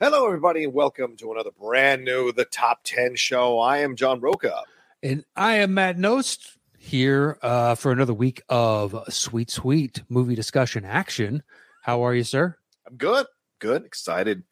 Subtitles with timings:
[0.00, 3.58] Hello, everybody, and welcome to another brand new The Top 10 show.
[3.58, 4.62] I am John Roca.
[5.02, 10.84] And I am Matt Nost here uh, for another week of sweet, sweet movie discussion
[10.84, 11.42] action.
[11.82, 12.56] How are you, sir?
[12.86, 13.26] I'm good,
[13.58, 14.44] good, excited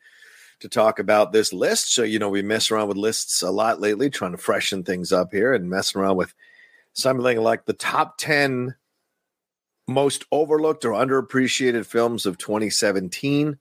[0.59, 1.95] to talk about this list.
[1.95, 5.12] So, you know, we mess around with lists a lot lately, trying to freshen things
[5.12, 6.34] up here and messing around with
[6.92, 8.74] something like the top 10
[9.87, 13.60] most overlooked or underappreciated films of 2017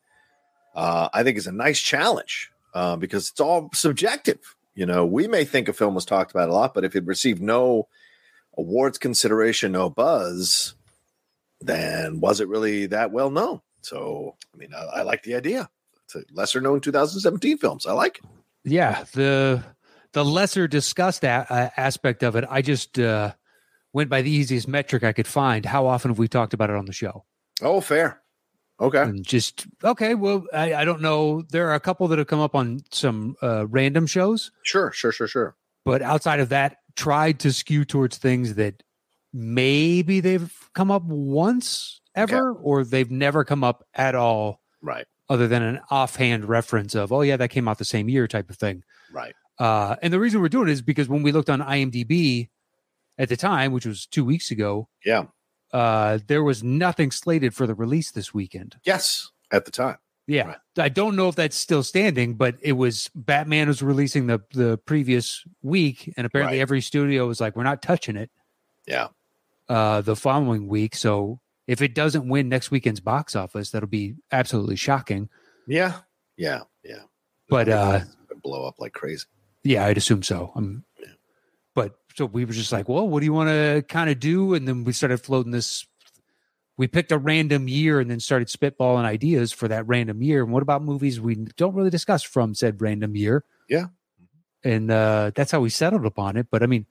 [0.75, 4.55] uh, I think is a nice challenge uh, because it's all subjective.
[4.75, 7.05] You know, we may think a film was talked about a lot, but if it
[7.05, 7.87] received no
[8.57, 10.75] awards consideration, no buzz,
[11.61, 13.61] then was it really that well known?
[13.81, 15.69] So, I mean, I, I like the idea.
[16.03, 17.85] It's a lesser known 2017 films.
[17.85, 18.25] I like it.
[18.65, 19.63] Yeah, the
[20.11, 22.45] the lesser discussed a- uh, aspect of it.
[22.49, 23.33] I just uh,
[23.93, 25.65] went by the easiest metric I could find.
[25.65, 27.25] How often have we talked about it on the show?
[27.61, 28.21] Oh, fair.
[28.79, 29.01] Okay.
[29.01, 30.15] And just okay.
[30.15, 31.43] Well, I, I don't know.
[31.49, 35.11] There are a couple that have come up on some uh, random shows, Sure, sure,
[35.13, 35.55] sure, sure.
[35.85, 38.83] but outside of that, tried to skew towards things that
[39.33, 45.47] maybe they've come up once ever, or they've never come up at all, Right, other
[45.47, 48.57] than an offhand reference of, "Oh yeah, that came out the same year" type of
[48.57, 48.83] thing.
[49.11, 49.35] right.
[49.57, 52.49] Uh, and the reason we're doing it is because when we looked on IMDb
[53.17, 55.27] at the time, which was two weeks ago, Yeah.
[55.75, 58.77] Uh, there was nothing slated for the release this weekend.
[58.85, 59.97] Yes, at the time.
[60.27, 60.57] Yeah, Right.
[60.79, 64.77] I don't know if that's still standing, but it was Batman was releasing the the
[64.79, 66.61] previous week, and apparently Right.
[66.61, 68.31] every studio was like, "We're not touching it."
[68.88, 69.09] Yeah.
[69.69, 74.16] Uh, the following week, so if it doesn't win next weekend's box office, that'll be
[74.31, 75.29] absolutely shocking.
[75.67, 76.00] Yeah.
[76.38, 76.61] Yeah.
[76.83, 77.03] Yeah.
[77.50, 78.00] But uh,
[78.44, 79.25] blow up like crazy.
[79.63, 80.51] yeah, I'd assume so.
[80.55, 80.63] But
[82.15, 84.67] so we were just like, "Well, what do you want to kind of do?" And
[84.67, 85.85] then we started floating this.
[86.77, 90.43] We picked a random year and then started spitballing ideas for that random year.
[90.43, 93.43] And what about movies we don't really discuss from said random year?
[93.69, 93.87] Yeah.
[94.63, 96.47] and uh, that's how we settled upon it.
[96.51, 96.85] But I mean,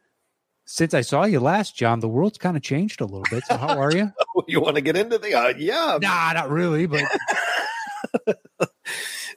[0.64, 3.44] since I saw you last, John, the world's kind of changed a little bit.
[3.46, 4.12] So how are you?
[4.48, 5.34] you want to get into the?
[5.34, 5.98] Uh, yeah.
[6.00, 7.04] nah, not really, but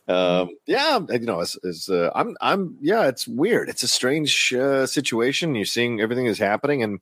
[0.07, 3.69] um yeah you know it's, it's uh, i'm i'm yeah it's weird.
[3.69, 5.55] It's a strange uh, situation.
[5.55, 6.99] You're seeing everything is happening and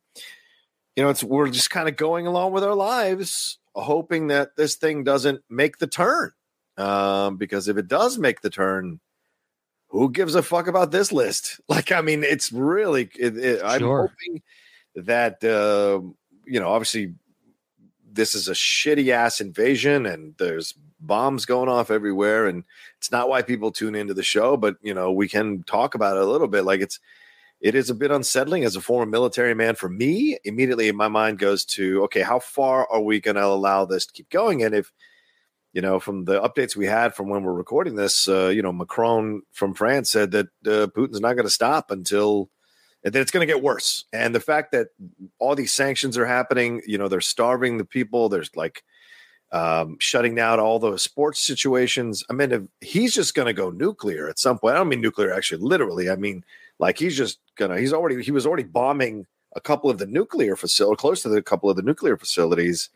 [0.96, 4.76] you know it's we're just kind of going along with our lives hoping that this
[4.76, 6.32] thing doesn't make the turn.
[6.78, 9.00] Um because if it does make the turn
[9.90, 11.60] who gives a fuck about this list?
[11.70, 14.42] Like i mean it's really it, it, i'm hoping
[14.96, 16.02] that uh,
[16.46, 17.14] you know obviously
[18.16, 22.64] this is a shitty ass invasion and there's bombs going off everywhere and
[22.98, 26.18] it's not why people tune into the show but you know we can talk about
[26.18, 26.64] it a little bit.
[26.64, 27.00] Like it's
[27.62, 30.38] it is a bit unsettling as a former military man for me.
[30.44, 34.14] Immediately my mind goes to okay how far are we going to allow this to
[34.14, 34.64] keep going?
[34.64, 34.92] And if
[35.74, 38.72] you know from the updates we had from when we're recording this uh, you know
[38.72, 42.50] macron from france said that uh, putin's not going to stop until
[43.14, 44.88] that it's going to get worse and the fact that
[45.40, 48.84] all these sanctions are happening you know they're starving the people there's like
[49.52, 52.26] um, shutting down all those sports situations.
[52.30, 54.76] I mean, if he's just going to go nuclear at some point.
[54.76, 56.10] I don't mean nuclear actually, literally.
[56.10, 56.44] I mean,
[56.78, 57.80] like he's just gonna.
[57.80, 58.22] He's already.
[58.22, 61.78] He was already bombing a couple of the nuclear facility, close to the couple of
[61.78, 62.90] the nuclear facilities,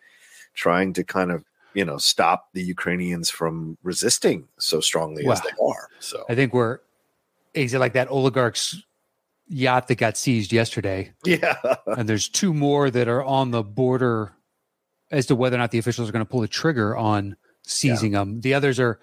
[0.54, 5.52] trying to kind of you know stop the Ukrainians from resisting so strongly as they
[5.64, 5.88] are.
[6.00, 6.80] So I think we're
[7.54, 8.84] is it like that oligarch's
[9.50, 11.56] yacht that got seized yesterday, yeah,
[11.88, 14.34] and there's two more that are on the border
[15.12, 18.12] as to whether or not the officials are going to pull the trigger on seizing
[18.12, 18.42] them.
[18.42, 19.00] The others are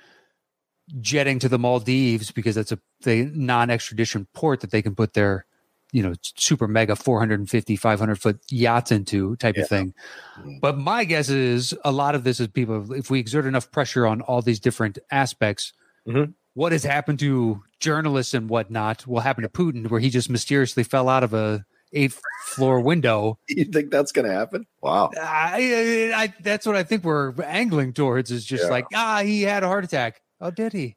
[1.00, 5.44] jetting to the Maldives because that's a the non-extradition port that they can put their
[5.92, 9.62] you know super mega 450 500 foot yachts into type Yeah.
[9.64, 9.94] of thing
[10.38, 10.60] Mm.
[10.60, 14.06] but my guess is a lot of this is people if we exert enough pressure
[14.06, 15.72] on all these different aspects
[16.06, 16.34] Mhm.
[16.56, 20.82] What has happened to journalists and whatnot will happen to putin where he just mysteriously
[20.82, 24.66] fell out of a eighth floor window you think that's going to happen?
[24.82, 25.10] Wow.
[25.20, 28.70] I, I, I that's what i think we're angling towards is just Yeah.
[28.70, 30.96] like ah he had a heart attack oh did he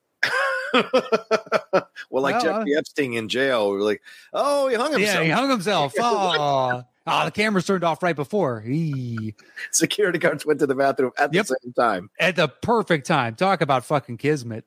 [0.74, 4.02] well, like Well, Jeffrey Epstein in jail, we were like,
[4.34, 5.16] oh, he hung himself.
[5.18, 8.64] yeah he hung himself oh Oh, the camera's turned off right before.
[8.68, 9.34] Eee.
[9.72, 11.46] Security guards went to the bathroom at Yep.
[11.48, 12.10] the same time.
[12.20, 13.34] At the perfect time.
[13.34, 14.64] Talk about fucking kismet.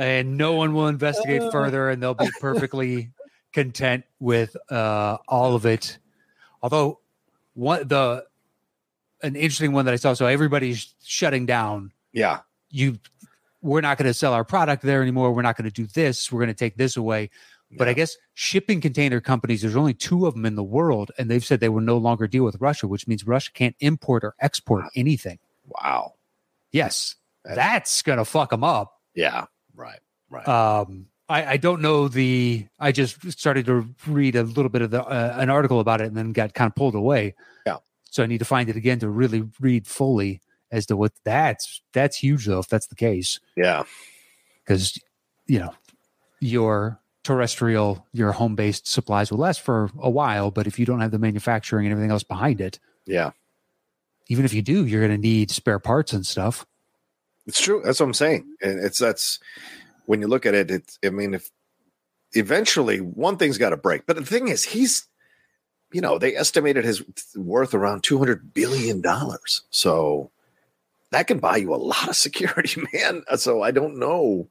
[0.00, 1.50] And no one will investigate Oh.
[1.50, 3.10] further, and they'll be perfectly
[3.52, 5.98] content with uh, all of it.
[6.62, 7.00] Although,
[7.54, 8.24] one the
[9.22, 10.14] an interesting one that I saw.
[10.14, 11.92] So everybody's shutting down.
[12.12, 12.40] Yeah.
[12.70, 12.98] You,
[13.60, 15.32] we're not going to sell our product there anymore.
[15.32, 16.32] We're not going to do this.
[16.32, 17.28] We're going to take this away.
[17.76, 21.30] But I guess shipping container companies, there's only two of them in the world, and
[21.30, 24.34] they've said they will no longer deal with Russia, which means Russia can't import or
[24.40, 25.38] export anything.
[25.66, 26.14] Wow.
[26.72, 27.14] Yes,
[27.44, 28.98] That's- that's gonna fuck them up.
[29.14, 29.44] Yeah.
[29.80, 29.98] Right.
[30.28, 30.46] Right.
[30.46, 32.66] Um, I, I don't know the.
[32.78, 36.06] I just started to read a little bit of the uh, an article about it,
[36.08, 37.34] and then got kind of pulled away.
[37.66, 37.78] Yeah.
[38.10, 40.40] So I need to find it again to really read fully
[40.72, 43.82] as to what that's that's huge though if that's the case yeah.
[44.62, 44.96] because
[45.48, 45.74] you know
[46.38, 51.00] your terrestrial your home based supplies will last for a while, but if you don't
[51.00, 53.30] have the manufacturing and everything else behind it, Yeah.
[54.28, 56.66] even if you do, you're going to need spare parts and stuff.
[57.50, 57.82] It's true.
[57.84, 58.46] That's what I'm saying.
[58.62, 59.40] And it's that's
[60.06, 61.50] when you look at it, it's I mean, if
[62.32, 64.06] eventually one thing's got to break.
[64.06, 65.08] But the thing is, he's
[65.90, 67.02] you know, they estimated his
[67.34, 69.62] worth around two hundred billion dollars.
[69.70, 70.30] So
[71.10, 73.24] that can buy you a lot of security, man.
[73.36, 74.46] So I don't know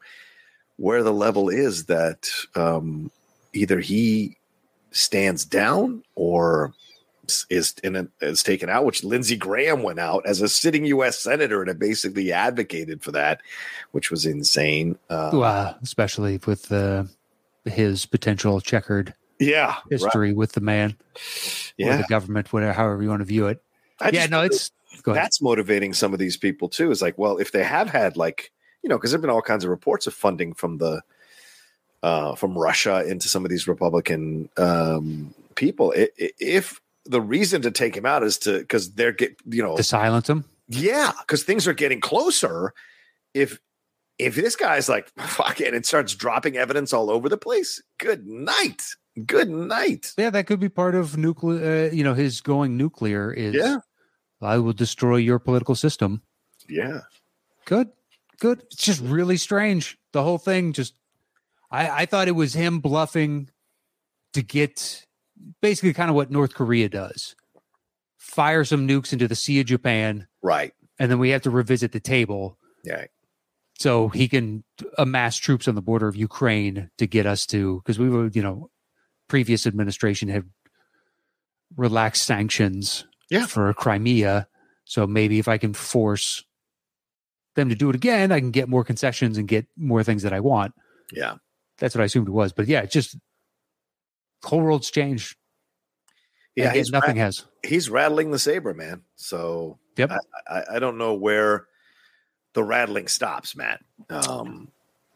[0.75, 3.11] where the level is that um,
[3.53, 4.35] either he
[4.91, 6.73] stands down or
[7.49, 11.19] is in is taken out, which Lindsey Graham went out as a sitting U.S.
[11.19, 13.41] senator and basically advocated for that,
[13.91, 14.97] which was insane.
[15.09, 17.03] Uh, especially with uh,
[17.65, 19.81] his potential checkered yeah, right.
[19.89, 20.95] history with the man
[21.77, 21.97] yeah.
[21.97, 23.61] the government, whatever, however you want to view it.
[23.99, 24.71] I yeah, no, it's
[25.05, 26.91] that's motivating some of these people too.
[26.91, 28.51] Is like, well, if they have had like
[28.83, 31.01] you know, because there've been all kinds of reports of funding from the
[32.03, 35.93] uh, from Russia into some of these Republican um, people.
[35.95, 36.79] If
[37.09, 40.29] the reason to take him out is to because they're get you know to silence
[40.29, 40.45] him.
[40.67, 42.73] Yeah, because things are getting closer.
[43.33, 43.59] If
[44.17, 48.27] if this guy's like fuck it and starts dropping evidence all over the place, good
[48.27, 48.83] night,
[49.25, 50.13] good night.
[50.17, 51.87] Yeah, that could be part of nuclear.
[51.87, 53.55] Uh, you know, his going nuclear is.
[53.55, 53.79] Yeah.
[54.41, 56.21] I will destroy your political system.
[56.69, 57.01] Yeah,
[57.65, 57.89] Good,
[58.39, 58.63] good.
[58.71, 59.97] It's just really strange.
[60.13, 60.95] The whole thing just.
[61.69, 63.49] I I thought it was him bluffing
[64.33, 65.05] to get
[65.61, 67.35] basically kind of what North Korea does.
[68.17, 70.73] Fire some nukes into the Sea of Japan, right.
[70.99, 73.05] and then we have to revisit the table Yeah,
[73.79, 74.63] so he can
[74.97, 78.43] amass troops on the border of Ukraine to get us to because we were, you
[78.43, 78.69] know,
[79.29, 80.43] previous administration had
[81.75, 83.45] relaxed sanctions Yeah.
[83.45, 84.47] for Crimea.
[84.85, 86.43] So maybe if I can force
[87.55, 90.33] them to do it again, I can get more concessions and get more things that
[90.33, 90.73] I want.
[91.11, 91.35] yeah.
[91.77, 92.51] That's what I assumed it was.
[92.51, 93.15] But yeah, it's just
[94.43, 95.35] whole world's changed.
[96.55, 97.45] Yeah, And he's nothing has.
[97.63, 99.03] he's rattling the saber, man.
[99.15, 100.11] So Yep.
[100.11, 101.65] I, I, I don't know where
[102.53, 103.81] the rattling stops, Matt.
[104.09, 104.69] Um,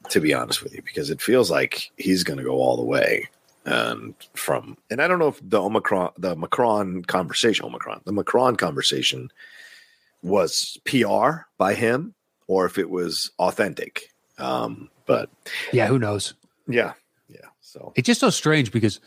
[0.10, 2.84] to be honest with you, because it feels like he's going to go all the
[2.84, 3.30] way.
[3.66, 8.58] And from and I don't know if the Omicron, the Macron conversation, Omicron, the Macron
[8.58, 9.32] conversation
[10.22, 12.14] was PR by him
[12.48, 14.10] or if it was authentic.
[14.38, 15.30] Um, but
[15.72, 16.34] Yeah, who knows?
[16.68, 16.94] yeah.
[17.74, 19.00] So It's just so strange because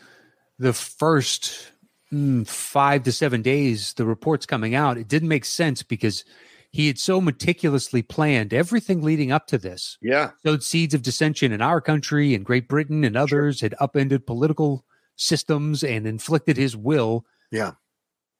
[0.59, 1.71] the first
[2.11, 6.25] mm, five to seven days, the reports coming out, it didn't make sense because
[6.71, 9.97] he had so meticulously planned everything leading up to this.
[10.01, 14.27] yeah, Sowed seeds of dissension in our country and Great Britain and others, had upended
[14.27, 14.83] political
[15.15, 17.71] systems and inflicted his will yeah,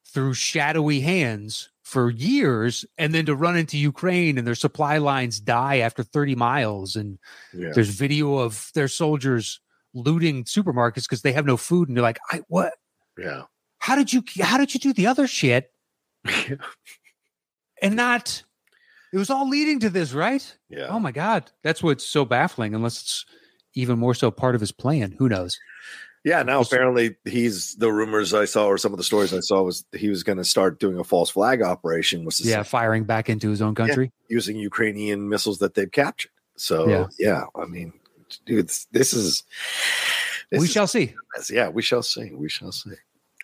[0.06, 2.84] through shadowy hands for years.
[2.98, 7.18] And then to run into Ukraine and their supply lines die after 30 miles and
[7.54, 7.70] yeah.
[7.74, 9.62] there's video of their soldiers
[9.98, 12.74] looting supermarkets because they have no food, and they're like, "I what?
[13.18, 13.44] Yeah.
[13.80, 14.24] How did you?
[14.42, 15.72] How did you do the other shit
[17.82, 18.44] and not?"
[19.14, 20.44] It was all leading to this, right?
[20.70, 20.88] Yeah.
[20.90, 22.76] Oh my god, that's what's so baffling.
[22.76, 23.26] Unless it's
[23.74, 25.16] even more so part of his plan.
[25.18, 25.58] Who knows?
[26.26, 29.62] Yeah, now apparently he's the rumors I saw or some of the stories I saw
[29.62, 33.30] was he was going to start doing a false flag operation, was Yeah, firing back
[33.30, 34.12] into his own country.
[34.28, 36.32] using Ukrainian missiles that they've captured.
[36.58, 37.06] So Yeah.
[37.18, 37.94] yeah, I mean,
[38.46, 39.44] dude, this is
[40.52, 41.14] this we is- shall see.
[41.50, 42.92] yeah, we shall see, we shall see.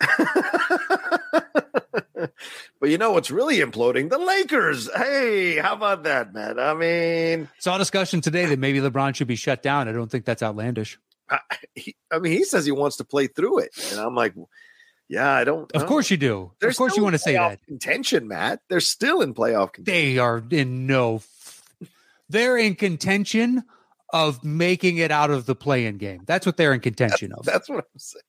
[2.80, 4.10] but you know what's really imploding?
[4.10, 4.90] The Lakers.
[4.94, 6.58] Hey, how about that, man?
[6.58, 9.88] I mean, Saw a discussion today that maybe LeBron should be shut down.
[9.88, 10.98] I don't think that's outlandish.
[11.30, 11.38] I,
[11.74, 14.34] he, I mean, he says he wants to play through it, and I'm like,
[15.08, 15.70] yeah, I don't.
[15.72, 15.88] Of know.
[15.88, 16.52] course you do.
[16.60, 17.64] They're of course you want to say that.
[17.66, 18.60] contention, Matt.
[18.68, 19.84] They're still in playoff contention.
[20.14, 21.22] they are in no
[22.28, 23.62] they're in contention
[24.14, 27.68] of making it out of the play-in game that's what they're in contention of That's
[27.68, 28.22] what I'm saying.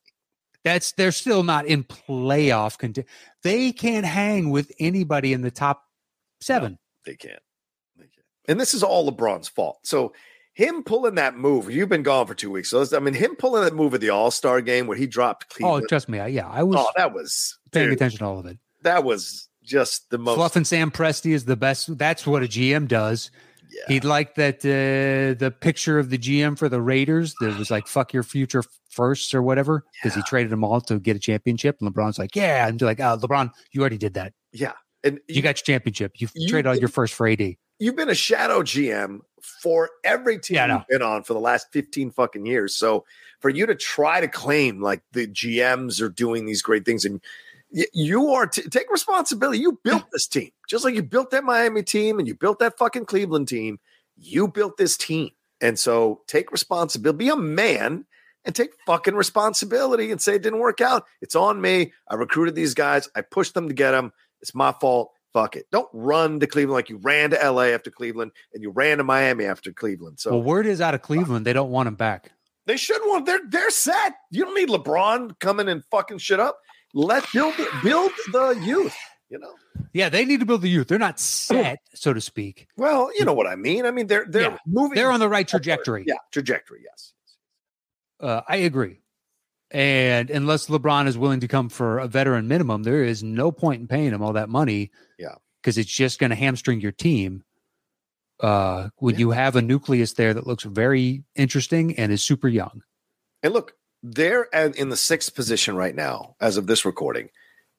[0.66, 3.06] That's they're still not in playoff content.
[3.44, 5.84] They can't hang with anybody in the top
[6.42, 6.80] seven.
[7.06, 7.40] They can't.
[7.96, 8.26] They can't.
[8.48, 9.78] And this is all LeBron's fault.
[9.84, 10.14] So
[10.54, 12.72] him pulling that move, you've been gone for two weeks.
[12.72, 15.54] So I mean, him pulling that move at the All Star game where he dropped
[15.62, 16.20] Oh, trust me.
[16.20, 18.58] I, yeah, I was Oh, that was paying dude, attention to all of it.
[18.82, 20.36] that was just the most.
[20.36, 21.96] Fluff and Sam Presti is the best.
[21.98, 23.30] That's what a GM does.
[23.76, 23.84] Yeah.
[23.88, 27.88] He'd like that uh, the picture of the GM for the Raiders that was like
[27.88, 31.78] "fuck your future firsts or whatever because he traded them all to get a championship.
[31.82, 34.34] And LeBron's like, "Yeah," and they're like, uh, "LeBron, you already did that.
[34.54, 34.74] yeah.
[35.04, 36.14] And You got your championship.
[36.16, 40.40] You, You traded all your first for AD." you've been a shadow GM for every
[40.40, 42.76] team Yeah, you've been on for the last 15 fucking years.
[42.76, 43.06] So
[43.40, 47.22] for you to try to claim like the GMs are doing these great things and
[47.94, 49.60] you are t- take responsibility.
[49.60, 52.78] You built this team just like you built that Miami team and you built that
[52.78, 53.80] fucking Cleveland team.
[54.18, 55.32] You built this team.
[55.62, 58.06] And so take responsibility, be a man
[58.44, 61.06] and take fucking responsibility and say it didn't work out.
[61.22, 61.94] It's on me.
[62.10, 63.10] I recruited these guys.
[63.16, 64.12] I pushed them to get them.
[64.42, 65.12] It's my fault.
[65.34, 65.66] Fuck it.
[65.72, 69.04] Don't run to Cleveland like you ran to LA after Cleveland and you ran to
[69.04, 70.20] Miami after Cleveland.
[70.20, 72.32] So well, word is out of Cleveland they don't want him back.
[72.68, 74.14] they should want they're they're set.
[74.32, 76.58] You don't need LeBron coming and fucking shit up.
[76.96, 78.96] Let build build the youth,
[79.30, 79.54] you know.
[79.94, 80.88] Yeah, they need to build the youth.
[80.88, 82.68] They're not set, so to speak.
[82.78, 83.86] Well, you know what I mean.
[83.86, 84.58] I mean they're they're Yeah.
[84.66, 86.06] moving They're on the right trajectory.
[86.08, 87.14] Yeah, trajectory, yes.
[88.20, 89.02] Uh, I agree.
[89.72, 93.82] And unless LeBron is willing to come for a veteran minimum, there is no point
[93.82, 94.90] in paying him all that money.
[95.20, 95.36] Yeah.
[95.62, 97.44] Because it's just going to hamstring your team.
[98.40, 99.20] Uh, when Yeah.
[99.20, 102.84] you have a nucleus there that looks very interesting and is super young.
[103.44, 103.74] And look,
[104.14, 107.30] they're in the sixth position right now, as of this recording,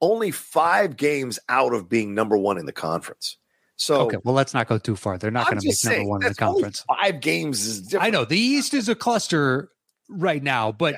[0.01, 3.37] only five games out of being number one in the conference.
[3.77, 5.19] So Okay, well, let's not go too far.
[5.19, 6.85] They're not going to make just number one in the conference.
[6.89, 8.05] Five games is different.
[8.05, 9.69] I know the East is a cluster
[10.09, 10.97] right now, but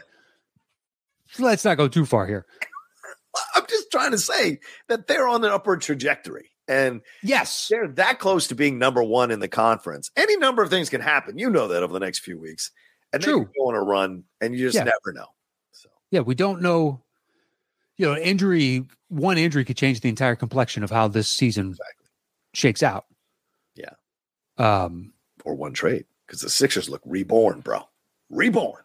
[1.38, 2.46] let's not go too far here.
[3.54, 6.50] I'm just trying to say that they're on an upward trajectory.
[6.68, 10.10] And Yes, they're that close to being number one in the conference.
[10.16, 11.38] Any number of things can happen.
[11.38, 12.70] You know that over the next few weeks.
[13.12, 13.40] And then True.
[13.40, 14.84] you go on a run and you just Yeah.
[14.84, 15.26] never know.
[15.72, 17.02] So yeah, we don't know.
[17.96, 22.06] You know, injury, one injury could change the entire complexion of how this season Exactly.
[22.54, 23.06] shakes out.
[23.74, 23.90] Yeah.
[24.56, 25.12] Um,
[25.44, 26.04] or one trade.
[26.26, 27.88] Because the Sixers look reborn, bro.
[28.30, 28.82] Reborn.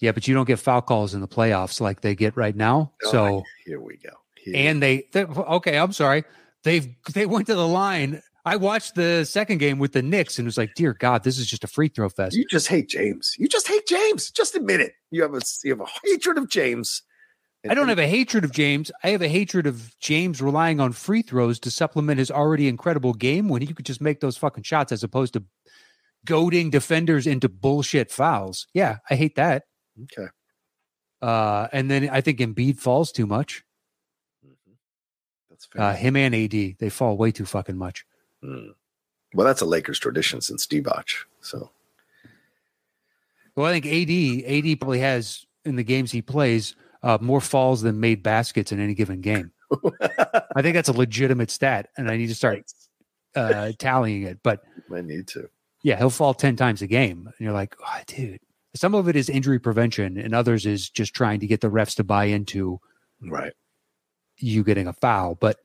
[0.00, 2.92] yeah, but you don't get foul calls in the playoffs like they get right now.
[3.06, 4.10] Oh, So, Here we go.
[4.36, 6.22] Here and they, they, okay, I'm sorry.
[6.62, 8.22] They've, they went to the line.
[8.48, 11.46] I watched the second game with the Knicks and was like, dear God, this is
[11.46, 12.34] just a free throw fest.
[12.36, 13.34] you just hate James.
[13.38, 14.30] You just hate James.
[14.30, 14.94] Just admit it.
[15.10, 17.02] You have a you have a hatred of James.
[17.68, 18.90] I don't have a hatred of James.
[19.02, 23.12] I have a hatred of James relying on free throws to supplement his already incredible
[23.12, 25.44] game when he could just make those fucking shots as opposed to
[26.24, 28.66] goading defenders into bullshit fouls.
[28.74, 29.64] Yeah, I hate that.
[30.04, 30.28] Okay.
[31.20, 33.64] Uh, and then I think Embiid falls too much.
[35.50, 35.82] That's fair.
[35.82, 38.04] Uh, him and AD, they fall way too fucking much.
[38.42, 38.68] Hmm.
[39.34, 41.06] Well, that's a Lakers tradition since Divac.
[41.40, 41.70] So
[43.56, 47.82] Well, I think AD, AD probably has in the games he plays uh, more falls
[47.82, 49.50] than made baskets in any given game.
[50.56, 52.72] I think that's a legitimate stat, and I need to start
[53.36, 54.38] uh, tallying it.
[54.42, 54.62] But
[54.94, 55.48] I need to.
[55.82, 57.26] yeah, he'll fall 10 times a game.
[57.26, 58.40] And you're like, oh, dude,
[58.74, 61.96] some of it is injury prevention, and others is just trying to get the refs
[61.96, 62.80] to buy into
[63.20, 63.52] Right.
[64.38, 65.34] you getting a foul.
[65.34, 65.58] But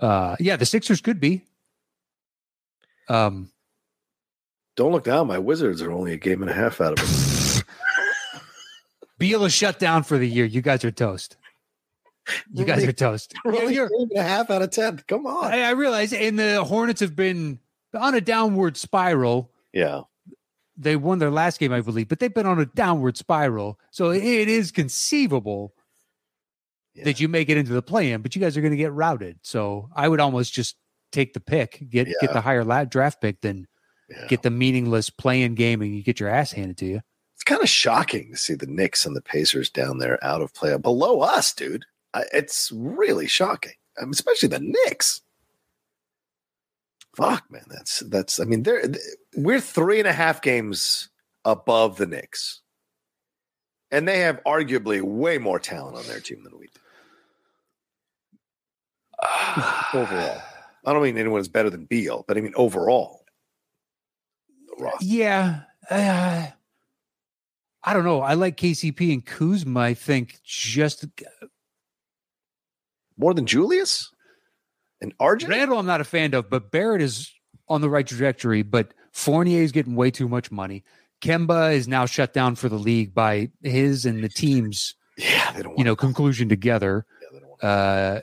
[0.00, 1.44] uh, yeah, the Sixers could be.
[3.08, 3.50] Um,
[4.76, 5.26] Don't look down.
[5.26, 7.64] My Wizards are only a game and a half out of it.
[9.18, 10.44] Beal is shut down for the year.
[10.44, 11.36] You guys are toast.
[12.52, 13.34] You guys are toast.
[13.44, 15.02] We're Yeah, only a you're- game and a half out of ten.
[15.06, 15.52] Come on.
[15.52, 17.60] I, I realize, and the Hornets have been
[17.94, 19.50] on a downward spiral.
[19.72, 20.02] yeah.
[20.76, 23.78] They won their last game, I believe, but they've been on a downward spiral.
[23.92, 25.72] So it is conceivable
[26.94, 27.04] yeah.
[27.04, 29.38] that you make it into the play-in, but you guys are going to get routed.
[29.42, 30.74] So I would almost just
[31.14, 33.66] take the pick, get get the higher draft pick than
[34.10, 34.26] Yeah.
[34.28, 37.00] get the meaningless play-in game and you get your ass handed to you.
[37.34, 40.52] It's kind of shocking to see the Knicks and the Pacers down there out of
[40.54, 41.84] play below us, dude.
[42.12, 45.20] I, it's really shocking, I mean, especially the Knicks.
[47.16, 48.40] Fuck, man, that's that's.
[48.40, 48.84] I mean, they're
[49.36, 51.08] we're three and a half games
[51.44, 52.60] above the Knicks,
[53.92, 56.80] and they have arguably way more talent on their team than we do
[59.94, 60.42] overall.
[60.86, 63.24] I don't mean anyone's better than Beal, but I mean overall.
[65.00, 65.60] Yeah.
[65.90, 66.46] Uh,
[67.82, 68.20] I don't know.
[68.22, 69.80] I like KCP and Kuzma.
[69.80, 71.04] I think just
[73.16, 74.10] More than Julius
[75.00, 75.48] and RJ.
[75.48, 77.30] Randle, I'm not a fan of, but Barrett is
[77.68, 78.62] on the right trajectory.
[78.62, 80.82] But Fournier is getting way too much money.
[81.20, 85.78] Kemba is now shut down for the league by his and the team's they don't.
[85.78, 87.06] you know, conclusion together.
[87.22, 88.20] yeah, they don't wanna- Uh,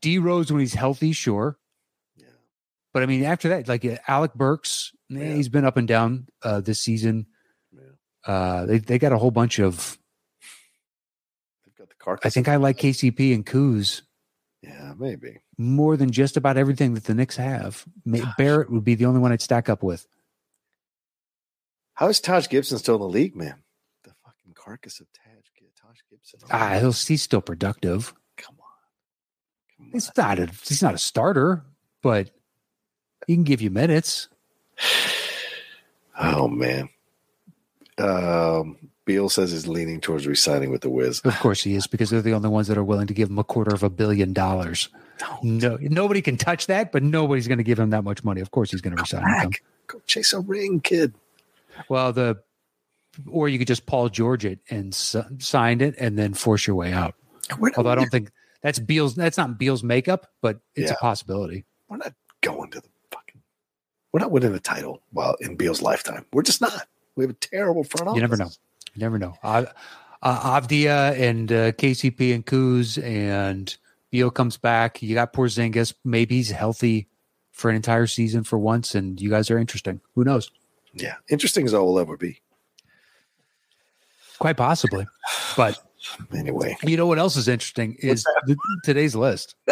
[0.00, 1.58] D Rose when he's healthy, sure.
[2.16, 2.26] yeah.
[2.92, 5.34] But I mean, after that, like uh, Alec Burks, eh, Yeah.
[5.34, 7.26] he's been up and down uh, this season.
[7.72, 7.82] Yeah.
[8.32, 9.98] Uh, they they got a whole bunch of.
[11.64, 12.26] They've got the carcass.
[12.26, 14.02] I think I like KCP and Kuz.
[14.62, 15.38] Yeah, maybe.
[15.56, 17.84] more than just about everything that the Knicks have.
[18.10, 18.24] Gosh.
[18.36, 20.04] Barrett would be the only one I'd stack up with.
[21.94, 23.62] How is Taj Gibson still in the league, man?
[24.04, 25.44] The fucking carcass of Taj,
[25.80, 26.40] Taj Gibson.
[26.50, 28.12] Ah, he'll, he's still productive.
[28.36, 29.76] come on.
[29.76, 29.87] Come on.
[29.98, 31.64] He's not a he's not a starter,
[32.02, 32.30] but
[33.26, 34.28] he can give you minutes.
[36.20, 36.88] Oh man.
[37.96, 41.20] Um, Beal says he's leaning towards resigning with the Wiz.
[41.20, 43.38] Of course he is, because they're the only ones that are willing to give him
[43.38, 44.88] a quarter of a billion dollars.
[45.42, 48.40] No, nobody can touch that, but nobody's going to give him that much money.
[48.40, 49.52] Of course, he's going to resign with them.
[49.86, 51.14] Go chase a ring, kid.
[51.88, 52.42] Well, the
[53.28, 56.76] or you could just Paul George it and s- sign it, and then force your
[56.76, 57.14] way out.
[57.76, 58.30] Although I don't think
[58.62, 59.14] that's Beal's.
[59.14, 60.94] That's not Beal's makeup, but it's Yeah.
[60.96, 61.64] a possibility.
[61.88, 62.12] we're not
[62.42, 63.40] going to the fucking.
[64.12, 66.26] We're not winning a title while in Beal's lifetime.
[66.32, 66.86] We're just not.
[67.16, 68.16] We have a terrible front office.
[68.16, 68.50] You never know.
[68.94, 69.34] You never know.
[69.42, 69.64] Uh,
[70.22, 73.76] uh, Avdija and uh, KCP and Kuz and
[74.10, 75.02] Beal comes back.
[75.02, 75.94] You got Porzingis.
[76.04, 77.08] Maybe he's healthy
[77.52, 80.00] for an entire season for once, and you guys are interesting.
[80.14, 80.50] Who knows?
[80.94, 82.40] Yeah, interesting as all will ever be.
[84.38, 85.06] Quite possibly.
[85.56, 85.82] But
[86.34, 89.54] Anyway, you know what else is interesting is th- today's list.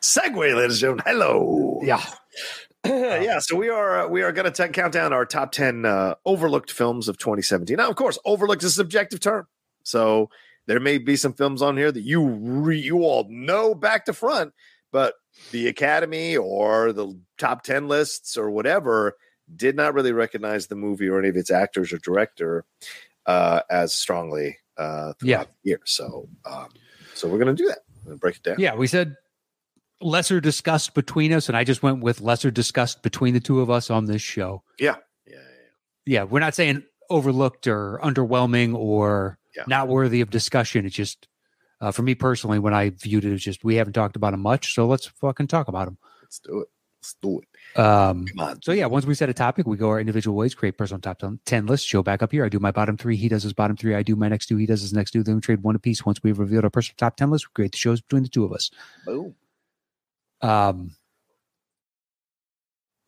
[0.00, 1.04] segue, ladies and gentlemen.
[1.06, 1.80] Hello.
[1.82, 2.02] Yeah.
[2.84, 6.14] yeah, so we are uh, we are going to count down our top ten uh,
[6.26, 7.76] overlooked films of 2017.
[7.76, 9.46] Now, of course, overlooked is a subjective term,
[9.82, 10.28] so
[10.66, 14.12] there may be some films on here that you re- you all know back to
[14.12, 14.52] front,
[14.92, 15.14] but
[15.50, 19.16] the Academy or the top ten lists or whatever
[19.54, 22.64] did not really recognize the movie or any of its actors or director
[23.26, 25.42] uh, as strongly uh, throughout Yeah.
[25.44, 25.80] the year.
[25.84, 26.68] So, um,
[27.14, 27.78] so we're going to do that.
[28.04, 28.56] We're break it down.
[28.58, 28.74] Yeah.
[28.74, 29.14] We said
[30.00, 33.70] lesser discussed between us, and I just went with lesser discussed between the two of
[33.70, 34.62] us on this show.
[34.78, 34.96] yeah,
[35.26, 35.34] yeah.
[35.36, 35.40] yeah.
[36.06, 39.64] yeah, we're not saying overlooked or underwhelming or Yeah.
[39.66, 40.84] not worthy of discussion.
[40.84, 41.28] It's just
[41.80, 44.40] uh, for me personally, when I viewed it, it's just we haven't talked about them
[44.40, 45.98] much, so let's fucking talk about them.
[46.22, 46.68] Let's do it.
[47.04, 47.78] Let's do it.
[47.78, 48.62] Um, Come on.
[48.62, 51.18] so yeah, once we set a topic, we go our individual ways, create personal top
[51.18, 52.42] 10, 10 lists, show back up here.
[52.46, 54.56] I do my bottom three, he does his bottom three, I do my next two,
[54.56, 55.22] he does his next two.
[55.22, 56.06] Then we trade one apiece.
[56.06, 58.44] Once we've revealed our personal top 10 list, we create the shows between the two
[58.44, 58.70] of us.
[59.04, 59.34] Boom.
[60.40, 60.92] Um,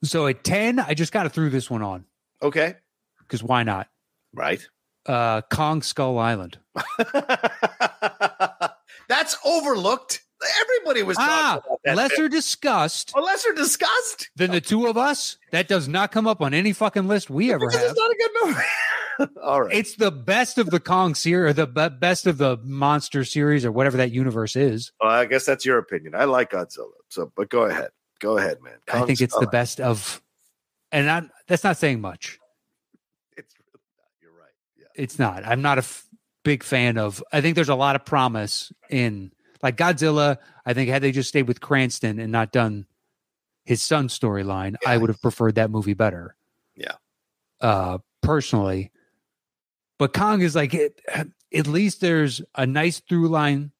[0.04, 2.04] so at 10, I just kind of threw this one on
[2.42, 2.74] Okay.
[3.20, 3.88] because why not?
[4.34, 4.60] Right.
[5.06, 6.58] Uh, Kong Skull Island.
[9.08, 10.20] That's overlooked.
[10.60, 11.96] Everybody was talking Ah, about that.
[11.96, 14.30] lesser discussed Oh, lesser discussed.
[14.36, 15.38] than the two of us.
[15.52, 17.90] That does not come up on any fucking list we ever Because have.
[17.90, 19.34] it's not a good movie.
[19.42, 19.74] All right.
[19.74, 23.64] It's the best of the Kong series, or the be- best of the monster series,
[23.64, 24.92] or whatever that universe is.
[25.00, 26.14] Well, I guess that's your opinion.
[26.14, 26.90] I like Godzilla.
[27.08, 27.88] So, but go ahead.
[28.20, 28.74] Go ahead, man.
[28.92, 30.22] I think it's the best of,
[30.92, 32.38] and i that's not saying much.
[33.38, 34.06] It's really not.
[34.20, 34.52] You're right.
[34.78, 34.86] Yeah.
[35.02, 35.46] It's not.
[35.46, 36.06] I'm not a f-
[36.44, 37.22] big fan of.
[37.32, 40.38] I think there's a lot of promise in like Godzilla.
[40.64, 42.86] I think had they just stayed with Cranston and not done
[43.64, 46.36] his son storyline, I would have preferred that movie better.
[46.76, 46.94] Yeah.
[47.60, 48.90] Uh, personally,
[49.98, 51.00] but Kong is like it,
[51.52, 53.72] at least there's a nice through line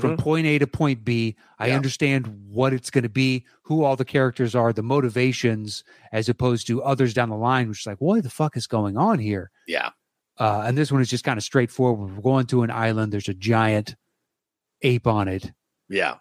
[0.00, 0.18] from Mhm.
[0.20, 1.34] point A to point B.
[1.58, 1.76] I Yeah.
[1.76, 6.68] understand what it's going to be, who all the characters are, the motivations, as opposed
[6.68, 9.50] to others down the line, which is like, what the fuck is going on here?
[9.66, 9.90] Yeah.
[10.38, 12.14] Uh, and this one is just kind of straightforward.
[12.14, 13.12] We're going to an island.
[13.12, 13.96] There's a giant
[14.82, 15.52] ape on it,
[15.88, 16.16] Yeah.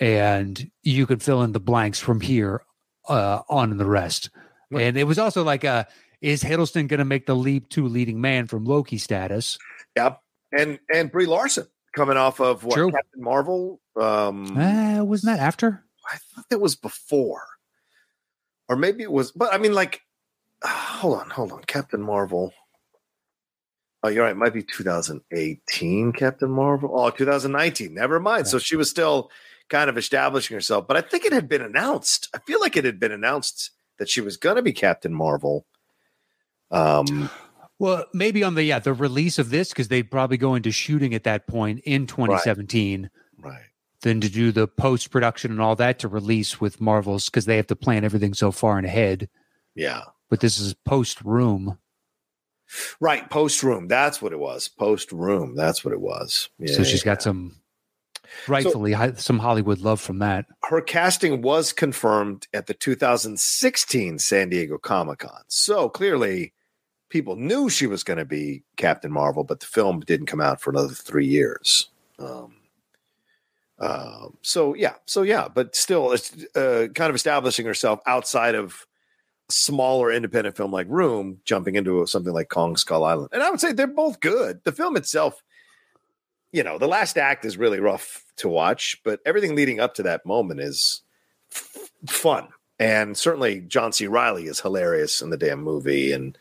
[0.00, 2.62] and you can fill in the blanks from here
[3.08, 4.30] uh, on the rest.
[4.70, 4.84] Right.
[4.84, 5.84] And it was also like, uh,
[6.20, 9.58] is Hiddleston going to make the leap to leading man from Loki status?
[9.96, 10.20] Yep.
[10.56, 12.90] And and Brie Larson coming off of what True.
[12.90, 13.80] Captain Marvel.
[14.00, 15.84] Um, Uh, wasn't that after?
[16.10, 17.42] I thought that was before,
[18.68, 19.30] or maybe it was.
[19.32, 20.00] But I mean, like,
[20.64, 22.52] hold on, hold on, Captain Marvel.
[24.02, 24.30] Oh, you're right.
[24.30, 26.90] It might be 2018, Captain Marvel.
[26.92, 27.92] Oh, 2019.
[27.94, 28.46] Never mind.
[28.46, 29.30] So she was still
[29.68, 32.28] kind of establishing herself, but I think it had been announced.
[32.34, 35.66] I feel like it had been announced that she was going to be Captain Marvel.
[36.70, 37.30] Um,
[37.80, 41.14] Well, maybe on the yeah the release of this because they'd probably go into shooting
[41.14, 43.10] at that point in 2017.
[43.40, 43.62] right.
[44.02, 47.56] Then to do the post production and all that to release with Marvels because they
[47.56, 49.28] have to plan everything so far in ahead.
[49.74, 50.02] Yeah.
[50.30, 51.78] But this is post room,
[53.00, 53.28] Right.
[53.30, 53.88] Post room.
[53.88, 54.68] That's what it was.
[54.68, 55.54] Post room.
[55.54, 56.48] That's what it was.
[56.58, 56.74] Yeah.
[56.74, 57.56] so she's got some
[58.46, 60.46] rightfully hi- some Hollywood love from that.
[60.64, 65.42] her casting was confirmed at the 2016 San Diego Comic Con.
[65.48, 66.52] So clearly,
[67.08, 70.60] people knew she was going to be Captain Marvel, but the film didn't come out
[70.60, 71.88] for another three years.
[72.18, 72.54] Um,
[73.78, 78.86] uh, so yeah, so yeah, but still, it's uh, kind of establishing herself outside of
[79.50, 83.60] smaller independent film like Room, jumping into something like Kong Skull Island, and I would
[83.60, 84.60] say they're both good.
[84.64, 85.42] The film itself,
[86.52, 90.02] you know, the last act is really rough to watch, but everything leading up to
[90.04, 91.02] that moment is
[91.52, 92.48] f- fun.
[92.78, 94.06] And certainly John C.
[94.06, 96.12] Reilly is hilarious in the damn movie.
[96.12, 96.38] And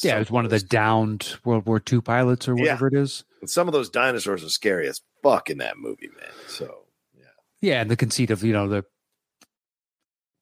[0.00, 2.98] yeah, it was one of the downed World War II pilots or whatever yeah.
[2.98, 3.24] it is.
[3.40, 6.30] And some of those dinosaurs are scary as fuck in that movie, man.
[6.46, 6.84] So
[7.18, 7.24] yeah.
[7.60, 8.84] Yeah, and the conceit of, you know, the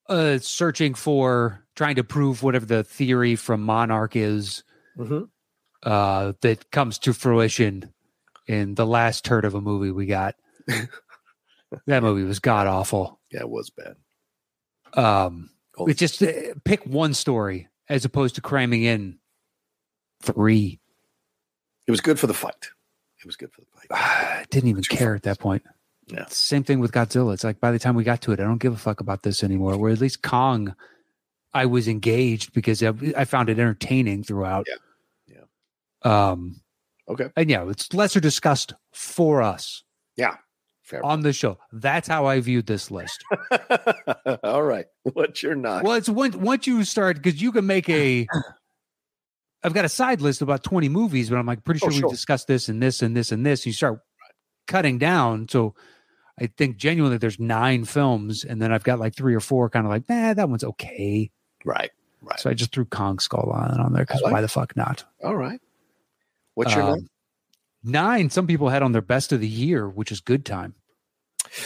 [0.08, 4.62] uh searching for trying to prove whatever the theory from Monarch is
[4.96, 5.24] mm-hmm.
[5.82, 7.92] uh that comes to fruition
[8.46, 10.34] in the last turd of a movie we got.
[11.86, 13.20] that movie was god awful.
[13.30, 13.96] Yeah, it was bad.
[14.94, 15.86] Um, oh.
[15.86, 16.32] it just uh,
[16.64, 19.18] pick one story as opposed to cramming in
[20.22, 20.80] three.
[21.86, 22.70] It was good for the fight.
[23.20, 23.86] It was good for the fight.
[23.90, 25.26] I didn't even Two care fights.
[25.26, 25.62] at that point.
[26.08, 26.26] Yeah.
[26.28, 27.34] Same thing with Godzilla.
[27.34, 29.22] It's like by the time we got to it, I don't give a fuck about
[29.22, 29.76] this anymore.
[29.76, 30.74] Where at least Kong,
[31.52, 34.66] I was engaged because I found it entertaining throughout.
[34.68, 35.44] Yeah.
[36.04, 36.30] Yeah.
[36.30, 36.60] Um.
[37.08, 37.28] Okay.
[37.36, 39.82] And yeah, it's lesser discussed for us.
[40.16, 40.36] Yeah.
[40.82, 41.58] Fair on the show.
[41.72, 43.24] That's how I viewed this list.
[44.42, 44.86] All right.
[45.12, 45.84] What's your not?
[45.84, 48.26] Well, it's once once you start because you can make a.
[49.62, 51.92] I've got a side list of about twenty movies, but I'm like pretty sure, oh,
[51.92, 52.08] sure.
[52.08, 53.66] we discussed this and this and this and this.
[53.66, 54.00] You start
[54.66, 55.74] cutting down, so
[56.40, 59.84] I think genuinely there's nine films, and then I've got like three or four kind
[59.84, 61.30] of like, nah, that one's okay.
[61.64, 61.90] Right.
[62.22, 62.38] Right.
[62.38, 65.04] So I just threw Kong Skull on on there because like why the fuck not?
[65.24, 65.60] All right.
[66.54, 67.08] What's your um,
[67.82, 68.28] Nine.
[68.30, 70.74] Some people had on their best of the year, which is good time.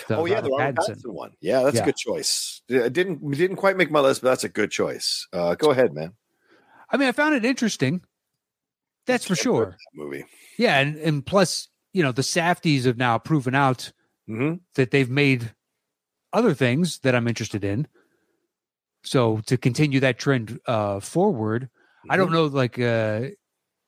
[0.08, 1.02] The oh yeah, the Robert Pattinson.
[1.02, 1.32] Pattinson one.
[1.40, 1.82] Yeah, that's yeah.
[1.82, 2.62] a good choice.
[2.68, 5.26] It didn't didn't quite make my list, but that's a good choice.
[5.32, 6.12] Uh, go ahead, man.
[6.88, 8.02] I mean, I found it interesting.
[9.06, 9.70] That's for sure.
[9.70, 10.24] That movie.
[10.56, 13.92] Yeah, and and plus, you know, the Safdies have now proven out
[14.28, 14.54] mm-hmm.
[14.76, 15.52] that they've made
[16.32, 17.88] other things that I'm interested in.
[19.04, 22.12] So to continue that trend uh, forward, mm-hmm.
[22.12, 22.34] I don't mm-hmm.
[22.34, 22.44] know.
[22.46, 23.34] Like uh,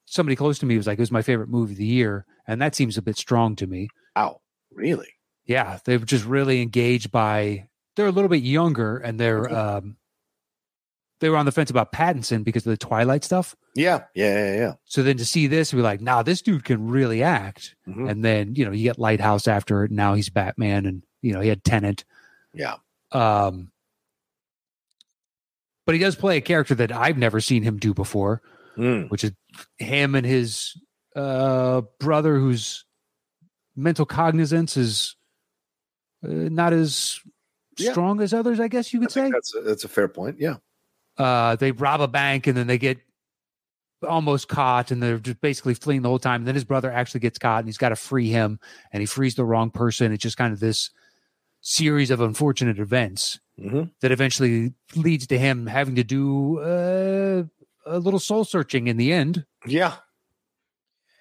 [0.04, 2.60] somebody close to me was like, "It was my favorite movie of the year," and
[2.62, 3.88] that seems a bit strong to me.
[4.14, 4.40] Wow,
[4.72, 5.08] really?
[5.46, 7.68] yeah, they're just really engaged by.
[7.94, 9.96] They're a little bit younger, and they're um,
[11.20, 13.54] they were on the fence about Pattinson because of the Twilight stuff.
[13.74, 14.72] Yeah, yeah, yeah, yeah.
[14.84, 17.76] So then to see this, we're like, nah, this dude can really act.
[17.88, 18.08] Mm-hmm.
[18.08, 19.90] And then you know you get Lighthouse after it.
[19.90, 22.04] Now he's Batman, and you know he had Tenet.
[22.52, 22.76] Yeah.
[23.12, 23.70] Um,
[25.86, 28.42] but he does play a character that I've never seen him do before,
[28.76, 29.08] mm.
[29.08, 29.32] which is
[29.78, 30.76] him and his
[31.14, 32.84] uh, brother, whose
[33.76, 35.16] mental cognizance is
[36.24, 37.20] uh, not as
[37.78, 37.92] yeah.
[37.92, 39.30] strong as others, I guess you could say.
[39.30, 40.36] That's a, that's a fair point.
[40.40, 40.56] Yeah.
[41.16, 42.98] Uh, they rob a bank and then they get
[44.06, 46.42] almost caught and they're just basically fleeing the whole time.
[46.42, 48.58] And then his brother actually gets caught and he's got to free him
[48.92, 50.12] and he frees the wrong person.
[50.12, 50.90] It's just kind of this
[51.60, 53.84] series of unfortunate events mm-hmm.
[54.00, 57.44] that eventually leads to him having to do uh,
[57.86, 59.44] a little soul searching in the end.
[59.66, 59.96] Yeah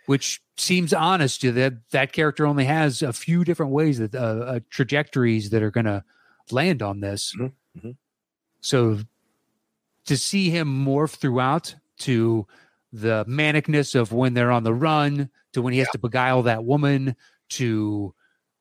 [0.06, 4.18] which seems honest to that that character only has a few different ways that uh,
[4.18, 6.04] uh, trajectories that are going to
[6.52, 7.34] land on this.
[7.36, 7.80] Mm-hmm.
[7.80, 7.92] Mm-hmm.
[8.62, 9.00] So
[10.06, 12.48] to see him morph throughout to
[12.94, 15.94] the manicness of when they're on the run to when he has yeah.
[15.94, 17.16] to beguile that woman
[17.50, 18.14] to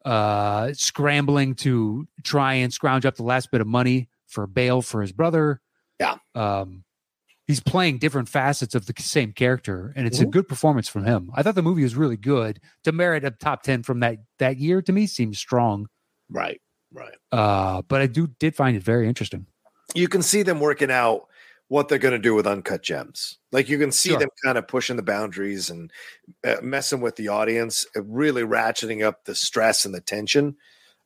[0.04, 5.00] uh scrambling to try and scrounge up the last bit of money for bail for
[5.00, 5.60] his brother.
[5.98, 6.16] Yeah.
[6.34, 6.84] Um
[7.46, 10.28] he's playing different facets of the same character and it's mm-hmm.
[10.28, 13.30] a good performance from him i thought the movie was really good to merit a
[13.30, 15.86] top 10 from that that year to me seems strong
[16.30, 16.60] right
[16.92, 19.46] right uh but i do did find it very interesting
[19.94, 21.28] you can see them working out
[21.68, 23.38] what they're going to do with uncut gems.
[23.52, 24.18] Like you can see sure.
[24.18, 25.90] them kind of pushing the boundaries and
[26.44, 30.56] uh, messing with the audience uh, really ratcheting up the stress and the tension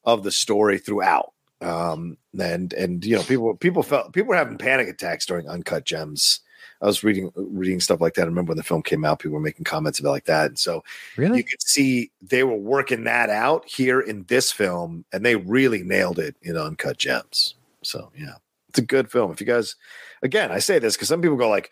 [0.04, 1.32] of the story throughout.
[1.60, 5.84] Um, and and you know people people felt people were having panic attacks during uncut
[5.84, 6.40] gems.
[6.80, 8.22] I was reading reading stuff like that.
[8.22, 10.46] I remember when the film came out people were making comments about like that.
[10.46, 10.84] And so
[11.16, 11.38] really?
[11.38, 15.82] you could see they were working that out here in this film and they really
[15.82, 17.56] nailed it in uncut gems.
[17.82, 18.34] So yeah
[18.68, 19.76] it's a good film if you guys
[20.22, 21.70] again i say this because some people go like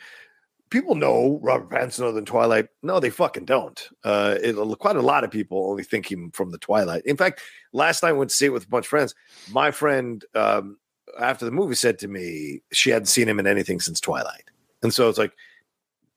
[0.71, 2.69] people know Robert Pattinson other than Twilight.
[2.83, 3.89] No, they fucking don't.
[4.05, 7.03] Uh, it, quite a lot of people only think him from the Twilight.
[7.07, 7.41] In fact,
[7.73, 9.15] last night I went to see it with a bunch of friends.
[9.51, 10.79] My friend, um,
[11.21, 14.51] after the movie, said to me she hadn't seen him in anything since Twilight,
[14.83, 15.33] and so it's like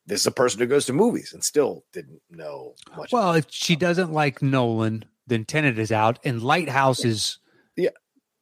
[0.06, 3.12] this is a person who goes to movies and still didn't know much.
[3.12, 7.38] Well, if she doesn't like Nolan, then Tenet is out, and Lighthouse is
[7.76, 7.90] yeah.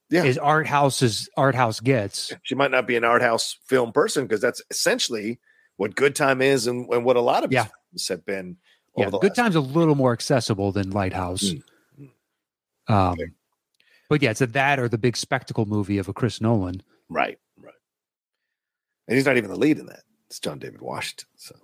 [0.09, 0.23] Yeah.
[0.23, 2.33] Is art house as art house gets.
[2.43, 5.39] She might not be an art house film person because that's essentially
[5.75, 7.65] what good time is and, and what a lot of Yeah.
[7.91, 8.57] films have been.
[8.95, 11.53] Yeah, Good Time's a little more accessible than Lighthouse.
[11.99, 12.09] Mm,
[12.87, 13.31] Um, Okay.
[14.09, 16.81] But yeah, it's a that or the big spectacle movie of a Chris Nolan.
[17.09, 17.73] Right, right.
[19.07, 20.03] And he's not even the lead in that.
[20.27, 21.27] It's John David Washington.
[21.35, 21.55] So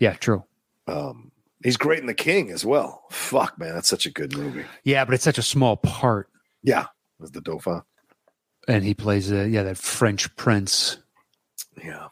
[0.00, 0.44] Yeah, true.
[0.88, 1.30] um,
[1.64, 3.04] he's great in The King as well.
[3.10, 4.64] Fuck, man, that's such a good movie.
[4.84, 6.28] Yeah, but it's such a small part,
[6.62, 6.86] Yeah,
[7.18, 7.82] was the Dauphin.
[8.68, 10.98] and he plays a yeah that French prince.
[11.82, 12.08] Yeah,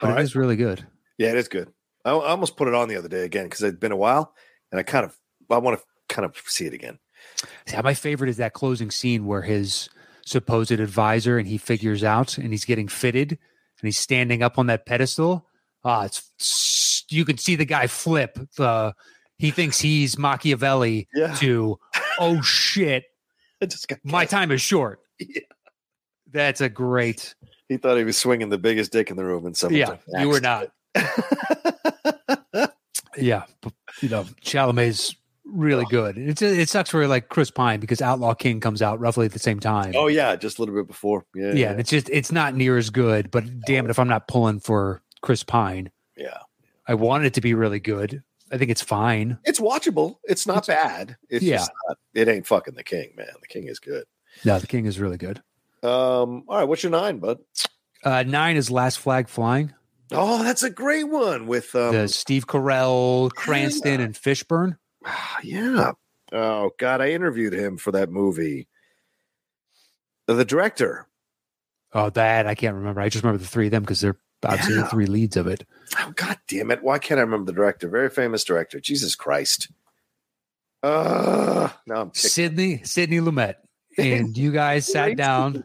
[0.00, 0.24] But All it right.
[0.24, 0.86] is really good.
[1.18, 1.72] yeah, it is good.
[2.04, 4.34] I, I almost put it on the other day again because it'd been a while,
[4.70, 5.16] and I kind of
[5.50, 5.84] I want to
[6.14, 6.98] kind of see it again.
[7.70, 9.88] Yeah, my favorite is that closing scene where his
[10.24, 13.38] supposed advisor and he figures out and he's getting fitted and
[13.88, 15.46] he's standing up on that pedestal.
[15.84, 18.38] Ah, it's you can see the guy flip.
[18.56, 18.94] The
[19.38, 21.78] he thinks he's Machiavelli Yeah, to
[22.20, 23.04] oh shit,
[23.62, 25.00] I just got my time is short.
[25.18, 25.42] Yeah.
[26.32, 27.34] That's a great.
[27.68, 30.28] He thought he was swinging the biggest dick in the room, and someone Yeah, you
[30.28, 30.72] were not.
[33.16, 36.16] Yeah, but, you know, Chalamet's really good.
[36.16, 39.38] It's it sucks for like Chris Pine because Outlaw King comes out roughly at the
[39.38, 39.92] same time.
[39.94, 41.26] oh yeah, just a little bit before.
[41.34, 43.30] Yeah, yeah, and it's just it's not near as good.
[43.30, 46.38] But damn it, if I'm not pulling for Chris Pine, yeah.
[46.88, 48.22] I want it to be really good.
[48.52, 49.38] I think it's fine.
[49.44, 50.16] It's watchable.
[50.24, 51.16] It's not bad.
[51.30, 51.64] It's Yeah.
[51.88, 53.28] not, it ain't fucking the king, man.
[53.40, 54.04] The king is good.
[54.44, 55.38] No, the King is really good.
[55.82, 57.38] Um, all right, what's your nine, bud?
[58.04, 59.74] Uh, nine is Last Flag Flying.
[60.10, 64.76] Oh, that's a great one with um the Steve Carell, Cranston, and Fishburne.
[65.42, 65.92] yeah.
[66.32, 68.68] Oh god, I interviewed him for that movie.
[70.26, 71.06] The director.
[71.92, 73.00] Oh, that I can't remember.
[73.00, 74.82] I just remember the three of them because they're Yeah.
[74.82, 75.64] the three leads of it.
[75.98, 76.82] Oh god damn it.
[76.82, 77.88] Why can't I remember the director?
[77.88, 78.80] Very famous director.
[78.80, 79.70] Jesus Christ.
[80.82, 82.14] Uh no, I'm.
[82.14, 83.54] Sydney, Sidney Lumet,
[83.98, 85.62] and you guys sat down.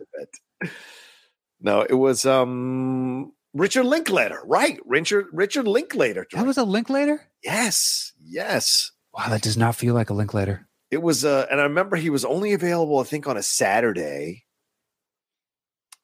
[1.60, 4.80] No, it was um Richard Linklater, right?
[4.86, 6.28] Richard Richard Linklater.
[6.34, 7.22] That was a Linklater.
[7.44, 8.92] yes, yes.
[9.14, 10.68] Wow, that does not feel like a Linklater.
[10.92, 14.46] It was, uh, and I remember he was only available, I think, on a Saturday,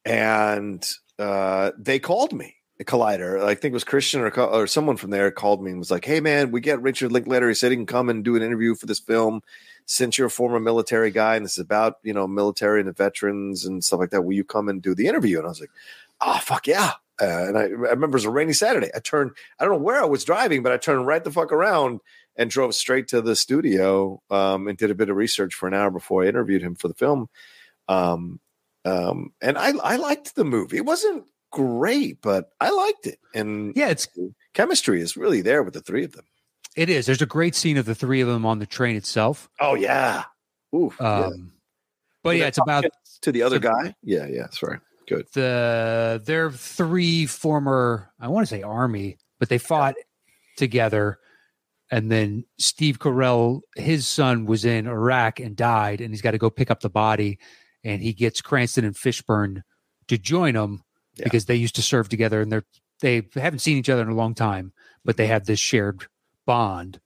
[0.03, 0.83] and
[1.19, 2.55] uh, they called me.
[2.83, 5.91] Collider, I think it was Christian or, or someone from there called me and was
[5.91, 7.47] like, "Hey, man, we get Richard Linklater.
[7.47, 9.41] He said he can come and do an interview for this film.
[9.85, 12.93] Since you're a former military guy and this is about you know military and the
[12.93, 15.61] veterans and stuff like that, will you come and do the interview?" And I was
[15.61, 15.71] like,
[16.21, 18.89] "Oh, fuck yeah!" Uh, and I, I remember it was a rainy Saturday.
[18.95, 21.51] I turned, I don't know where I was driving, but I turned right the fuck
[21.51, 22.01] around
[22.35, 25.73] and drove straight to the studio um, and did a bit of research for an
[25.73, 27.29] hour before I interviewed him for the film.
[27.87, 28.39] Um,
[28.85, 30.77] um, and I, I liked the movie.
[30.77, 33.19] It wasn't great, but I liked it.
[33.33, 34.07] And Yeah, it's
[34.53, 36.25] chemistry is really there with the three of them.
[36.75, 37.05] it is.
[37.05, 39.49] There's a great scene of the three of them on the train itself.
[39.61, 40.23] Oh yeah.
[40.75, 40.91] Ooh.
[40.99, 41.25] yeah.
[41.27, 41.53] Um,
[42.23, 42.85] But When yeah, it's about
[43.21, 43.95] to the other so- guy.
[44.03, 44.49] Yeah, yeah.
[44.49, 44.79] Sorry.
[45.07, 45.27] Good.
[45.33, 49.95] the they're three former I want to say army, but they fought
[50.57, 51.19] together.
[51.91, 56.37] And then Steve Carell, his son was in Iraq and died, and he's got to
[56.39, 57.37] go pick up the body.
[57.83, 59.61] And he gets Cranston and Fishburne
[60.07, 60.81] to join him
[61.15, 61.26] Yeah.
[61.26, 62.63] because they used to serve together, and they're
[63.02, 64.71] they haven't seen each other in a long time,
[65.04, 66.08] but they have this shared
[66.45, 66.99] bond.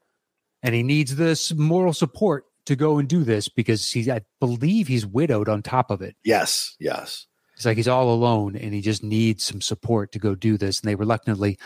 [0.64, 4.88] And he needs this moral support to go and do this because he's I believe
[4.88, 6.16] he's widowed on top of it.
[6.24, 6.76] Yes.
[6.80, 7.28] Yes.
[7.56, 10.80] It's like he's all alone and he just needs some support to go do this.
[10.80, 11.58] And they reluctantly,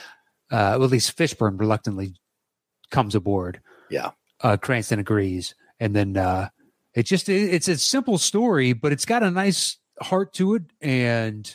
[0.51, 2.13] uh, well, at least Fishburne reluctantly
[2.91, 3.59] comes aboard.
[3.89, 4.11] Yeah.
[4.39, 5.53] Uh, Cranston agrees.
[5.81, 6.47] And then uh,
[6.93, 10.63] it just, it- it's a simple story, but it's got a nice heart to it.
[10.79, 11.53] And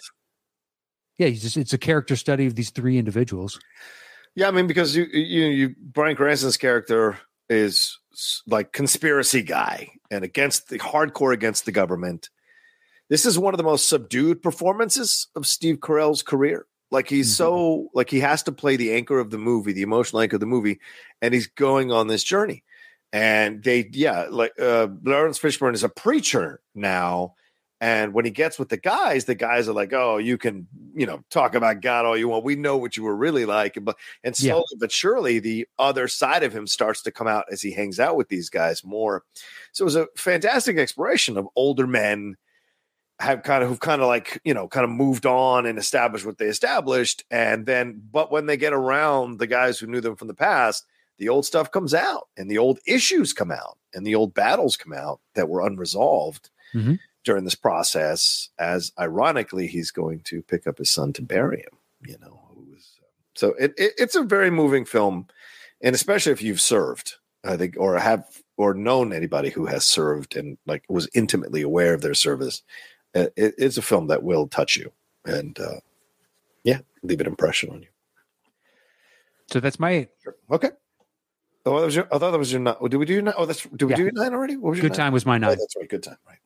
[1.19, 3.59] yeah, you just, it's a character study of these three individuals.
[4.35, 7.99] Yeah, I mean, because you, you, you, Bryan Cranston's character is
[8.47, 12.31] like conspiracy guy and against the hardcore against the government.
[13.09, 16.67] This is one of the most subdued performances of Steve Carell's career.
[16.91, 20.23] Like he's so like he has to play the anchor of the movie, the emotional
[20.23, 20.79] anchor of the movie,
[21.21, 22.63] and he's going on this journey.
[23.13, 27.35] And they, yeah, like uh, Laurence Fishburne is a preacher now,
[27.81, 31.07] and when he gets with the guys, the guys are like, "Oh, you can, you
[31.07, 32.45] know, talk about God all you want.
[32.45, 34.53] We know what you were really like." But and Yeah.
[34.53, 38.01] slowly but surely, the other side of him starts to come out as he hangs
[38.01, 39.25] out with these guys more.
[39.73, 42.37] So it was a fantastic exploration of older men
[43.19, 46.27] have kind of who've kind of like you know kind of moved on and established
[46.27, 50.17] what they established, and then but when they get around the guys who knew them
[50.17, 50.85] from the past,
[51.19, 54.77] the old stuff comes out, and the old issues come out, and the old battles
[54.77, 56.99] come out that were unresolved Mhm.
[57.27, 58.49] During this process.
[58.59, 61.79] As ironically, he's going to pick up his son to bury him.
[62.07, 62.93] You know, who was
[63.35, 65.27] so it, it it's a very moving film,
[65.83, 68.25] and especially if you've served, I think, or have
[68.57, 72.63] or known anybody who has served and like was intimately aware of their service.
[73.15, 74.91] uh, It, it's a film that will touch you
[75.27, 75.81] and uh,
[76.65, 77.89] yeah, leave an impression on you.
[79.51, 80.09] So that's my eight.
[80.51, 80.71] Okay.
[81.65, 82.07] Oh, that was your.
[82.13, 82.77] I thought that was your nine.
[82.81, 83.35] Oh, did we do your nine?
[83.37, 83.63] Oh, that's.
[83.65, 83.97] Did we Yeah.
[83.97, 84.57] do your nine already?
[84.57, 85.07] What was your Good nine?
[85.07, 85.59] time was my Oh, nine.
[85.59, 85.89] that's right.
[85.89, 86.17] Good time.
[86.27, 86.39] Right.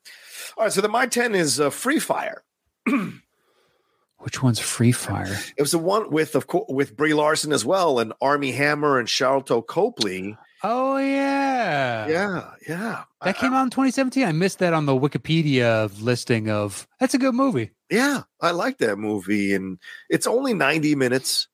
[0.56, 0.72] All right.
[0.72, 2.42] So then my ten is uh, Free Fire.
[4.18, 5.38] Which one's Free Fire?
[5.56, 8.98] It was the one with of course with Brie Larson as well, and Armie Hammer
[8.98, 10.36] and Sharlto Copley.
[10.62, 13.04] Oh yeah, Yeah, yeah.
[13.22, 14.24] That I- came out in 2017.
[14.26, 16.86] I missed that on the Wikipedia listing of.
[16.98, 17.70] That's a good movie.
[17.90, 19.78] Yeah, I like that movie, and
[20.10, 21.48] it's only ninety minutes.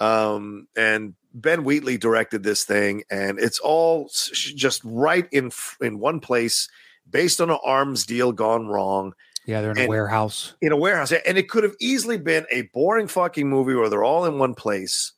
[0.00, 5.50] Um, and Ben Wheatley directed this thing, and it's all just right in
[5.82, 6.68] in one place,
[7.10, 9.12] based on an arms deal gone wrong
[9.46, 10.54] Yeah, they're in a warehouse.
[10.60, 11.12] in a warehouse.
[11.12, 14.54] And it could have easily been a boring fucking movie where they're all in one
[14.54, 15.12] place,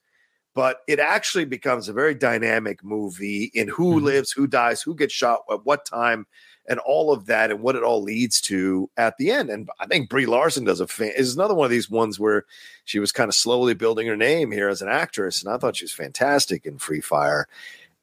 [0.55, 4.03] but it actually becomes a very dynamic movie in who Mhm.
[4.03, 6.27] lives, who dies, who gets shot at what time,
[6.70, 9.48] and all of that, and what it all leads to at the end.
[9.48, 12.44] And I think Brie Larson does a fan is another one of these ones where
[12.85, 15.77] she was kind of slowly building her name here as an actress, and I thought
[15.77, 17.48] she was fantastic in Free Fire.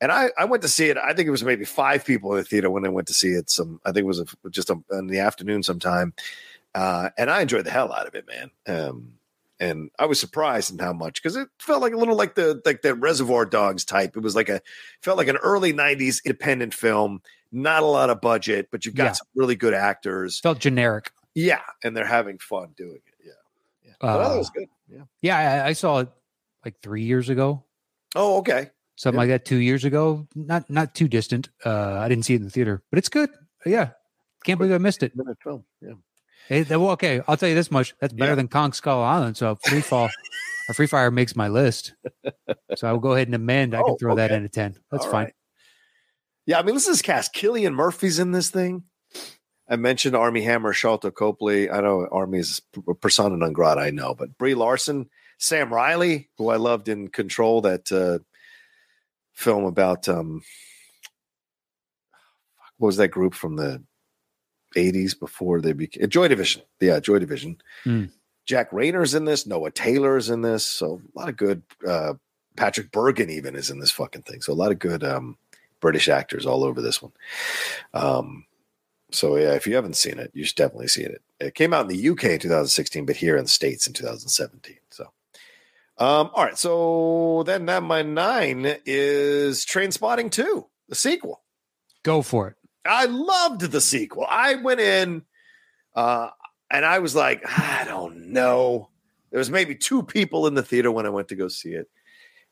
[0.02, 0.98] And I, I went to see it.
[0.98, 3.30] I think it was maybe five people in the theater when I went to see
[3.30, 3.50] it.
[3.50, 6.14] Some I think it was a, just a, in the afternoon sometime,
[6.74, 8.52] uh, and I enjoyed the hell out of it, man.
[8.68, 9.14] Um,
[9.60, 12.62] and I was surprised in how much because it felt like a little like the
[12.66, 14.18] like the Reservoir Dogs type.
[14.18, 14.62] It was like a
[15.02, 17.22] felt like an early '90s independent film.
[17.54, 19.12] Not a lot of budget, but you've got Yeah.
[19.14, 20.42] some really good actors.
[20.42, 21.12] Felt generic.
[21.36, 23.14] Yeah, and they're having fun doing it.
[23.26, 23.32] Yeah,
[23.86, 23.92] yeah.
[24.02, 24.68] But I thought it Uh, was good.
[24.90, 25.02] Yeah.
[25.22, 26.10] Yeah, I, I saw it
[26.66, 27.64] like three years ago,
[28.14, 28.72] Oh, okay.
[28.96, 29.22] Something Yeah.
[29.22, 29.46] like that.
[29.46, 31.50] Two years ago, not not too distant.
[31.66, 33.30] Uh, I didn't see it in the theater, but it's good.
[33.66, 33.90] Yeah,
[34.44, 35.16] can't believe I missed it.
[35.16, 35.66] Minute film.
[35.82, 35.94] Yeah.
[36.48, 38.36] Hey, well, okay, I'll tell you this much: that's better Yeah.
[38.36, 39.36] than Kong Skull Island.
[39.38, 40.10] So Free Fall
[40.70, 41.94] or Free Fire makes my list.
[42.76, 43.76] So I will go ahead and amend.
[43.76, 44.76] I Oh, can throw that in a ten.
[44.92, 45.24] That's All fine.
[45.26, 45.34] right.
[46.46, 47.34] Yeah, I mean, this is cast.
[47.34, 48.84] Cillian Murphy's in this thing.
[49.68, 51.72] I mentioned Armie Hammer, Sharlto Copley.
[51.72, 52.62] I know Armie is
[53.02, 57.62] persona non grata, I know, but Brie Larson, Sam Riley, who I loved in Control,
[57.62, 58.20] that uh,
[59.36, 60.42] film about um,
[62.78, 63.84] what was that group from the
[64.76, 66.64] 80s before they became Joy Division.
[66.82, 67.58] Yeah, Joy Division.
[67.84, 68.06] Hmm.
[68.46, 70.66] Jack Reynor's in this, Noah Taylor's in this.
[70.66, 72.14] So a lot of good uh,
[72.56, 74.42] Patrick Bergin even is in this fucking thing.
[74.42, 75.38] So a lot of good um,
[75.80, 77.12] British actors all over this one.
[77.94, 78.46] Um,
[79.12, 81.22] so yeah, if you haven't seen it, you should definitely see it.
[81.40, 84.78] It came out in the UK in 2016, but here in the States in 2017.
[84.90, 85.12] So,
[85.98, 86.58] um, all right.
[86.58, 91.42] So then that my nine is Trainspotting 2, the sequel.
[92.04, 92.56] Go for it.
[92.86, 94.26] I loved the sequel.
[94.30, 95.24] I went in
[95.96, 96.30] uh,
[96.70, 98.90] and I was like, I don't know.
[99.32, 101.90] There was maybe two people in the theater when I went to go see it.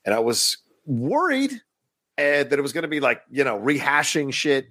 [0.04, 4.32] And I was worried uh, that it was going to be like, you know, rehashing
[4.32, 4.66] shit.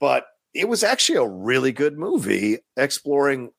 [0.00, 3.52] But it was actually a really good movie exploring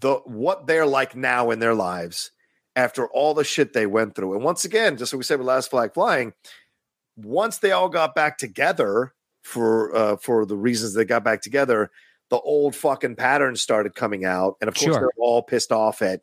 [0.00, 2.30] the what they're like now in their lives
[2.78, 4.34] after all the shit they went through.
[4.34, 6.32] And once again, just like we said with Last Flag Flying,
[7.16, 9.12] once they all got back together
[9.42, 11.90] for uh, for the reasons they got back together,
[12.30, 15.00] the old fucking patterns started coming out, and of course Sure.
[15.00, 16.20] they're all pissed off at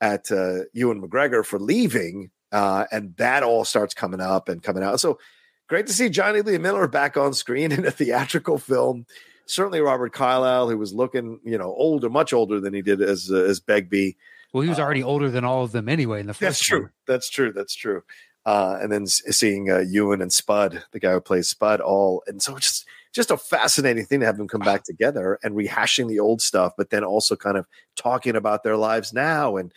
[0.00, 4.82] at uh, Ewan McGregor for leaving, uh, and that all starts coming up and coming
[4.82, 4.98] out.
[4.98, 5.20] So
[5.68, 9.06] great to see Jonny Lee Miller back on screen in a theatrical film.
[9.46, 13.30] Certainly Robert Carlyle, who was looking, you know, older, much older than he did as
[13.30, 14.16] uh, as Begbie.
[14.56, 16.20] Well, he was Uh, already older than all of them anyway.
[16.20, 16.80] In the first That's true.
[16.80, 16.90] one.
[17.06, 17.52] That's true.
[17.52, 18.02] That's true.
[18.46, 22.40] Uh, and then seeing uh, Ewan and Spud, the guy who plays Spud, all and
[22.40, 26.08] so it's just just a fascinating thing to have them come back together and rehashing
[26.08, 27.66] the old stuff, but then also kind of
[27.96, 29.74] talking about their lives now and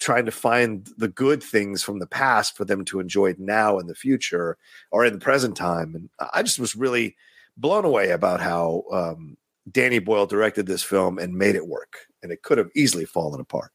[0.00, 3.86] trying to find the good things from the past for them to enjoy now in
[3.86, 4.56] the future
[4.90, 5.94] or in the present time.
[5.94, 7.14] And I just was really
[7.56, 9.36] blown away about how um,
[9.70, 12.06] Danny Boyle directed this film and made it work.
[12.24, 13.70] And it could have easily fallen apart.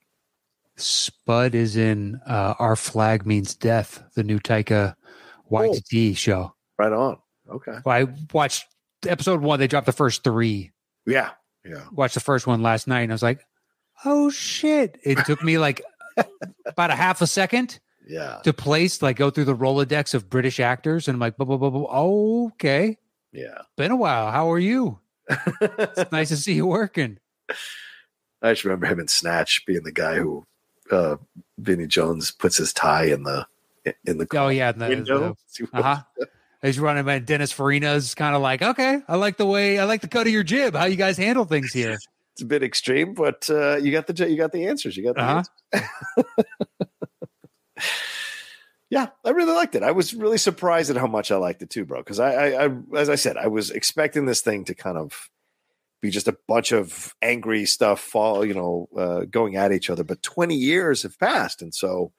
[0.77, 4.95] Spud is in uh, Our Flag Means Death, the new Taika
[5.51, 6.55] Waititi show.
[6.77, 7.17] Right on.
[7.49, 7.77] Okay.
[7.86, 8.65] Well, I watched
[9.05, 9.60] episode one.
[9.60, 10.71] They dropped the first three.
[11.05, 11.31] Yeah.
[11.65, 11.84] Yeah.
[11.91, 13.45] Watched the first one last night, and I was like,
[14.05, 15.81] "Oh shit!" It took me like
[16.65, 18.39] about a half a second Yeah.
[18.43, 21.57] to place, like, go through the Rolodex of British actors, and I'm like, "Blah blah
[21.57, 21.88] blah blah."
[22.53, 22.97] Okay,
[23.32, 23.59] Yeah.
[23.78, 24.32] been a while.
[24.32, 24.99] How are you?
[25.61, 27.19] It's nice to see you working.
[28.41, 30.43] I just remember him in Snatch being the guy who
[30.91, 31.17] uh
[31.57, 33.45] Vinnie Jones puts his tie in the
[34.05, 35.35] in the Oh yeah, the, window.
[35.73, 36.25] uh huh.
[36.61, 40.01] He's running, by Dennis Farina's kind of like, okay, I like the way, I like
[40.01, 40.75] the cut of your jib.
[40.75, 41.97] How you guys handle things here?
[42.33, 44.95] It's a bit extreme, but uh, you got the you got the answers.
[44.95, 45.43] You got the Uh-huh.
[45.73, 46.47] answers.
[48.89, 49.83] yeah, I really liked it.
[49.83, 51.99] I was really surprised at how much I liked it too, bro.
[51.99, 55.29] Because I, I, I, as I said, I was expecting this thing to kind of
[56.02, 60.04] be just a bunch of angry stuff, fall, you know, uh, going at each other.
[60.04, 62.12] But twenty years have passed, and so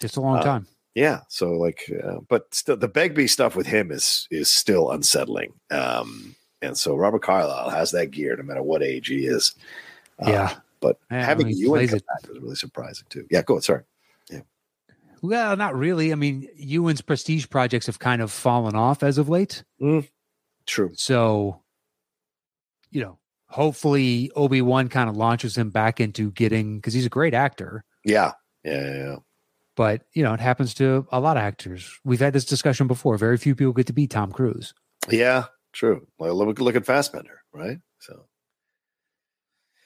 [0.00, 0.66] it's a long Uh, time.
[0.94, 5.52] Yeah, so like, uh, but still, the Begbie stuff with him is is still unsettling.
[5.70, 9.54] Um, and so Robert Carlyle has that gear no matter what age he is.
[10.18, 10.54] Uh, Yeah.
[10.80, 13.26] but having you come it- back was really surprising too.
[13.30, 13.64] Yeah, go ahead.
[13.64, 13.82] Sorry.
[14.30, 14.40] Yeah.
[15.20, 16.12] Well, not really.
[16.12, 19.64] I mean, Ewan's prestige projects have kind of fallen off as of late.
[19.82, 20.08] Mm,
[20.64, 20.92] True.
[20.94, 21.60] So,
[22.90, 23.18] you know,
[23.48, 27.84] hopefully Obi Wan kind of launches him back into getting because he's a great actor.
[28.04, 28.32] Yeah.
[28.64, 28.82] Yeah.
[28.82, 28.94] Yeah.
[28.96, 29.16] yeah.
[29.76, 31.98] But you know, it happens to a lot of actors.
[32.04, 33.18] We've had this discussion before.
[33.18, 34.72] Very few people get to be Tom Cruise.
[35.10, 36.06] Yeah, True.
[36.18, 37.78] Well, look, look at Fassbender, right?
[38.00, 38.24] So,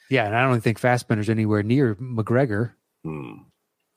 [0.08, 2.72] Yeah, and I don't think Fassbender's anywhere near McGregor.
[3.04, 3.32] hmm.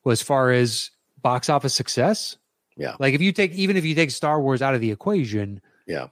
[0.04, 0.90] Well, as far as
[1.22, 2.38] box office success,
[2.76, 2.96] Yeah.
[3.00, 6.08] Like if you take even if you take Star Wars out of the equation, Yeah.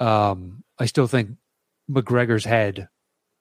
[0.00, 1.30] um, I still think
[1.90, 2.88] McGregor's had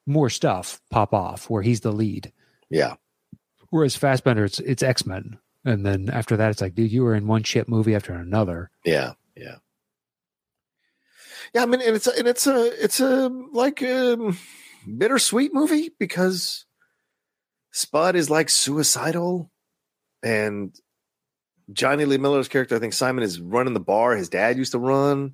[0.06, 2.32] more stuff pop off where he's the lead.
[2.70, 2.96] yeah,
[3.70, 7.16] Whereas Fassbender, it's it's X Men, and then after that, it's like, dude, you were
[7.16, 8.70] in one shit movie after another.
[8.84, 9.56] yeah, yeah.
[11.54, 14.34] Yeah, I mean, and it's a, and it's a it's a like a
[14.98, 16.66] bittersweet movie because
[17.72, 19.52] Spud is like suicidal,
[20.24, 20.74] and
[21.72, 24.80] Jonny Lee Miller's character, I think Simon is running the bar his dad used to
[24.80, 25.34] run,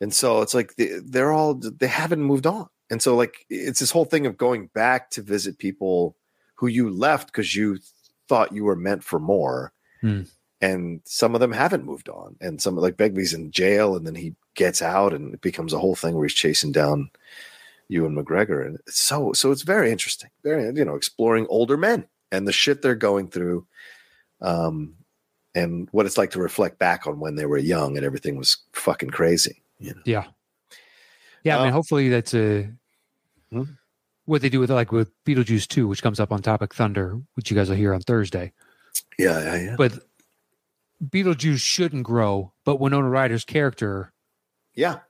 [0.00, 3.80] and so it's like they, they're all they haven't moved on, and so like it's
[3.80, 6.16] this whole thing of going back to visit people
[6.54, 7.78] who you left because you
[8.28, 10.22] thought you were meant for more, Hmm.
[10.60, 14.14] and some of them haven't moved on, and some like Begbie's in jail, and then
[14.14, 17.10] he gets out, and it becomes a whole thing where he's chasing down
[17.88, 22.46] Ewan McGregor, and so so it's very interesting, very you know exploring older men and
[22.48, 23.64] the shit they're going through,
[24.40, 24.94] um,
[25.54, 28.56] and what it's like to reflect back on when they were young and everything was
[28.72, 29.62] fucking crazy.
[29.78, 30.02] You know?
[30.04, 30.24] Yeah,
[31.44, 31.58] yeah.
[31.58, 32.70] I mean, Uh, hopefully that's a
[33.50, 33.62] Hmm?
[34.24, 37.50] what they do with like with Beetlejuice two, which comes up on Topic Thunder, which
[37.50, 38.52] you guys will hear on Thursday.
[39.18, 39.74] Yeah, yeah, yeah.
[39.76, 39.92] But
[41.04, 44.12] Beetlejuice shouldn't grow, but Winona Ryder's character
[44.74, 45.00] Yeah,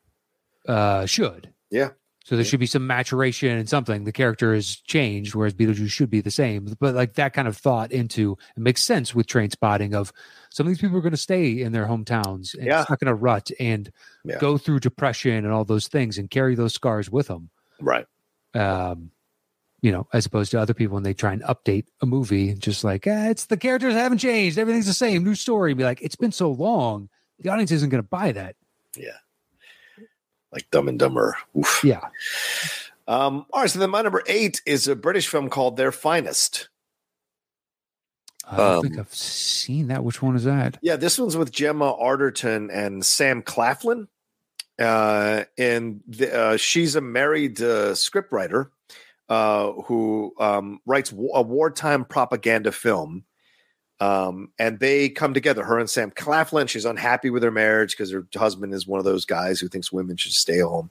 [0.69, 1.53] uh, should.
[1.71, 1.91] Yeah.
[2.27, 4.03] So there should be some maturation and something.
[4.03, 6.75] The character has changed, whereas Beetlejuice should be the same.
[6.81, 10.13] But like that kind of thought into it makes sense with trainspotting of
[10.51, 12.83] some of these people are going to stay in their hometowns and Yeah.
[12.83, 13.93] stuck in a rut and
[14.25, 14.39] Yeah.
[14.41, 17.51] go through depression and all those things and carry those scars with them.
[17.81, 18.07] right.
[18.55, 19.13] Um,
[19.83, 22.83] you know, as opposed to other people when they try and update a movie, just
[22.83, 25.75] like eh, it's the characters haven't changed, everything's the same, new story.
[25.75, 27.09] Be like, it's been so long,
[27.39, 28.57] the audience isn't going to buy that.
[28.97, 29.11] Yeah,
[30.57, 31.37] like Dumb and Dumber.
[31.57, 31.83] Oof.
[31.85, 32.01] Yeah.
[33.07, 36.69] Um, all right, so then my number eight is a British film called Their Finest.
[38.49, 40.03] I don't think Um, I've seen that.
[40.03, 40.79] Which one is that?
[40.81, 44.09] Yeah, this one's with Gemma Arterton and Sam Claflin.
[44.79, 48.71] Uh, and the, uh, she's a married uh, scriptwriter
[49.29, 53.25] uh, who um, writes wa- a wartime propaganda film.
[53.99, 56.67] Um, and they come together, her and Sam Claflin.
[56.67, 59.91] She's unhappy with her marriage because her husband is one of those guys who thinks
[59.91, 60.91] women should stay home.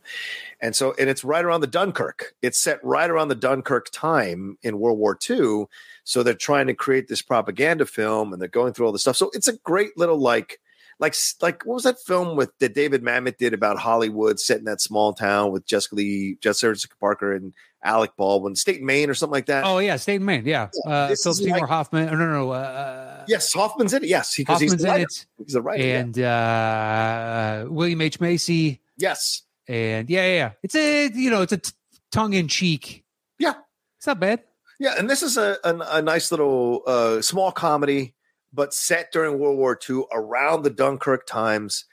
[0.60, 2.34] And so, and it's right around the Dunkirk.
[2.42, 5.66] It's set right around the Dunkirk time in World War II.
[6.04, 9.18] So they're trying to create this propaganda film and they're going through all this stuff.
[9.18, 10.60] So it's a great little like
[11.00, 14.66] like like what was that film with that David Mamet did about Hollywood set in
[14.66, 17.54] that small town with Jessica Lee, Jessica Jessica Parker and
[17.86, 19.64] Alec Baldwin, State Maine or something like that.
[19.66, 20.44] Oh yeah, State Maine.
[20.46, 22.10] Yeah, Yeah, uh, Philip Seymour like- Hoffman.
[22.10, 22.52] Oh, no, no, no.
[22.52, 24.10] Uh, yes, Hoffman's in it.
[24.10, 25.84] Yes, because he's the in it, He's the writer.
[25.84, 26.00] yeah.
[26.00, 30.52] and uh, William H Macy, yes, and yeah, yeah, yeah.
[30.64, 31.72] It's a you know, it's a t-
[32.12, 33.04] tongue in cheek.
[33.40, 33.54] Yeah.
[33.98, 34.42] it's not bad.
[34.80, 38.14] Yeah, and this is a a, a nice little uh, small comedy,
[38.54, 41.86] but set during World War II around the Dunkirk times.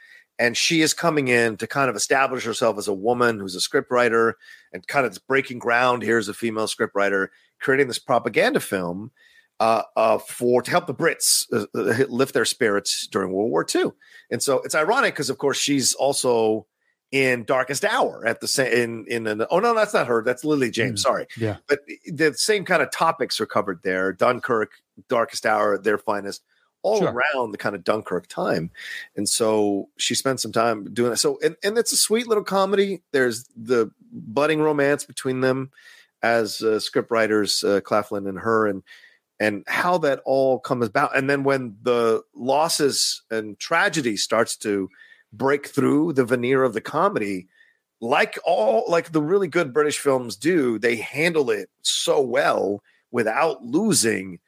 [0.43, 3.61] And she is coming in to kind of establish herself as a woman who's a
[3.61, 4.32] scriptwriter
[4.72, 7.28] and kind of breaking ground here as a female scriptwriter,
[7.61, 9.12] creating this propaganda film
[9.61, 13.64] uh, uh, for to help the Brits uh, uh, lift their spirits during World War
[13.72, 13.93] II.
[14.32, 16.66] And so it's ironic because, of course, she's also
[17.12, 20.45] in Darkest Hour at the same in in an, oh no that's not her that's
[20.45, 21.03] Lily James Mm.
[21.09, 21.59] sorry Yeah.
[21.68, 24.70] but the same kind of topics are covered there Dunkirk
[25.11, 26.43] Darkest Hour their finest
[26.83, 27.12] all Sure.
[27.35, 28.70] around the kind of Dunkirk time
[29.16, 32.45] and so she spent some time doing it so and, and it's a sweet little
[32.45, 33.03] comedy.
[33.12, 35.70] There's the budding romance between them
[36.22, 38.83] as uh, script writers uh, Claflin and her and
[39.41, 41.16] and how that all comes about.
[41.16, 44.89] And then when the losses and tragedy starts to
[45.33, 47.49] break through the veneer of the comedy
[48.01, 53.64] like all like the really good british films do they handle it so well without
[53.64, 54.39] losing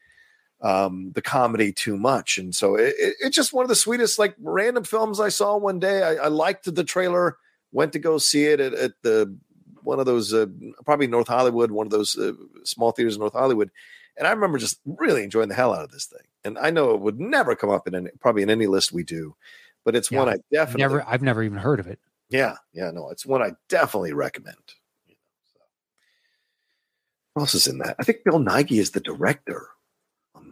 [0.60, 4.18] um the comedy too much and so it, it- it's just one of the sweetest
[4.18, 7.36] like random films i saw one day i, I liked the trailer
[7.72, 9.36] went to go see it at, at the
[9.82, 10.46] one of those uh,
[10.84, 12.32] probably north hollywood one of those uh,
[12.62, 13.70] small theaters in north hollywood
[14.16, 16.90] and i remember just really enjoying the hell out of this thing and I know
[16.90, 19.34] it would never come up in any, probably in any list we do,
[19.82, 21.98] but it's Yeah, one I definitely Never, I've never even heard of it.
[22.28, 24.58] Yeah, yeah, no, it's one I definitely recommend.
[25.06, 25.20] You know,
[25.54, 25.60] so.
[27.32, 27.96] What else is in that?
[27.98, 29.70] I think Bill Nighy is the director on that one.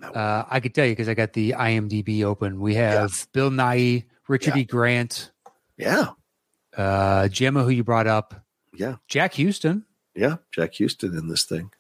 [0.03, 2.61] Uh, I could tell you because I got the IMDb open.
[2.61, 4.63] We have Bill Nighy, Richard Yeah.
[4.63, 4.65] E.
[4.65, 5.31] Grant,
[5.77, 6.09] Yeah,
[6.77, 8.35] uh, Gemma, who you brought up,
[8.75, 9.85] yeah, Jack Huston,
[10.15, 10.37] yeah.
[10.53, 11.71] Jack Huston in this thing.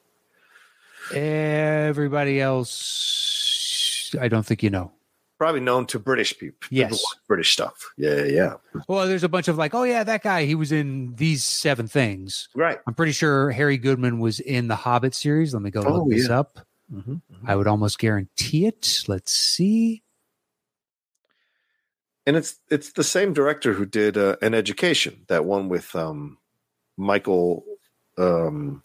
[1.12, 4.14] everybody else.
[4.20, 4.93] I don't think you know.
[5.39, 6.57] Probably known to British people.
[6.70, 7.03] Yes.
[7.27, 7.91] British stuff.
[7.99, 8.55] Yeah, yeah,
[8.87, 10.45] Well, there's a bunch of like, oh yeah, that guy.
[10.45, 12.49] He was in these seven things.
[12.55, 12.79] right.
[12.87, 15.53] I'm pretty sure Harry Goodman was in the Hobbit series.
[15.53, 16.61] Let me go look Oh, this up.
[16.93, 17.16] Mm-hmm.
[17.47, 19.05] I would almost guarantee it.
[19.09, 20.03] Let's see.
[22.26, 26.38] And it's it's the same director who did uh, an education, that one with um,
[26.97, 27.64] Michael
[28.16, 28.82] um,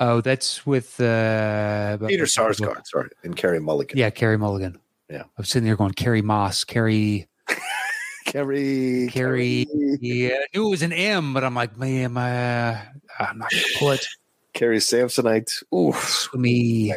[0.00, 3.98] Oh, that's with uh, Peter Sarsgaard, sorry, and Carey Mulligan.
[3.98, 4.78] Yeah, Carey Mulligan.
[5.10, 5.24] Yeah.
[5.36, 7.26] I'm sitting there going, Carrie Moss, Carrie.
[8.26, 9.66] Carrie, Carrie-
[10.00, 12.72] Yeah, I knew it was an M, but I'm like, man, my,
[13.18, 14.06] I'm not gonna put
[14.58, 15.62] Carrie Samsonite.
[15.72, 16.92] Ooh, swimmy.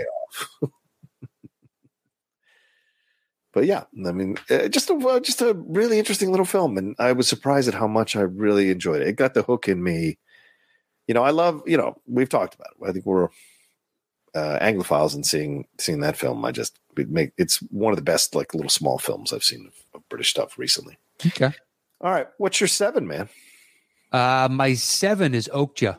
[3.53, 6.95] but yeah, I mean, uh, just a uh, just a really interesting little film, and
[6.97, 9.07] I was surprised at how much I really enjoyed it.
[9.09, 10.17] It got the hook in me.
[11.07, 11.61] You know, I love.
[11.67, 12.89] You know, we've talked about it.
[12.89, 13.29] I think we're
[14.33, 18.03] uh, Anglophiles, and seeing seeing that film, I just it make it's one of the
[18.03, 20.97] best like little small films I've seen of, of British stuff recently.
[21.23, 21.51] Okay.
[22.01, 23.29] All right, what's your seven, man?
[24.11, 25.97] Uh, my seven is Okja.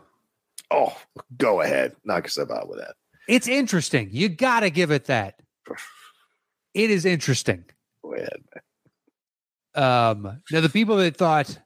[0.73, 0.97] Oh,
[1.37, 2.95] go ahead, knock yourself out with that.
[3.29, 4.09] It's interesting.
[4.11, 5.39] You got to give it that.
[6.75, 7.65] It is interesting.
[8.03, 8.43] Go ahead.
[9.75, 11.59] Um, now, the people that thought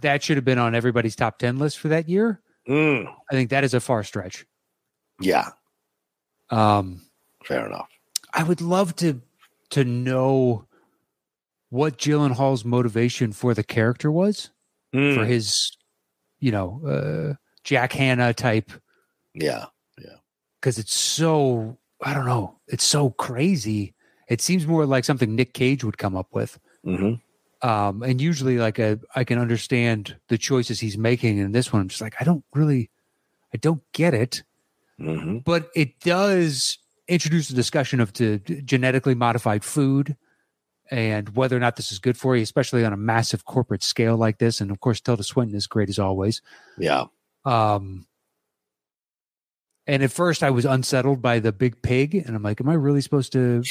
[0.00, 3.50] that should have been on everybody's top 10 list for that year, Mm, I think
[3.50, 4.46] that is a far stretch.
[5.20, 5.48] yeah,
[6.50, 7.00] Um,
[7.44, 7.88] fair enough.
[8.32, 9.20] I would love to
[9.70, 10.66] to know
[11.70, 14.50] what Gyllenhaal's motivation for the character was
[14.94, 15.76] Mm, for his,
[16.38, 17.34] you know, uh,
[17.64, 18.70] Jack Hanna type,
[19.34, 19.66] yeah,
[19.98, 20.16] Yeah.
[20.60, 23.94] because it's so I don't know, it's so crazy.
[24.28, 26.58] It seems more like something Nick Cage would come up with.
[26.84, 27.14] hmm
[27.62, 31.38] Um, and usually, like a, I can understand the choices he's making.
[31.38, 32.90] And this one, I'm just like, I don't really,
[33.54, 34.42] I don't get it.
[34.98, 40.16] hmm but it does introduce a discussion of to genetically modified food
[40.90, 44.16] and whether or not this is good for you, especially on a massive corporate scale
[44.16, 44.60] like this.
[44.60, 46.42] And of course, Tilda Swinton is great as always.
[46.78, 47.04] yeah.
[47.44, 48.06] Um,
[49.86, 52.74] and at first, I was unsettled by the big pig, and I'm like, "Am I
[52.74, 53.62] really supposed to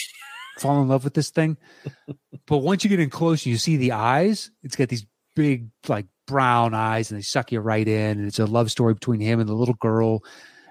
[0.59, 1.57] fall in love with this thing?"
[2.47, 4.51] but once you get in close, you see the eyes.
[4.63, 5.05] It's got these
[5.35, 8.19] big, like brown eyes, and they suck you right in.
[8.19, 10.23] And it's a love story between him and the little girl,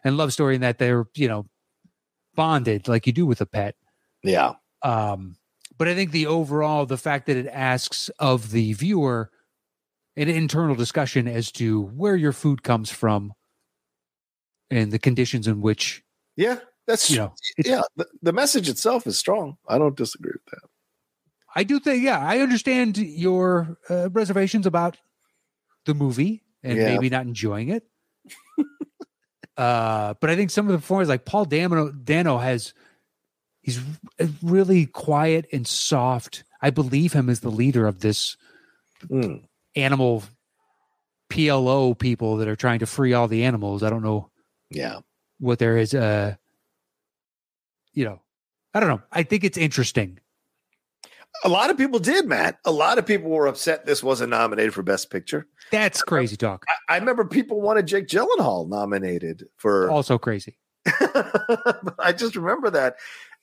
[0.05, 1.47] and love story in that they're you know
[2.35, 3.77] bonded like you do with a pet.
[4.23, 4.55] Yeah.
[4.83, 5.37] Um,
[5.79, 9.31] but I think the overall, the fact that it asks of the viewer
[10.17, 13.33] an internal discussion as to where your food comes from
[14.71, 16.03] and the conditions in which
[16.37, 16.59] Yeah.
[16.87, 17.35] That's you know.
[17.65, 17.83] Yeah.
[17.97, 19.57] The, the message itself is strong.
[19.69, 20.69] I don't disagree with that.
[21.55, 24.97] I do think, yeah, I understand your uh, reservations about
[25.85, 26.87] the movie and Yeah.
[26.89, 27.85] maybe not enjoying it.
[29.57, 32.73] uh, but I think some of the performers, like Paul Dano, Dano has,
[33.63, 33.81] he's
[34.43, 36.45] really quiet and soft.
[36.63, 38.37] I believe him as the leader of this
[39.09, 39.45] Mm.
[39.77, 40.23] Animal
[41.31, 43.83] PLO people that are trying to free all the animals.
[43.83, 44.31] I don't know
[44.71, 45.01] Yeah.
[45.39, 45.95] what there is.
[45.95, 46.35] Uh,
[47.93, 48.21] you know,
[48.75, 49.03] I don't know.
[49.13, 50.19] I think it's interesting.
[51.45, 52.59] A lot of people did, Matt.
[52.65, 55.47] A lot of people were upset this wasn't nominated for Best Picture.
[55.71, 56.65] That's crazy talk.
[56.89, 59.91] I, I remember people wanted Jake Gyllenhaal nominated for.
[59.93, 60.57] Also crazy.
[60.85, 62.97] but I just remember that,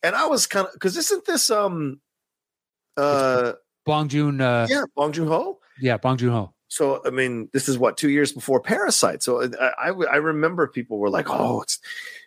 [0.04, 2.02] and I was kind of because isn't this um,
[2.98, 3.54] uh,
[3.86, 4.42] Bong Joon.
[4.42, 5.60] Uh, yeah, Bong Joon Ho.
[5.80, 6.54] Yeah, Bong Joon Ho.
[6.70, 9.24] So I mean, this is what two years before Parasite.
[9.24, 11.80] So I, I, I remember people were like, "Oh, it's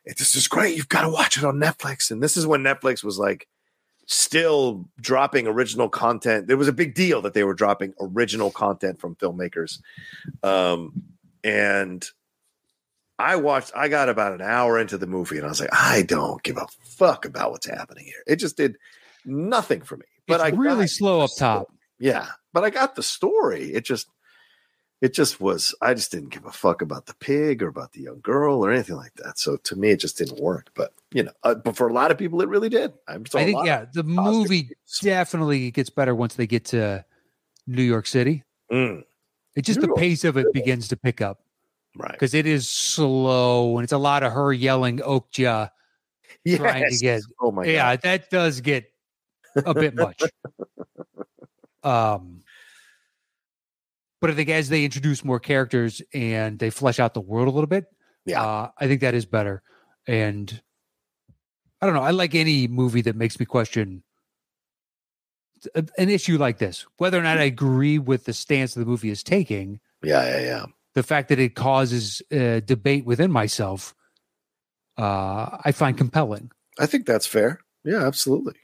[0.05, 0.76] it, this is great.
[0.76, 3.46] You've got to watch it on Netflix." And this is when Netflix was like
[4.07, 6.46] still dropping original content.
[6.46, 9.80] There was a big deal that they were dropping original content from filmmakers.
[10.42, 11.03] Um,
[11.44, 12.05] and
[13.18, 13.72] I watched.
[13.76, 16.57] I got about an hour into the movie, and I was like, "I don't give
[16.57, 18.76] a fuck about what's happening here." It just did
[19.26, 20.07] nothing for me.
[20.26, 21.68] But But I really slow up top.
[22.01, 23.72] Yeah, but I got the story.
[23.72, 24.09] It just,
[25.01, 25.74] it just was.
[25.80, 28.70] I just didn't give a fuck about the pig or about the young girl or
[28.72, 29.38] anything like that.
[29.38, 30.70] So to me, it just didn't work.
[30.74, 32.92] But you know, uh, but for a lot of people, it really did.
[33.09, 34.98] I'm I think yeah, the movie reviews.
[35.01, 37.05] definitely gets better once they get to
[37.66, 38.44] New York City.
[38.70, 39.05] Mm,
[39.57, 39.98] It just New the York.
[39.98, 41.40] pace of it begins to pick up
[41.96, 42.12] right.
[42.12, 45.70] because it is slow and it's a lot of her yelling Okja
[46.57, 48.03] trying to get Oh my yeah, god.
[48.03, 48.92] that does get
[49.57, 50.22] a bit much.
[51.82, 52.42] Um,
[54.20, 57.50] but I think as they introduce more characters and they flesh out the world a
[57.50, 57.86] little bit,
[58.26, 58.42] Yeah.
[58.42, 59.62] uh, I think that is better.
[60.06, 60.60] And
[61.80, 62.02] I don't know.
[62.02, 64.02] I like any movie that makes me question
[65.74, 69.10] a- an issue like this, whether or not I agree with the stance the movie
[69.10, 69.80] is taking.
[70.02, 70.66] Yeah, yeah, yeah.
[70.94, 73.94] The fact that it causes uh, debate within myself,
[74.98, 76.50] uh, I find compelling.
[76.78, 77.60] I think that's fair.
[77.84, 78.54] Yeah, absolutely.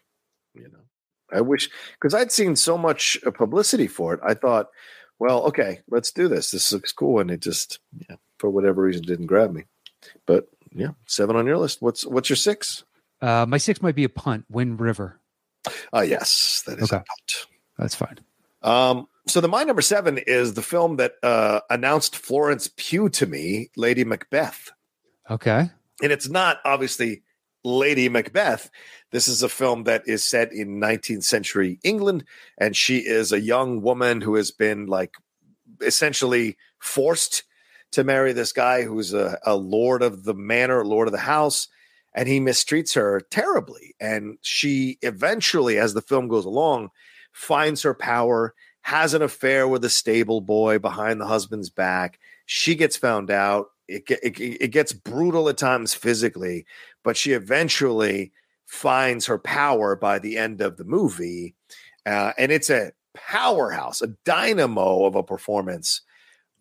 [1.37, 4.21] I wish because I'd seen so much uh, publicity for it.
[4.27, 4.69] I thought,
[5.19, 6.51] well, okay, let's do this.
[6.51, 7.79] This looks cool, and it just,
[8.09, 9.65] yeah, for whatever reason, didn't grab me.
[10.27, 11.83] But yeah, seven on your list.
[11.83, 12.85] What's what's your six?
[13.21, 14.45] Uh, my six might be a punt.
[14.51, 15.21] Wind River.
[15.93, 17.05] Ah, yes, that is a Okay.
[17.05, 17.47] punt.
[17.79, 18.19] That's fine.
[18.63, 23.27] Um, so the my number seven is the film that uh, announced Florence Pugh to
[23.27, 24.71] me, Lady Macbeth.
[25.31, 25.71] Okay.
[26.03, 27.23] and it's not obviously
[27.67, 28.71] Lady Macbeth.
[29.11, 32.25] This is a film that is set in 19th century England,
[32.57, 35.15] and she is a young woman who has been like
[35.83, 37.43] essentially forced
[37.93, 41.69] to marry this guy who's a, a lord of the manor, lord of the house,
[42.15, 43.95] and he mistreats her terribly.
[44.01, 46.91] And she eventually, as the film goes along,
[47.33, 52.21] finds her power, has an affair with a stable boy behind the husband's back.
[52.47, 53.67] She gets found out.
[53.89, 56.67] It, it, it gets brutal at times physically,
[57.07, 58.33] but she eventually
[58.65, 61.55] finds her power by the end of the movie.
[62.05, 66.01] Uh, and it's a powerhouse, a dynamo of a performance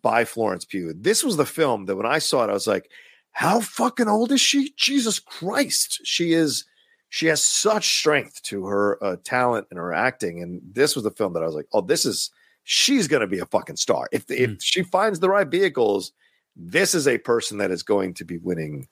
[0.02, 0.94] by Florence Pugh.
[0.96, 2.88] This was the film that when I saw it, I was like,
[3.32, 4.72] how fucking old is she?
[4.76, 6.00] Jesus Christ.
[6.04, 6.64] She is,
[7.08, 10.44] she has such strength to her uh, talent and her acting.
[10.44, 12.30] And this was the film that I was like, oh, this is,
[12.62, 14.08] she's going to be a fucking star.
[14.12, 16.12] If, if she finds the right vehicles,
[16.54, 18.86] this is a person that is going to be winning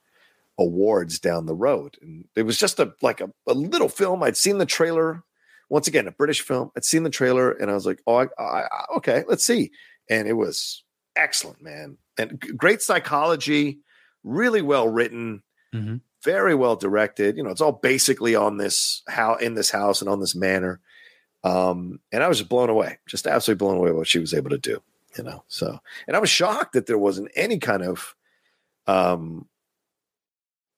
[0.59, 1.97] awards down the road.
[2.01, 4.23] And it was just a like a, a little film.
[4.23, 5.23] I'd seen the trailer.
[5.71, 6.71] Once again, a British film.
[6.77, 9.71] I'd seen the trailer and I was like, oh, I, I, okay, let's see.
[10.11, 10.85] And it was
[11.17, 11.97] excellent, man.
[12.19, 13.79] And great psychology,
[14.23, 15.43] really well written,
[15.75, 16.01] Mhm.
[16.23, 17.37] very well directed.
[17.37, 20.81] You know, it's all basically on this how in this house and on this manor.
[21.43, 24.51] Um, and I was just blown away, just absolutely blown away what she was able
[24.51, 24.81] to do.
[25.19, 28.15] You know, so and I was shocked that there wasn't any kind of
[28.87, 29.49] um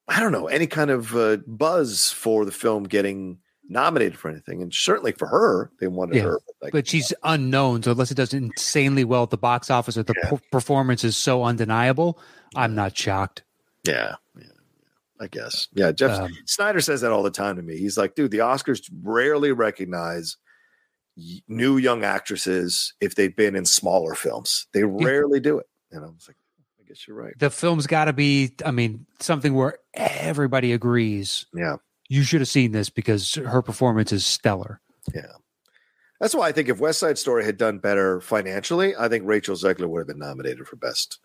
[0.09, 3.39] I don't know, any kind of uh, buzz for the film getting
[3.69, 4.63] nominated for anything.
[4.63, 6.41] And certainly for her, they wanted Yeah, her.
[6.47, 9.97] But like, But she's unknown, so unless it does insanely well at the box office
[9.97, 10.31] or the Yeah.
[10.31, 12.21] per- performance is so undeniable,
[12.55, 13.43] I'm not shocked.
[13.85, 14.45] yeah, yeah,
[15.21, 15.67] I guess.
[15.73, 17.77] Yeah, Jeff Um, Snyder says that all the time to me.
[17.77, 20.37] He's like, dude, the Oscars rarely recognize
[21.49, 24.67] new young actresses if they've been in smaller films.
[24.73, 25.67] They rarely do it.
[25.91, 26.37] And I was like,
[26.87, 27.39] guess you're right.
[27.39, 31.77] The film's got to be, I mean, something where everybody agrees Yeah.
[32.09, 34.81] you should have seen this because her performance is stellar.
[35.15, 35.33] Yeah.
[36.21, 39.55] That's why I think if West Side Story had done better financially, I think Rachel
[39.55, 41.19] Zegler would have been nominated for Best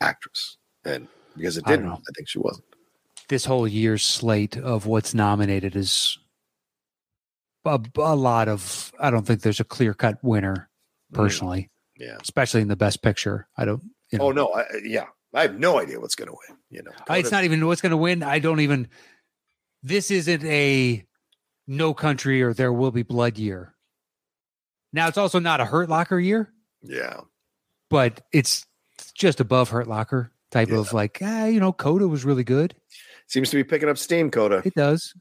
[0.00, 0.58] Actress.
[0.84, 2.00] And because it didn't, I, know.
[2.14, 2.66] think she wasn't.
[3.28, 6.18] This whole year's slate of what's nominated is
[7.64, 10.68] a, a lot of, I don't think there's a clear cut winner
[11.10, 11.16] mm.
[11.16, 12.18] personally, Yeah.
[12.20, 13.48] especially in the best picture.
[13.56, 13.82] I don't,
[14.14, 15.06] you know, Oh no, I, yeah.
[15.32, 16.58] I have no idea what's going to win.
[16.70, 18.22] You know, Uh, it's not even what's going to win.
[18.22, 18.88] I don't even.
[19.82, 21.04] This isn't a
[21.66, 23.74] no country or there will be blood year.
[24.92, 26.52] Now it's also not a Hurt Locker year,
[26.82, 27.20] Yeah,
[27.90, 28.64] but it's
[29.14, 30.78] just above Hurt Locker type Yeah.
[30.78, 32.74] of like, ah, you know, Coda was really good.
[33.26, 34.30] seems to be picking up steam.
[34.30, 34.62] Coda.
[34.64, 35.14] It does.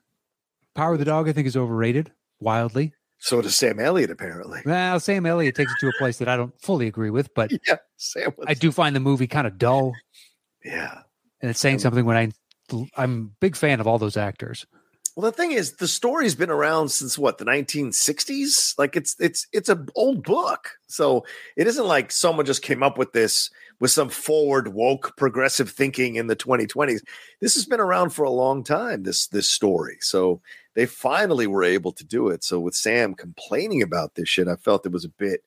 [0.76, 2.94] Power of the Dog, I think, is overrated wildly.
[3.26, 4.60] So does Sam Elliott, apparently.
[4.66, 7.52] Well, Sam Elliott takes it to a place that I don't fully agree with, but
[7.68, 8.34] Yeah, Sam.
[8.38, 9.94] Was, I do find the movie kind of dull,
[10.64, 11.04] Yeah.
[11.42, 12.32] and it's saying something when I.
[12.98, 14.66] I'm a big fan of all those actors.
[15.16, 18.78] Well, the thing is, the story's been around since what the 1960s.
[18.78, 22.98] Like it's it's it's an old book, so it isn't like someone just came up
[22.98, 23.50] with this
[23.80, 27.02] with some forward woke progressive thinking in the 2020s.
[27.42, 29.04] This has been around for a long time.
[29.04, 30.42] This this story, so
[30.76, 32.44] they finally were able to do it.
[32.44, 35.44] So with Sam complaining about this shit, I felt it was a bit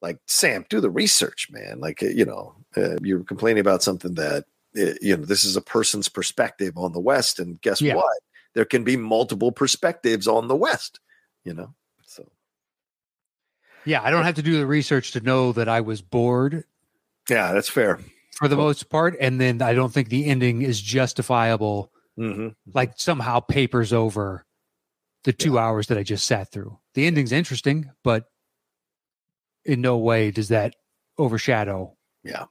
[0.00, 1.78] like Sam, do the research, man.
[1.80, 4.44] Like uh, you know, uh, you're complaining about something that
[4.76, 7.94] uh, you know this is a person's perspective on the West, and guess Yeah.
[7.96, 8.18] what?
[8.54, 11.00] there can be multiple perspectives on the West,
[11.42, 11.72] you know?
[12.04, 12.28] So,
[13.86, 16.64] Yeah, I don't have to do the research to know that I was bored
[17.30, 17.98] yeah, that's fair.
[18.36, 21.90] for the most part, and then I don't think the ending is justifiable.
[22.16, 24.44] Hmm Like somehow papers over
[25.24, 26.78] the two hours that I just sat through.
[26.94, 28.24] The ending's interesting, but
[29.64, 30.74] in no way does that
[31.18, 32.46] overshadow Yeah.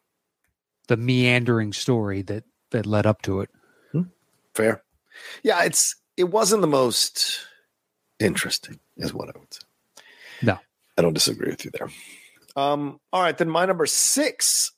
[0.88, 3.49] the meandering story that that led up to it.
[4.55, 4.84] Fair.
[5.43, 7.39] Yeah, it's it wasn't the most
[8.20, 9.62] interesting, is what I would say.
[10.41, 10.57] No.
[10.97, 11.89] I don't disagree with you there.
[12.55, 14.72] Um, all right, then my number six.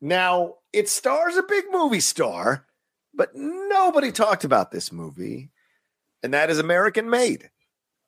[0.00, 2.66] Now it stars a big movie star,
[3.16, 5.50] but nobody talked about this movie,
[6.22, 7.50] and that is American Made.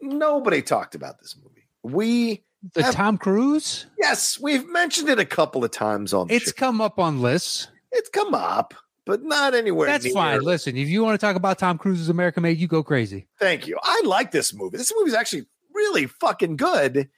[0.00, 1.68] Nobody talked about this movie.
[1.82, 2.44] We
[2.74, 3.86] The Have- Tom Cruise?
[3.98, 6.52] yes, we've mentioned it a couple of times on It's show.
[6.52, 7.68] come up on lists.
[7.92, 8.74] It's come up,
[9.06, 9.88] but not anywhere.
[9.88, 10.40] That's near- fine.
[10.42, 13.26] Listen, if you want to talk about Tom Cruise's American Made, you go crazy.
[13.40, 13.78] Thank you.
[13.82, 14.76] I like this movie.
[14.76, 17.08] This movie's actually really fucking good,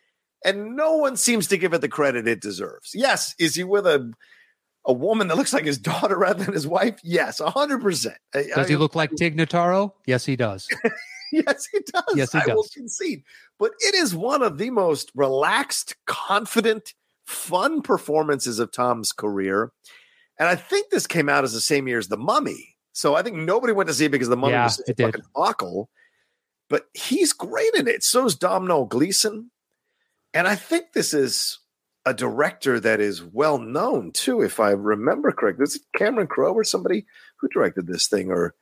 [0.44, 2.92] and no one seems to give it the credit it deserves.
[2.94, 4.12] Yes, is he with a
[4.86, 6.98] a woman that looks like his daughter rather than his wife?
[7.02, 8.18] Yes, hundred percent.
[8.32, 9.92] Does he look like Tig Notaro?
[10.06, 10.68] Yes, he does.
[11.32, 12.16] Yes, he does.
[12.16, 12.72] Yes, he I will does.
[12.72, 13.22] concede.
[13.56, 16.92] But it is one of the most relaxed, confident,
[17.24, 19.70] fun performances of Tom's career.
[20.40, 22.76] And I think this came out as the same year as The Mummy.
[22.92, 25.02] So I think nobody went to see it because The Mummy Yeah, was such a
[25.04, 25.88] fucking debacle.
[26.68, 28.02] But he's great in it.
[28.02, 29.52] So is Domhnall Gleeson.
[30.34, 31.60] And I think this is
[32.06, 35.64] a director that is well known too, if I remember correctly.
[35.64, 37.04] Is it Cameron Crowe or somebody
[37.36, 38.30] who directed this thing?
[38.30, 38.54] Or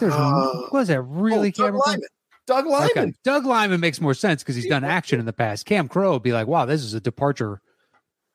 [0.00, 1.80] Uh, was that really oh, Doug Cameron?
[1.82, 1.90] Crowe?
[1.92, 2.08] Liman.
[2.46, 2.90] Doug Liman.
[2.90, 3.12] Okay.
[3.24, 5.66] Doug Liman makes more sense because he's done action in the past.
[5.66, 7.60] Cam Crowe would be like, wow, this is a departure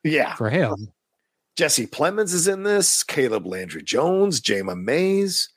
[0.03, 0.36] Yeah.
[0.36, 0.73] for him.
[1.57, 5.49] Jesse Plemons is in this, Caleb Landry Jones, Jayma Mays,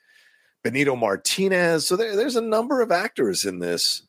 [0.63, 1.87] Benito Martinez.
[1.87, 4.01] So there, there's a number of actors in this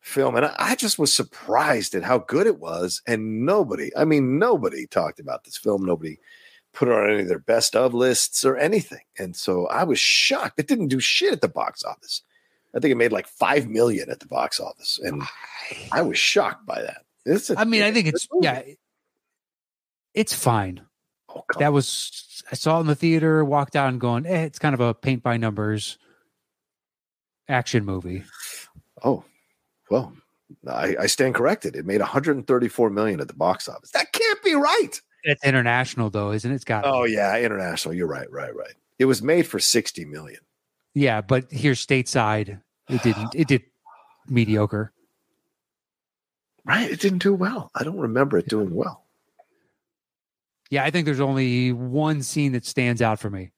[0.00, 0.34] film.
[0.36, 3.02] And I, I just was surprised at how good it was.
[3.06, 5.84] And nobody, I mean, nobody talked about this film.
[5.84, 6.18] Nobody
[6.72, 9.02] put it on any of their best of lists or anything.
[9.18, 10.58] And so I was shocked.
[10.58, 12.22] It didn't do shit at the box office.
[12.74, 14.98] I think it made like five million at the box office.
[15.02, 15.22] And
[15.92, 17.02] I was shocked by that.
[17.26, 18.44] It's a- I mean, I think it's movie.
[18.44, 18.62] yeah,
[20.14, 20.82] it's fine.
[21.28, 24.58] Oh, That was I saw it in the theater, walked out and going, eh, it's
[24.58, 25.98] kind of a paint by numbers
[27.48, 28.24] action movie.
[29.04, 29.24] Oh,
[29.90, 30.12] well,
[30.66, 31.76] I, I stand corrected.
[31.76, 33.90] It made 134 million at the box office.
[33.90, 35.00] That can't be right.
[35.24, 36.54] It's international though, isn't it?
[36.54, 37.94] It's got Oh yeah, international.
[37.94, 38.74] You're right, right, right.
[38.98, 40.40] It was made for 60 million.
[40.94, 43.30] yeah, but here stateside, it didn't.
[43.34, 43.62] It did
[44.28, 44.92] mediocre.
[46.64, 47.70] Right, it didn't do well.
[47.74, 49.04] I don't remember it doing well.
[50.70, 53.50] Yeah, I think there's only one scene that stands out for me.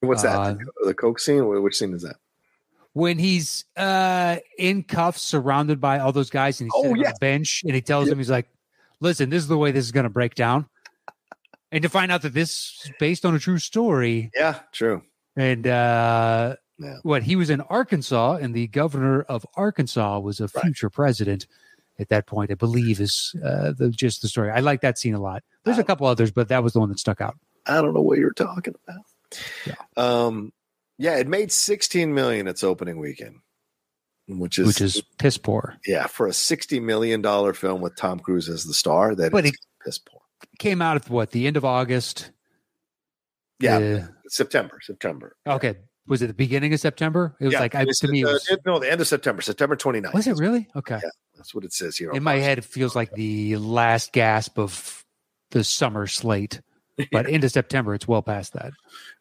[0.00, 0.36] What's that?
[0.38, 1.46] Uh, the, the Coke scene?
[1.46, 2.16] Which scene is that?
[2.92, 7.12] When he's uh in cuffs surrounded by all those guys and he's Oh, sitting on
[7.12, 8.12] the bench and he tells Yeah.
[8.12, 8.48] him he's like
[9.00, 10.66] listen this is the way this is going to break down
[11.72, 15.02] and to find out that this is based on a true story Yeah, true.
[15.36, 16.96] and uh Yeah.
[17.02, 20.64] what he was in arkansas and the governor of arkansas was a Right.
[20.64, 21.46] future president
[21.98, 25.14] at that point i believe is uh the just the story i like that scene
[25.14, 27.36] a lot there's a couple others but that was the one that stuck out
[27.66, 29.04] I don't know what you're talking about.
[29.66, 29.74] Yeah.
[29.98, 30.50] Um,
[31.00, 33.36] yeah, it made 16 million its opening weekend,
[34.28, 38.20] which is which is piss poor yeah for a 60 million dollar film with Tom
[38.20, 39.14] Cruise as the star.
[39.14, 40.20] That But is it- piss poor.
[40.58, 42.30] came out at what the end of august
[43.58, 45.36] Yeah, Uh, September, September.
[45.46, 45.76] Okay.
[46.06, 47.36] Was it the beginning of September?
[47.40, 49.06] It was Yeah, like I, to me, it uh, was, it- no, the end of
[49.06, 50.12] September, September 29th.
[50.14, 50.68] was it really?
[50.76, 50.98] Okay.
[51.02, 51.10] Yeah.
[51.36, 52.10] That's what it says here.
[52.12, 52.44] In my Fox.
[52.44, 55.04] head, it feels like the last gasp of
[55.50, 56.60] the summer slate,
[57.12, 58.72] but into September, it's well past that.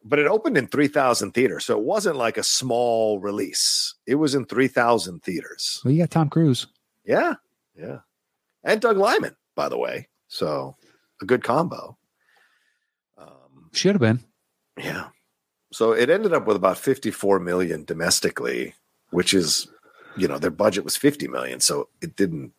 [0.03, 1.65] But it opened in 3,000 theaters.
[1.65, 3.95] So it wasn't like a small release.
[4.05, 5.81] It was in 3,000 theaters.
[5.83, 6.67] Well, you got Tom Cruise.
[7.05, 7.35] Yeah.
[7.77, 7.99] Yeah.
[8.63, 10.07] And Doug Liman, by the way.
[10.27, 10.75] So
[11.21, 11.97] a good combo.
[13.17, 14.19] Um, Should have been.
[14.77, 15.07] yeah.
[15.71, 18.73] So it ended up with about 54 million domestically,
[19.11, 19.67] which is,
[20.17, 21.59] you know, their budget was 50 million.
[21.59, 22.53] So it didn't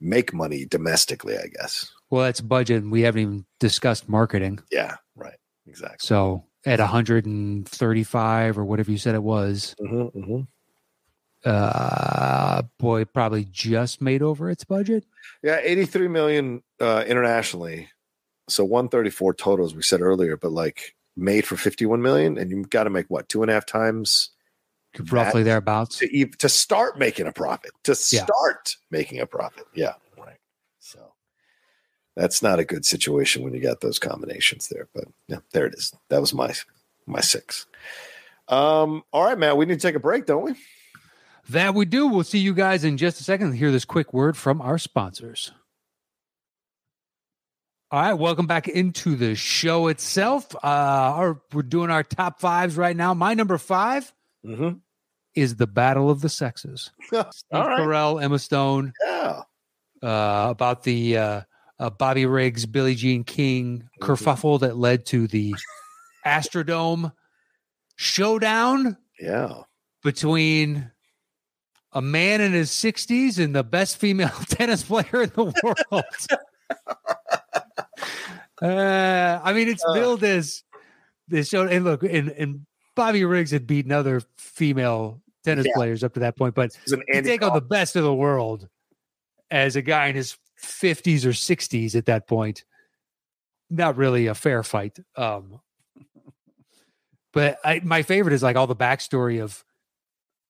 [0.00, 1.90] make money domestically, I guess.
[2.12, 2.82] Well, that's budget.
[2.82, 4.60] and We haven't even discussed marketing.
[4.70, 4.96] Yeah.
[5.16, 5.38] Right.
[5.66, 5.96] Exactly.
[6.06, 10.46] So at 135 or whatever you said it was, Mhm, mhm.
[11.44, 15.04] uh, boy, probably just made over its budget.
[15.42, 17.88] Yeah, 83 million uh, internationally.
[18.48, 22.36] So 134 total, as we said earlier, but like made for 51 million.
[22.36, 24.30] And you've got to make what, two and a half times
[25.10, 25.96] Roughly thereabouts.
[26.00, 28.24] to, to start making a profit, to Yeah.
[28.24, 29.64] start making a profit.
[29.74, 29.94] Yeah,
[32.16, 34.88] that's not a good situation when you got those combinations there.
[34.94, 35.94] But yeah, there it is.
[36.08, 36.52] That was my
[37.06, 37.66] my six.
[38.48, 40.54] Um, all right, man, we need to take a break, don't we?
[41.50, 42.06] That we do.
[42.06, 43.52] We'll see you guys in just a second.
[43.54, 45.52] Hear this quick word from our sponsors.
[47.90, 50.54] All right, welcome back into the show itself.
[50.56, 53.14] Uh, our, we're doing our top fives right now.
[53.14, 54.12] My number five
[54.44, 54.78] Mm-hmm.
[55.36, 56.90] is the Battle of the Sexes.
[57.12, 57.78] All Steve right.
[57.80, 59.42] Carell, Emma Stone, Yeah.
[60.02, 61.40] uh, about the uh,
[61.82, 65.54] uh, Bobby Riggs, Billie Jean King kerfuffle that led to the
[66.24, 67.12] Astrodome
[67.96, 69.62] showdown Yeah.
[70.04, 70.90] between
[71.92, 75.44] a man in his 60s and the best female tennis player in the
[75.90, 76.04] world.
[78.62, 79.92] uh, I mean, it's Uh.
[79.94, 80.62] billed as
[81.28, 81.66] this show.
[81.66, 85.72] And look, and, and Bobby Riggs had beaten other female tennis Yeah.
[85.74, 88.68] players up to that point, but an you take on the best of the world
[89.50, 92.64] as a guy in his 50s or 60s at that point.
[93.70, 94.98] Not really a fair fight.
[95.16, 95.60] Um,
[97.32, 99.64] but I, my favorite is like all the backstory of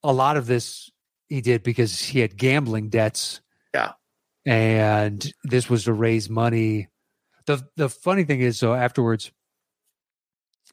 [0.02, 0.90] a lot of this
[1.28, 3.40] he did because he had gambling debts.
[3.72, 3.92] Yeah.
[4.44, 6.88] And this was to raise money.
[7.46, 9.32] The the funny thing is, so afterwards,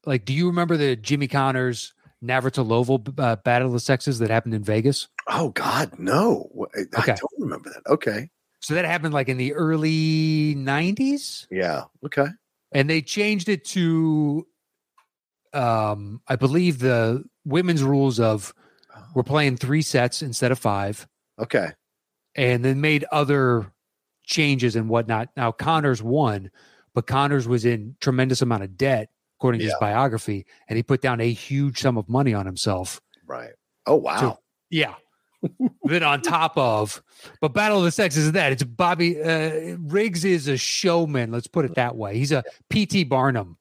[0.06, 4.54] like, do you remember the Jimmy Connors Navratilova uh, Battle of the Sexes that happened
[4.54, 5.08] in Vegas?
[5.28, 6.50] Oh God, no!
[6.76, 7.90] I, I don't remember that.
[7.92, 8.30] Okay,
[8.62, 12.28] So that happened like in the early 90s yeah, okay,
[12.72, 14.46] and they changed it to
[15.54, 18.54] um I believe the women's rules of
[19.16, 21.08] we're playing 3 sets instead of 5
[21.40, 21.70] okay,
[22.36, 23.72] and then made other
[24.24, 25.30] changes and whatnot.
[25.36, 26.52] Now Connors won,
[26.94, 31.02] but Connors was in tremendous amount of debt according to his biography and he put
[31.02, 33.02] down a huge sum of money on himself.
[33.26, 33.52] right.
[33.88, 34.40] Oh wow,
[34.70, 34.96] Yeah.
[35.84, 37.02] Then on top of,
[37.42, 41.32] but Battle of the Sexes is that it's Bobby uh, Riggs is a showman.
[41.32, 42.18] Let's put it that way.
[42.18, 43.06] He's a P.T.
[43.06, 43.58] Barnum.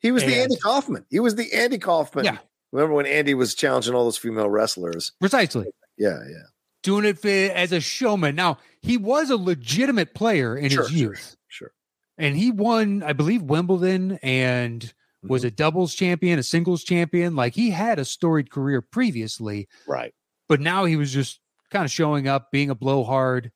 [0.00, 1.04] he was the Andy Kaufman.
[1.10, 2.24] He was the Andy Kaufman.
[2.24, 2.38] Yeah.
[2.72, 5.12] Remember when Andy was challenging all those female wrestlers?
[5.20, 5.66] Precisely.
[5.96, 6.42] Yeah, yeah,
[6.82, 8.34] Doing it for, as a showman.
[8.34, 10.98] Now, he was a legitimate player in Sure, his sure.
[10.98, 11.36] youth.
[11.46, 11.70] sure.
[12.18, 15.46] And he won, I believe, Wimbledon and was Mhm.
[15.46, 17.36] a doubles champion, a singles champion.
[17.36, 20.12] Like he had a storied career previously, right.
[20.48, 21.40] But now he was just
[21.70, 23.50] kind of showing up, being a blowhard,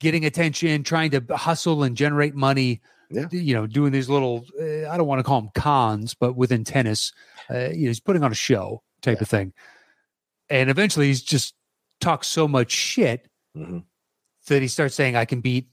[0.00, 2.80] getting attention, trying to hustle and generate money.
[3.10, 3.26] Yeah.
[3.30, 6.64] You know, doing these little, uh, I don't want to call them cons, but within
[6.64, 7.12] tennis,
[7.50, 9.22] uh, you know, he's putting on a show type Yeah.
[9.22, 9.52] of thing.
[10.48, 11.54] And eventually he's just
[12.00, 13.84] talks so much shit Mhm.
[14.48, 15.68] that he starts saying, I can beat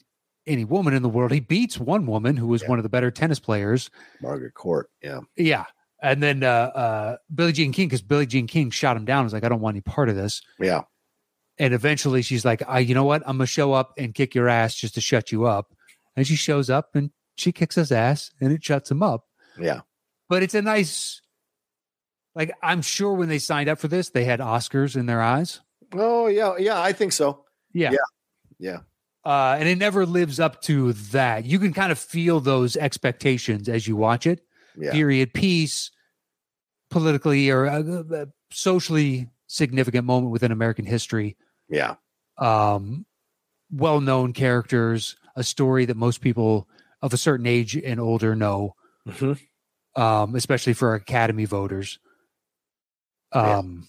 [0.45, 1.31] any woman in the world.
[1.31, 2.69] He beats one woman who was Yeah.
[2.69, 3.89] one of the better tennis players.
[4.21, 4.89] Margaret Court.
[5.01, 5.65] Yeah, Yeah.
[6.01, 9.33] And then uh, uh, Billie Jean King, because Billie Jean King shot him down, was
[9.33, 10.41] like, I don't want any part of this.
[10.59, 10.81] yeah,
[11.59, 13.21] And eventually she's like, I, you know what?
[13.27, 15.73] I'm going to show up and kick your ass just to shut you up.
[16.15, 19.25] And she shows up and she kicks his ass and it shuts him up.
[19.59, 19.81] yeah.
[20.27, 21.21] But it's a nice,
[22.35, 25.59] like, I'm sure when they signed up for this, they had Oscars in their eyes.
[25.93, 26.81] Oh yeah, yeah.
[26.81, 27.43] I think so.
[27.73, 27.91] Yeah.
[27.91, 27.97] Yeah.
[28.57, 28.77] Yeah.
[29.25, 31.43] Uh, and it never lives up to that.
[31.45, 34.41] You can kind of feel those expectations as you watch it.
[34.77, 35.91] Yeah, period piece,
[36.89, 41.35] politically or uh, uh, socially significant moment within American history.
[41.69, 41.95] yeah,
[42.37, 43.05] Um,
[43.71, 46.67] well-known characters, a story that most people
[47.01, 48.75] of a certain age and older know,
[49.07, 49.39] Mhm.
[49.95, 51.99] um, especially for Academy voters.
[53.33, 53.57] Yeah.
[53.59, 53.87] Um,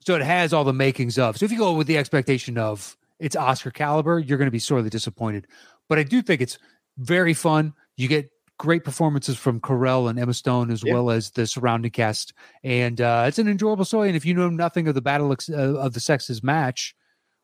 [0.00, 1.36] so it has all the makings of.
[1.36, 4.58] So if you go with the expectation of it's Oscar caliber, you're going to be
[4.58, 5.46] sorely disappointed.
[5.88, 6.58] But I do think it's
[6.96, 7.74] very fun.
[7.96, 10.94] You get great performances from Carell and Emma Stone, as Yeah.
[10.94, 12.32] well as the surrounding cast,
[12.62, 14.08] and uh, it's an enjoyable story.
[14.08, 16.94] And if you know nothing of the Battle of, uh, of the Sexes match,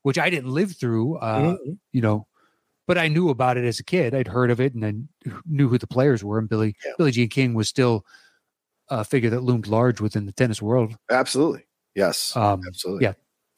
[0.03, 1.79] which I didn't live through, uh, Mhm.
[1.93, 2.27] you know,
[2.87, 4.15] but I knew about it as a kid.
[4.15, 4.93] I'd heard of it and I
[5.47, 6.39] knew who the players were.
[6.39, 6.93] And Billy Yeah.
[6.99, 8.05] Billie Jean King was still
[8.91, 10.97] a figure that loomed large within the tennis world.
[11.11, 11.65] absolutely.
[11.95, 13.05] Yes, Um, absolutely.
[13.05, 13.12] yeah.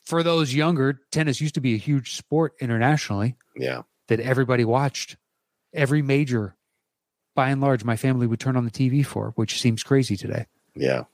[0.04, 3.82] For those younger, tennis used to be a huge sport internationally yeah.
[4.06, 5.16] that everybody watched.
[5.72, 6.54] Every major,
[7.36, 10.46] by and large, my family would turn on the TV for, which seems crazy today.
[10.74, 11.04] Yeah.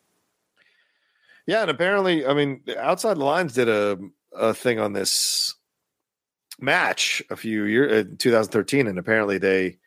[1.47, 3.99] Yeah, and apparently, I mean, Outside the Lines did a
[4.35, 5.55] a thing on this
[6.61, 9.79] match a few years, uh, 2013, and apparently they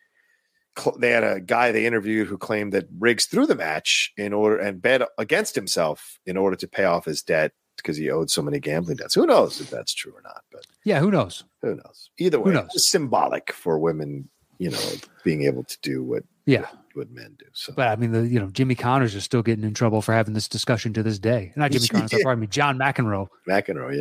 [0.99, 4.57] they had a guy they interviewed who claimed that Riggs threw the match in order
[4.57, 8.41] and bet against himself in order to pay off his debt because he owed so
[8.41, 9.13] many gambling debts.
[9.15, 10.43] Who knows if that's true or not?
[10.51, 11.45] But Yeah, who knows?
[11.61, 12.09] who knows?
[12.17, 12.69] Either Who way, knows?
[12.73, 14.79] it's symbolic for women, you know,
[15.23, 16.67] being able to do what Yeah.
[16.93, 17.45] what men do.
[17.53, 20.13] So But I mean, the you know Jimmy Connors is still getting in trouble for
[20.13, 21.51] having this discussion to this day.
[21.55, 22.19] Not Jimmy Connors, Yeah.
[22.23, 23.95] pardon me, John McEnroe, McEnroe,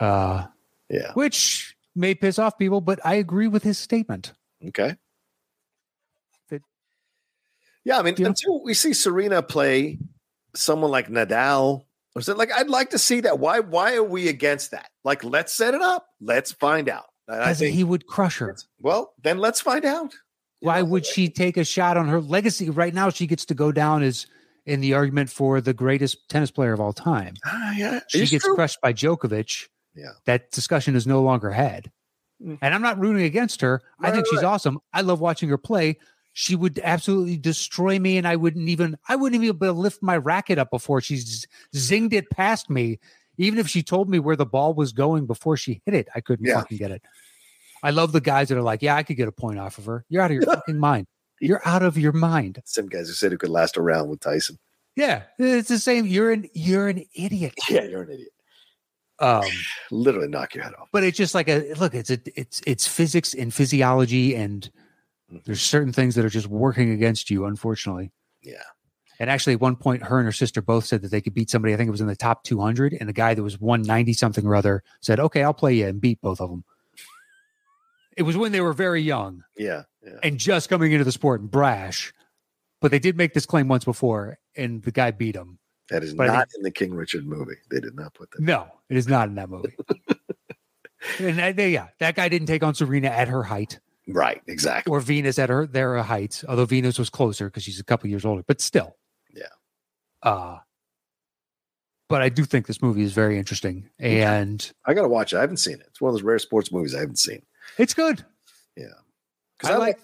[0.00, 0.46] yeah, uh,
[0.88, 4.32] yeah, which may piss off people, but I agree with his statement.
[4.66, 4.96] Okay.
[6.50, 6.62] That-
[7.84, 9.98] yeah, I mean, until we see Serena play
[10.54, 11.84] someone like Nadal,
[12.16, 13.38] or something like I'd like to see that.
[13.38, 13.60] Why?
[13.60, 14.88] Why are we against that?
[15.04, 16.06] Like, let's set it up.
[16.20, 17.06] Let's find out.
[17.28, 18.56] I Because he would crush her.
[18.80, 20.14] well, then let's find out.
[20.60, 22.70] Why know, would she take a shot on her legacy?
[22.70, 24.26] Right now, she gets to go down as
[24.66, 27.34] in the argument for the greatest tennis player of all time.
[27.46, 28.54] Ah, yeah, She it's gets true.
[28.54, 29.68] crushed by Djokovic.
[29.94, 30.10] Yeah.
[30.26, 31.90] That discussion is no longer had.
[32.42, 32.58] Mm.
[32.60, 33.82] And I'm not rooting against her.
[34.00, 34.44] I Right, think she's right.
[34.46, 34.78] awesome.
[34.92, 35.98] I love watching her play.
[36.34, 39.80] she would absolutely destroy me, and I wouldn't even I wouldn't even be able to
[39.80, 41.16] lift my racket up before she
[41.74, 43.00] zinged it past me.
[43.38, 46.20] Even if she told me where the ball was going before she hit it, I
[46.20, 46.54] couldn't Yeah.
[46.56, 47.02] fucking get it.
[47.82, 49.84] I love the guys that are like, "Yeah, I could get a point off of
[49.86, 51.06] her." You're out of your fucking mind.
[51.40, 52.60] You're out of your mind.
[52.64, 54.58] Some guys who said who could last a round with Tyson.
[54.96, 56.04] Yeah, it's the same.
[56.06, 57.54] You're an you're an idiot.
[57.70, 58.32] Yeah, you're an idiot.
[59.20, 59.44] Um,
[59.92, 60.88] Literally knock your head off.
[60.92, 61.94] but it's just like a look.
[61.94, 64.68] It's a it's it's physics and physiology, and
[65.32, 65.44] Mhm.
[65.44, 68.10] there's certain things that are just working against you, unfortunately.
[68.42, 68.62] Yeah.
[69.20, 71.50] And actually, at one point, her and her sister both said that they could beat
[71.50, 71.74] somebody.
[71.74, 74.46] I think it was in the top 200, and the guy that was 190 something
[74.46, 76.64] or other said, "Okay, I'll play you and beat both of them."
[78.16, 79.82] It was when they were very young Yeah.
[80.04, 80.18] Yeah.
[80.22, 82.12] and just coming into the sport and brash,
[82.80, 85.58] but they did make this claim once before, and the guy beat him.
[85.90, 87.54] That is But not in the King Richard movie.
[87.70, 88.40] They did not put that.
[88.40, 89.74] No, it is not in that movie.
[91.18, 94.42] and that, they- yeah, that guy didn't take on Serena at her height Right.
[94.46, 94.90] Exactly.
[94.90, 98.24] or Venus at her their height, although Venus was closer because she's a couple years
[98.24, 98.96] older, but still.
[99.34, 99.44] Yeah.
[100.22, 100.58] Uh
[102.08, 105.36] but I do think this movie is very interesting and I got to watch it.
[105.36, 105.84] I haven't seen it.
[105.88, 107.42] It's one of those rare sports movies I haven't seen.
[107.76, 108.24] it's good.
[108.76, 108.86] Yeah.
[109.58, 109.98] Because I like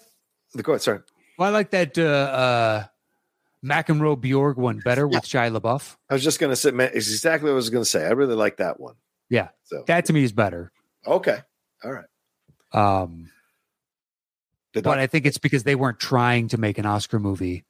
[0.53, 0.83] the go ahead.
[0.83, 0.99] Sorry.
[1.39, 2.85] well, I like that uh uh
[3.65, 5.97] McEnroe Borg one better with Shia LaBeouf.
[6.11, 8.05] I was just going to say, man, it's exactly what I was going to say.
[8.05, 8.97] I really like that one.
[9.31, 9.49] Yeah.
[9.63, 10.71] So, That to me is better.
[11.07, 11.39] okay.
[11.83, 12.05] All right.
[12.73, 13.31] Um
[14.75, 17.65] but I think it's because they weren't trying to make an Oscar movie.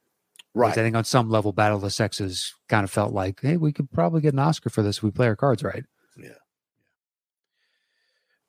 [0.55, 0.70] Right.
[0.70, 3.72] I think on some level, Battle of the Sexes kind of felt like, hey, we
[3.72, 5.84] could probably get an Oscar for this if we play our cards right.
[6.16, 6.28] Yeah.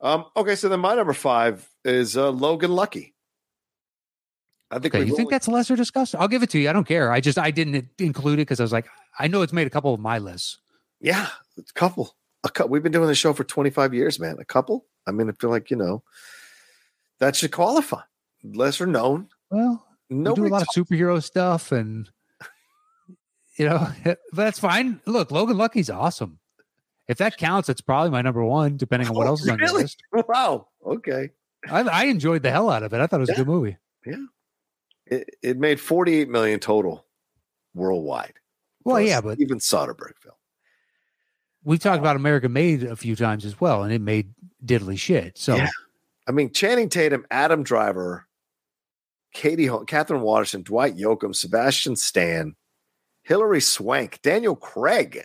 [0.02, 0.56] Um, okay.
[0.56, 3.14] So then my number five is uh, Logan Lucky.
[4.72, 6.16] I think Okay, you think only- that's lesser discussed?
[6.16, 6.70] I'll give it to you.
[6.70, 7.12] I don't care.
[7.12, 8.88] I just I didn't include it because I was like,
[9.18, 10.58] I know it's made a couple of my lists.
[11.00, 11.28] Yeah,
[11.58, 12.16] a couple.
[12.44, 12.70] A couple.
[12.72, 14.38] We've been doing this show for 25 years, man.
[14.40, 14.86] A couple.
[15.08, 16.04] I mean, I feel like, you know,
[17.20, 18.02] that should qualify.
[18.44, 19.30] Lesser known.
[19.50, 22.10] Well, we do a lot of superhero stuff, and
[23.58, 25.02] you know, but that's fine.
[25.06, 26.40] Look, Logan Lucky's awesome.
[27.08, 29.60] If that counts, it's probably my number one, depending on what Oh, else is on
[29.60, 30.02] your list.
[30.28, 30.68] Wow.
[30.86, 31.30] Okay.
[31.70, 33.00] I, I enjoyed the hell out of it.
[33.00, 33.36] I thought it was Yeah.
[33.36, 33.78] a good movie.
[34.06, 34.26] Yeah.
[35.08, 37.06] It, it made 48 million total
[37.76, 38.34] worldwide.
[38.84, 40.36] Well, yeah, but even Soderbergh film.
[41.64, 44.34] we've talked about American Made a few times as well, and it made
[44.64, 45.38] diddly shit.
[45.38, 45.70] So Yeah.
[46.28, 48.28] I mean, Channing Tatum, Adam Driver,
[49.36, 52.56] Katie, Katherine Waterston, Dwight Yoakam, Sebastian Stan,
[53.22, 55.22] Hilary Swank, Daniel Craig.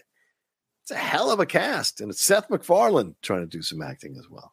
[0.82, 4.16] It's a hell of a cast, and it's Seth MacFarlane trying to do some acting
[4.18, 4.52] as well.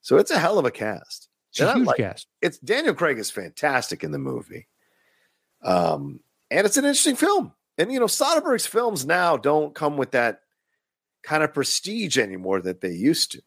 [0.00, 1.28] So it's a hell of a cast.
[1.50, 2.28] it's And I huge like- cast.
[2.40, 4.68] It's Daniel Craig is fantastic in the movie,
[5.62, 6.20] um,
[6.50, 7.52] and it's an interesting film.
[7.78, 10.40] And you know, Soderbergh's films now don't come with that
[11.22, 13.42] kind of prestige anymore that they used to.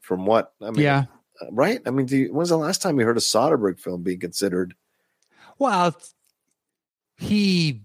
[0.00, 1.04] From what I mean, yeah.
[1.50, 1.80] Right?
[1.86, 4.74] I mean, do you, when's the last time you heard a Soderbergh film being considered?
[5.58, 5.94] Well,
[7.18, 7.82] he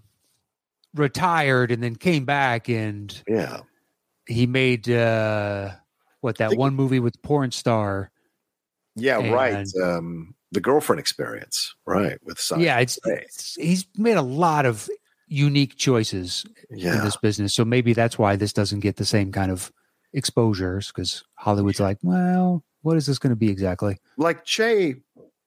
[0.94, 3.60] retired and then came back and Yeah,
[4.26, 5.70] he made uh
[6.20, 8.10] what that think- one movie with porn star.
[8.94, 9.66] yeah, right.
[9.82, 12.18] Um, the girlfriend experience, right?
[12.24, 12.62] With Soderbergh.
[12.62, 14.88] yeah, it's, it's he's made a lot of
[15.28, 17.52] unique choices in this business.
[17.54, 19.70] So maybe that's why this doesn't get the same kind of
[20.14, 23.98] exposures because Hollywood's like, well, what is this going to be exactly?
[24.16, 24.94] like Che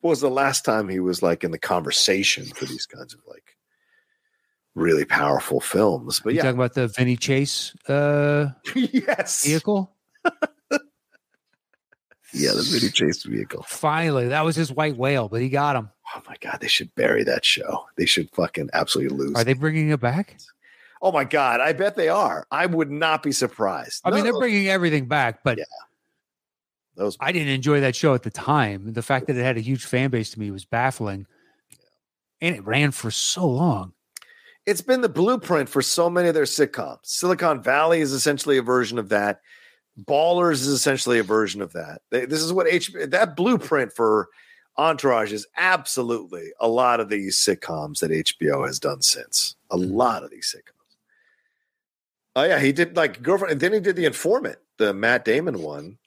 [0.02, 3.56] was the last time he was like in the conversation for these kinds of like
[4.76, 6.20] really powerful films.
[6.20, 9.90] But you yeah, talking about the Vinny Chase uh, yes, vehicle?
[12.34, 13.64] yeah, the Vinny Chase vehicle.
[13.68, 15.90] Finally, that was his white whale, but he got him.
[16.16, 17.86] Oh my god, they should bury that show.
[17.96, 19.36] They should fucking absolutely lose.
[19.36, 20.38] Are they bringing it back?
[21.02, 22.46] oh my god, I bet they are.
[22.52, 24.02] I would not be surprised.
[24.04, 25.64] I mean, they're bringing everything back, but Yeah.
[27.00, 27.18] Those.
[27.20, 28.94] I didn't enjoy that show at the time.
[28.94, 31.26] The fact that it had a huge fan base to me was baffling.
[32.42, 33.94] And it ran for so long.
[34.66, 37.00] It's been the blueprint for so many of their sitcoms.
[37.04, 39.42] Silicon Valley is essentially a version of that.
[40.00, 42.02] Ballers is essentially a version of that.
[42.12, 44.30] They- This is what H that blueprint for
[44.78, 49.56] Entourage is absolutely a lot of these sitcoms that HBO has done since.
[49.72, 49.92] A hmm.
[49.92, 50.74] lot of these sitcoms.
[52.36, 55.62] Oh yeah, he did like girlfriend, and then he did the Informant, the Matt Damon
[55.62, 55.98] one.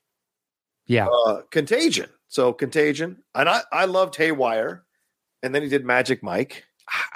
[0.86, 1.06] Yeah.
[1.06, 2.08] Uh, Contagion.
[2.28, 4.84] So Contagion, and I I loved Haywire,
[5.42, 6.64] and then he did Magic Mike.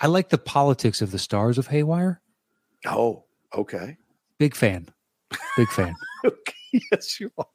[0.03, 2.21] I- like the politics of the stars of Haywire.
[2.87, 3.97] Oh, okay.
[4.39, 4.89] Big fan.
[5.57, 5.95] Big fan.
[6.93, 7.47] yes, you are.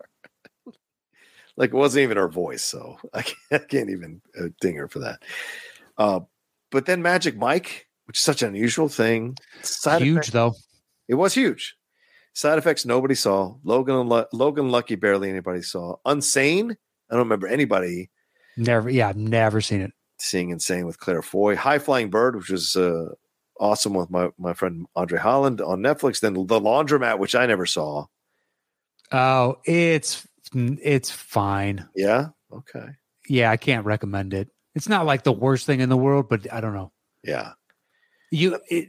[1.56, 4.88] like it wasn't even her voice, so I can't, I can't even uh, ding her
[4.88, 5.22] for that.
[5.98, 6.22] Uh,
[6.72, 9.36] but then Magic Mike, which is such an unusual thing,
[10.00, 10.54] Huge, effect- though.
[11.08, 11.76] it was huge.
[12.34, 13.56] Side effects nobody saw.
[13.64, 15.96] Logan Lu- Logan Lucky barely anybody saw.
[16.06, 18.10] Unsane, I don't remember anybody.
[18.58, 19.92] Never, yeah, I've never seen it.
[20.20, 23.10] seeing Unsane with Claire Foy, High Flying Bird, which was uh,
[23.60, 26.20] awesome with my my friend Andre Holland on Netflix.
[26.20, 28.06] Then The Laundromat, which I never saw.
[29.12, 31.88] Oh, it's it's fine.
[31.96, 32.30] Yeah.
[32.54, 32.86] Okay.
[33.28, 34.50] Yeah, I can't recommend it.
[34.76, 36.92] It's not like the worst thing in the world, but I don't know.
[37.24, 37.52] Yeah.
[38.32, 38.88] You it,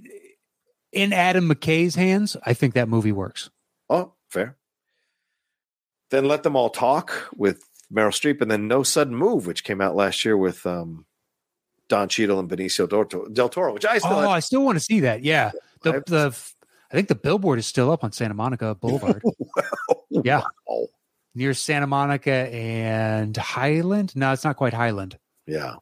[0.93, 3.51] in Adam McKay's hands, I think that movie works.
[3.89, 4.57] Oh, fair.
[6.11, 9.81] Then Let Them All Talk with Meryl Streep, and then No Sudden Move, which came
[9.81, 11.07] out last year with um,
[11.89, 12.87] Don Cheadle and Benicio
[13.33, 15.23] del Toro, which I still oh, have, I still want to see that.
[15.25, 15.51] Yeah,
[15.83, 16.39] the I- the
[16.91, 19.23] I think the billboard is still up on Santa Monica Boulevard
[20.11, 20.43] Yeah.
[20.67, 20.89] Wow.
[21.35, 24.15] near Santa Monica and Highland.
[24.15, 25.77] No, it's not quite Highland, Yeah.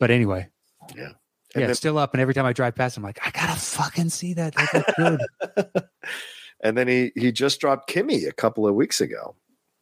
[0.00, 0.48] but anyway,
[0.96, 1.14] And
[1.60, 2.14] yeah, then- it's still up.
[2.14, 4.54] And every time I drive past, I'm like, I gotta fucking see that.
[4.54, 5.88] That
[6.60, 9.34] and then he he just dropped Kimi a couple of weeks ago.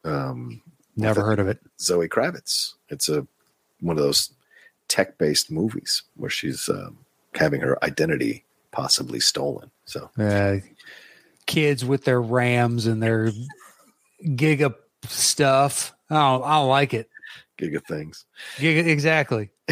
[0.03, 0.61] Um,
[0.95, 1.59] Never heard of it.
[1.79, 2.73] Zoe Kravitz.
[2.89, 3.27] It's a
[3.81, 4.31] one of those
[4.87, 6.97] tech based movies where she's um,
[7.35, 9.69] having her identity possibly stolen.
[9.85, 10.57] So uh,
[11.45, 13.31] kids with their rams and their
[14.23, 14.73] giga
[15.03, 15.93] stuff.
[16.09, 17.09] I don't, I don't like it.
[17.57, 18.25] Giga things.
[18.57, 19.49] Giga, exactly.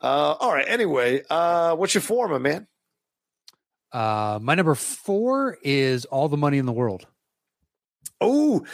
[0.00, 0.66] Uh, all right.
[0.68, 2.68] Anyway, uh, what's your form, my man?
[3.90, 7.06] Uh, my number four is All the Money in the World.
[8.20, 8.64] Oh,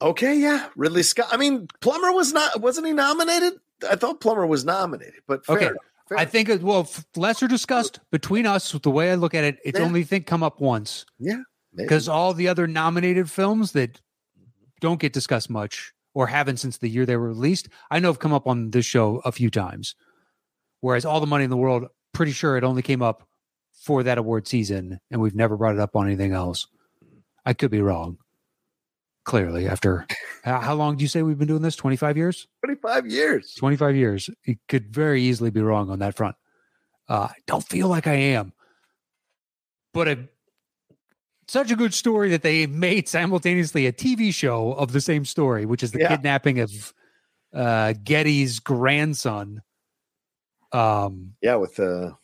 [0.00, 0.38] okay.
[0.38, 1.28] Yeah, Ridley Scott.
[1.30, 2.60] I mean, Plummer was not.
[2.62, 3.54] Wasn't he nominated?
[3.88, 5.70] I thought Plummer was nominated, but fair Okay.
[6.08, 9.58] fair I think, it, well, lesser discussed between us, the way I look at it,
[9.62, 9.84] it's Yeah.
[9.84, 11.40] only think come up once Yeah,
[11.74, 14.00] because all the other nominated films that
[14.80, 18.18] don't get discussed much or haven't since the year they were released, I know have
[18.18, 19.94] come up on this show a few times.
[20.80, 23.28] Whereas All the Money in the World, pretty sure it only came up
[23.72, 26.66] for that award season, and we've never brought it up on anything else.
[27.44, 28.18] I could be wrong.
[29.24, 30.06] Clearly, after
[30.44, 31.76] how long do you say we've been doing this?
[31.76, 32.48] Twenty five years.
[32.64, 33.54] 25 years.
[33.54, 34.30] 25 years.
[34.44, 36.36] It could very easily be wrong on that front.
[37.08, 38.52] Uh, I don't feel like I am.
[39.92, 40.28] But a,
[41.50, 45.66] such a good story that they made simultaneously a TV show of the same story,
[45.66, 46.08] which is the Yeah.
[46.08, 46.94] kidnapping of
[47.52, 49.62] uh, Getty's grandson.
[50.72, 52.16] Um, Yeah, with uh, well,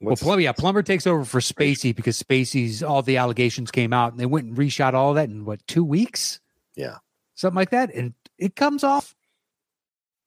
[0.00, 4.12] what's- Plum, yeah, Plummer takes over for Spacey because Spacey's all the allegations came out
[4.12, 6.40] and they went and reshot all that in what, two weeks?
[6.74, 6.96] Yeah.
[7.34, 7.94] Something like that.
[7.94, 9.14] And it comes off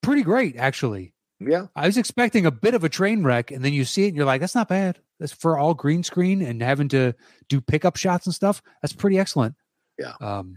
[0.04, 1.14] pretty great, actually.
[1.40, 4.10] yeah, I was expecting a bit of a train wreck, and then you see it,
[4.10, 5.00] and you're like, "That's not bad.
[5.20, 7.14] That's for all green screen and having to
[7.50, 8.62] do pickup shots and stuff.
[8.82, 9.56] That's pretty excellent."
[9.98, 10.14] Yeah.
[10.22, 10.56] Um,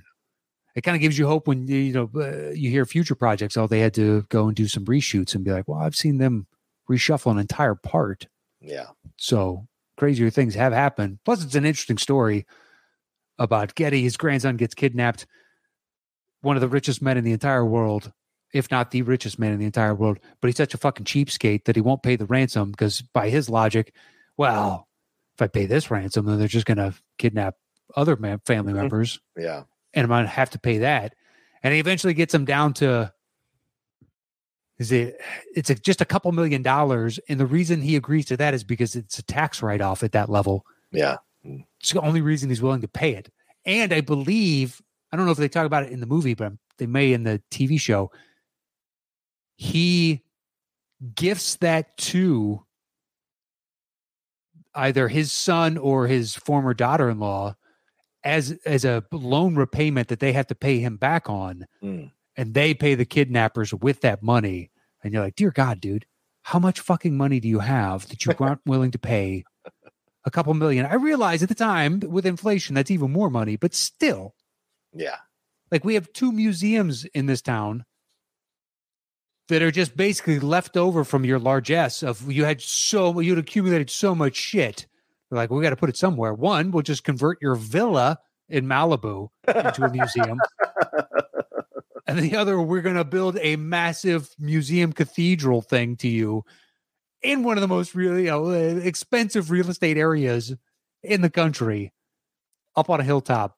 [0.74, 3.56] it kind of gives you hope when you know uh, you hear future projects.
[3.56, 6.18] Oh, they had to go and do some reshoots and be like, "Well, I've seen
[6.18, 6.46] them
[6.90, 8.26] reshuffle an entire part."
[8.60, 8.86] yeah,
[9.18, 9.66] So
[9.96, 11.18] crazier things have happened.
[11.24, 12.46] Plus, it's an interesting story
[13.38, 14.02] about Getty.
[14.02, 15.26] His grandson gets kidnapped.
[16.42, 18.12] One of the richest men in the entire world,
[18.52, 21.64] if not the richest man in the entire world, but he's such a fucking cheapskate
[21.64, 23.94] that he won't pay the ransom because, by his logic,
[24.36, 24.88] well,
[25.34, 27.54] if I pay this ransom, then they're just going to kidnap
[27.96, 28.76] other man, family Mhm.
[28.76, 29.64] members, yeah,
[29.94, 31.14] and I'm going to have to pay that.
[31.62, 33.12] And he eventually gets him down to
[34.78, 35.20] is it
[35.54, 38.64] it's a, just a couple million dollars and the reason he agrees to that is
[38.64, 41.18] because it's a tax write-off at that level yeah.
[41.44, 43.30] it's the only reason he's willing to pay it
[43.66, 44.80] and i believe
[45.12, 47.22] i don't know if they talk about it in the movie but they may in
[47.22, 48.10] the tv show
[49.56, 50.22] he
[51.14, 52.64] gifts that to
[54.74, 57.54] either his son or his former daughter-in-law
[58.24, 62.12] as as a loan repayment that they have to pay him back on Mm.
[62.36, 64.70] and they pay the kidnappers with that money
[65.02, 66.06] and you're like dear god dude
[66.42, 69.44] how much fucking money do you have that you aren't willing to pay
[70.24, 73.74] a couple million i realize at the time with inflation that's even more money but
[73.74, 74.34] still
[74.94, 75.16] Yeah.
[75.72, 77.84] like we have two museums in this town
[79.52, 83.90] that are just basically left over from your largesse of you had so you'd accumulated
[83.90, 84.86] so much shit.
[85.30, 86.32] They're like we got to put it somewhere.
[86.32, 88.18] One we'll just convert your villa
[88.48, 90.40] in malibu into a museum.
[92.04, 96.44] And the other we're going to build a massive museum cathedral thing to you
[97.22, 100.52] in one of the most really you know, uh, expensive real estate areas
[101.04, 101.92] in the country
[102.74, 103.56] up on a hilltop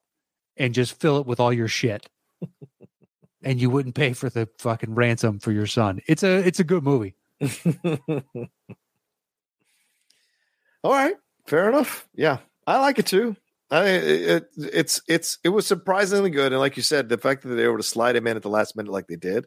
[0.58, 2.06] and just fill it with all your shit
[3.44, 6.64] and you wouldn't pay for the fucking ransom for your son it's a it's a
[6.64, 7.14] good movie
[10.82, 11.14] All right,
[11.46, 12.06] fair enough.
[12.14, 13.36] Yeah, I like it too.
[13.70, 17.48] I it, it's it's it was surprisingly good, and like you said, the fact that
[17.48, 19.46] they were able to slide him in at the last minute like they did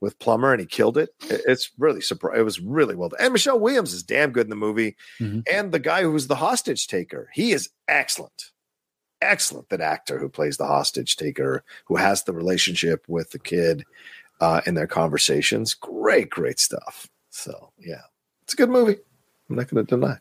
[0.00, 1.10] with Plummer and he killed it.
[1.28, 2.38] it- It's really surprised.
[2.38, 3.18] It was really well done.
[3.20, 5.42] And Michelle Williams is damn good in the movie, Mhm.
[5.52, 8.52] and the guy who was the hostage taker, he is excellent.
[9.20, 13.84] Excellent, that actor who plays the hostage taker, who has the relationship with the kid.
[14.40, 15.74] uh, in their conversations.
[15.74, 17.08] Great, great stuff.
[17.30, 18.02] So yeah,
[18.42, 18.96] it's a good movie.
[19.50, 20.16] I'm not going to deny.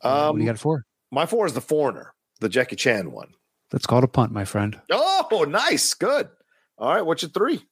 [0.00, 0.86] what Um, do you got for?
[1.10, 3.34] my four is the Foreigner, the Jackie Chan one.
[3.70, 4.80] That's called a punt, my friend.
[4.90, 6.30] Oh, nice, good.
[6.78, 7.62] All right, what's your three?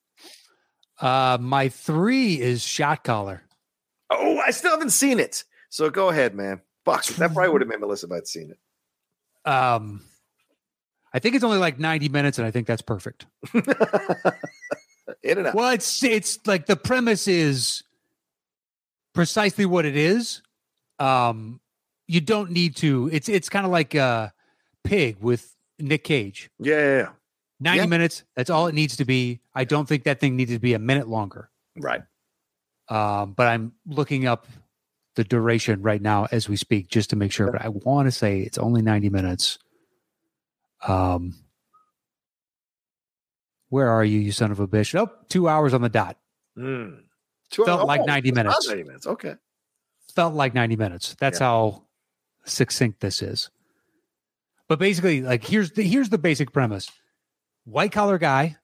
[1.01, 3.43] Uh, my three is Shot Caller.
[4.11, 5.45] Oh, I still haven't seen it.
[5.71, 6.61] So go ahead, man.
[6.85, 9.51] Fuck, that probably would have made Melissa if I'd seen it.
[9.51, 10.03] Um,
[11.19, 13.27] I think it's only like 90 minutes, and I think that's perfect.
[15.25, 15.55] In and out.
[15.57, 17.83] Well, it's it's like the premise is
[19.15, 20.43] precisely what it is.
[21.01, 21.59] Um,
[22.07, 23.11] you don't need to.
[23.13, 24.29] It's it's kind of like uh,
[24.85, 26.51] Pig with Nick Cage.
[26.61, 27.09] Yeah, yeah, yeah.
[27.59, 27.87] 90 Yeah.
[27.87, 28.23] minutes.
[28.37, 29.41] That's all it needs to be.
[29.57, 31.51] I don't think that thing needed to be a minute longer.
[31.77, 32.03] Right.
[32.89, 34.47] Um, but I'm looking up
[35.17, 37.51] the duration right now as we speak just to make sure.
[37.51, 39.59] But I want to say it's only 90 minutes.
[40.87, 41.35] Um,
[43.69, 44.95] where are you, you son of a bitch?
[44.95, 46.17] Nope, two hours on the dot.
[46.57, 47.01] Mm.
[47.51, 48.67] Two Felt like oh, 90 minutes.
[48.69, 49.07] 90 minutes.
[49.07, 49.35] Okay.
[50.15, 51.17] Felt like 90 minutes.
[51.19, 51.47] That's Yeah.
[51.47, 51.85] how
[52.45, 53.51] succinct this is.
[54.69, 56.91] But basically, like here's the here's the basic premise.
[57.65, 58.57] White collar guy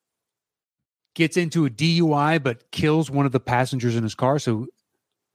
[1.14, 4.66] gets into a DUI but kills one of the passengers in his car, so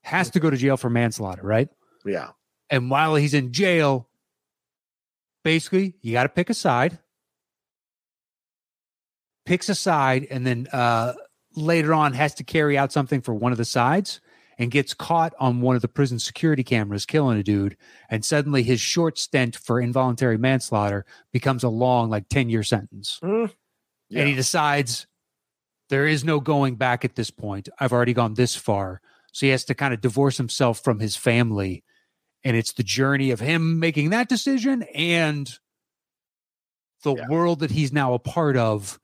[0.04, 1.70] has to go to jail for manslaughter, right?
[2.06, 2.30] Yeah.
[2.70, 4.09] And while he's in jail,
[5.50, 7.00] basically, you got to pick a side.
[9.48, 11.14] Picks a side, and then uh,
[11.56, 14.22] later on has to carry out something for one of the sides
[14.60, 17.78] and gets caught on one of the prison security cameras killing a dude.
[18.12, 21.04] And suddenly his short stint for involuntary manslaughter
[21.34, 23.20] becomes a long, like 10 year sentence.
[23.24, 23.52] Mm.
[24.10, 24.20] Yeah.
[24.20, 25.08] And he decides
[25.90, 27.70] there is no going back at this point.
[27.80, 29.02] I've already gone this far.
[29.32, 31.84] So he has to kind of divorce himself from his family.
[32.44, 35.52] And it's the journey of him making that decision and
[37.04, 37.28] the Yeah.
[37.28, 39.00] world that he's now a part of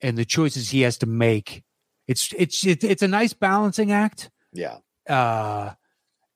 [0.00, 1.64] and the choices he has to make.
[2.06, 4.30] It's it's it's, it's a nice balancing act.
[4.52, 4.78] yeah.
[5.08, 5.74] Uh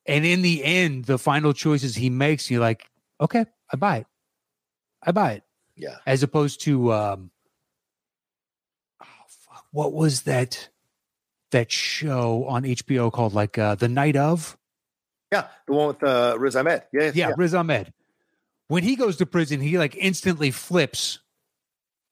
[0.07, 2.89] and in the end, the final choices he makes, you're like,
[3.21, 4.07] okay, I buy it.
[5.03, 5.43] I buy it
[5.77, 5.97] Yeah.
[6.07, 7.31] as opposed to um
[9.03, 10.69] oh, fuck, what was that
[11.53, 14.57] that show on HBO called like uh The Night of?
[15.32, 15.47] Yeah.
[15.66, 16.82] The one with uh, Riz Ahmed.
[16.93, 17.12] Yeah.
[17.15, 17.93] Yeah, Riz Ahmed.
[18.69, 21.20] When he goes to prison, he like instantly flips.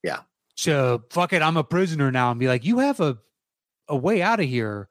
[0.02, 0.20] Yeah.
[0.56, 3.18] So fuck it, I'm a prisoner now, and be like, you have a
[3.88, 4.88] a way out of here.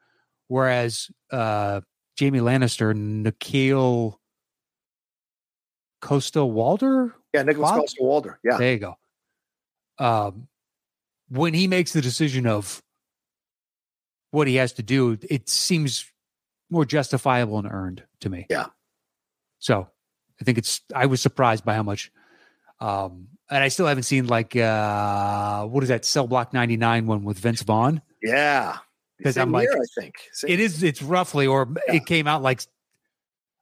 [0.48, 1.82] Whereas uh
[2.20, 4.20] Jaime Lannister, Nikhil
[6.02, 7.44] Costa Walder, Yeah.
[7.44, 7.72] Nicholas.
[7.72, 8.36] Coster-Waldau.
[8.44, 8.58] Yeah.
[8.58, 8.96] there you go.
[10.00, 10.48] Um,
[11.30, 12.82] when he makes the decision of
[14.32, 16.10] what he has to do, it seems
[16.70, 18.46] more justifiable and earned to me.
[18.50, 18.68] Yeah.
[19.60, 19.88] So
[20.40, 20.82] I think it's.
[20.94, 22.12] I was surprised by how much.
[22.80, 27.06] Um, and I still haven't seen like uh, what is that Cell Block ninety nine
[27.08, 28.02] one with Vince Vaughn.
[28.22, 28.78] Yeah.
[29.18, 30.16] Because I'm like- year, I think.
[30.32, 30.84] Same- It is.
[30.84, 31.96] It's roughly, or Yeah.
[31.96, 32.62] it came out like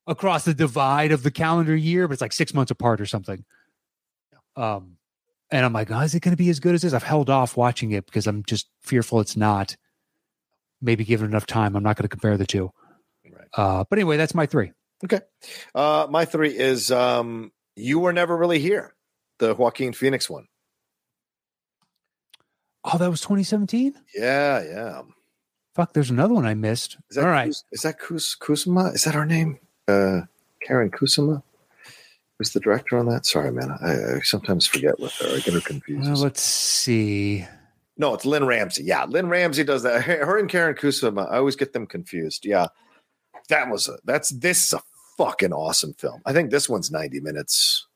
[0.06, 3.45] across the divide of the calendar year, but it's like six months apart or something.
[4.57, 4.98] Um,
[5.52, 6.94] and I'm like, oh, is it going to be as good as this?
[6.94, 9.76] I've held off watching it because I'm just fearful it's not.
[10.82, 12.72] Maybe given enough time, I'm not going to compare the two.
[13.53, 14.72] Uh, but anyway, that's my three.
[15.03, 15.19] Okay.
[15.73, 18.93] Uh, my three is um, You Were Never Really Here,
[19.39, 20.47] the Joaquin Phoenix one.
[22.84, 23.95] Oh, that was 2017.
[24.15, 25.01] Yeah, yeah.
[25.73, 26.97] Fuck, there's another one I missed.
[27.09, 28.93] Is that All right, Kus- is that Kus- Kusama?
[28.93, 29.59] Is that her name?
[29.88, 30.22] Uh,
[30.67, 31.41] Karyn Kusama?
[32.38, 33.26] Who's the director on that?
[33.26, 33.72] Sorry, man.
[33.72, 35.35] I, I sometimes forget with her.
[35.35, 36.09] I get her confused.
[36.22, 37.45] let's see.
[37.97, 38.84] no, it's Lynne Ramsay.
[38.84, 40.03] Yeah, Lynne Ramsay does that.
[40.03, 41.30] Her and Karyn Kusama.
[41.31, 42.45] I always get them confused.
[42.45, 42.67] Yeah,
[43.49, 43.97] that was a.
[44.05, 44.81] That's this is a
[45.17, 46.22] fucking awesome film.
[46.26, 47.88] I think this one's ninety minutes.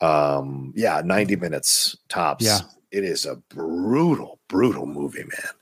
[0.00, 2.44] Um, yeah, ninety minutes tops.
[2.44, 2.60] Yeah.
[2.90, 5.52] it is a brutal, brutal movie, man.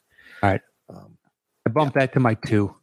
[0.42, 0.60] All right.
[0.88, 1.16] Um,
[1.66, 2.74] I bumped that to my two.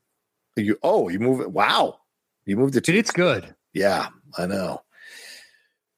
[0.55, 1.51] you oh, you move it.
[1.51, 1.99] Wow,
[2.45, 3.53] you moved it to it's good.
[3.73, 4.81] Yeah, I know.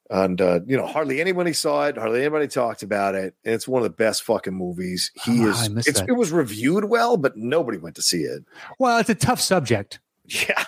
[0.10, 1.98] And uh, you know, hardly anybody saw it.
[1.98, 3.34] Hardly anybody talked about it.
[3.46, 5.10] And It's one of the best fucking movies.
[5.24, 5.70] He Ah, is.
[5.70, 6.10] I It's, that.
[6.10, 8.44] it was reviewed well, but nobody went to see it.
[8.78, 10.02] Well, it's a tough subject.
[10.48, 10.64] Yeah,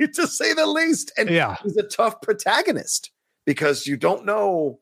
[0.14, 1.12] to say the least.
[1.16, 1.56] And Yeah.
[1.62, 3.10] he's a tough protagonist
[3.46, 4.80] because you don't know.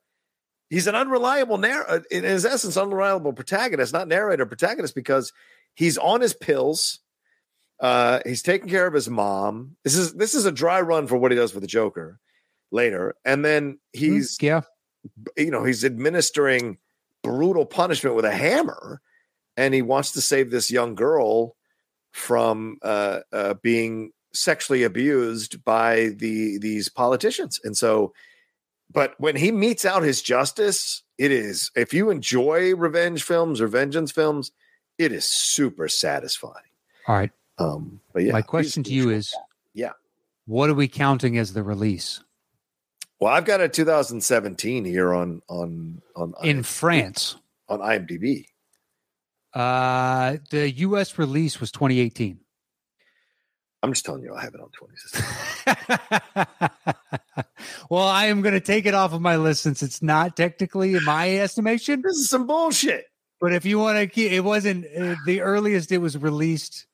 [0.71, 2.05] He's an unreliable narrator.
[2.11, 5.33] In his essence, unreliable protagonist, not narrator, protagonist, because
[5.75, 7.01] he's on his pills.
[7.79, 9.77] Uh, he's taking care of his mom.
[9.85, 12.19] This is this is a dry run for what he does with the Joker
[12.71, 14.63] later, and then he's yeah.
[15.37, 16.79] you know he's administering
[17.23, 19.01] brutal punishment with a hammer
[19.57, 21.55] and he wants to save this young girl
[22.13, 28.13] from uh, uh, being sexually abused by the these politicians and so
[28.91, 33.67] but when he meets out his justice it is if you enjoy revenge films or
[33.67, 34.53] vengeance films
[34.99, 36.55] it is super satisfying.
[37.07, 37.31] All right.
[37.59, 39.35] Um, but yeah, My question to you is
[39.75, 39.93] Yeah.
[40.47, 42.23] What are we counting as the release?
[43.21, 47.37] well, I've got a 2017 here on on on In IMDb France,
[47.69, 48.47] on IMDb.
[49.55, 52.39] Uh, the US release was 2018.
[53.85, 56.47] I'm just telling you, I have it on 2016.
[57.91, 60.95] well, I am going to take it off of my list since it's not technically
[60.95, 62.01] in my estimation.
[62.01, 63.07] this is some bullshit.
[63.41, 66.87] But if you want to keep, it wasn't uh, the earliest it was released.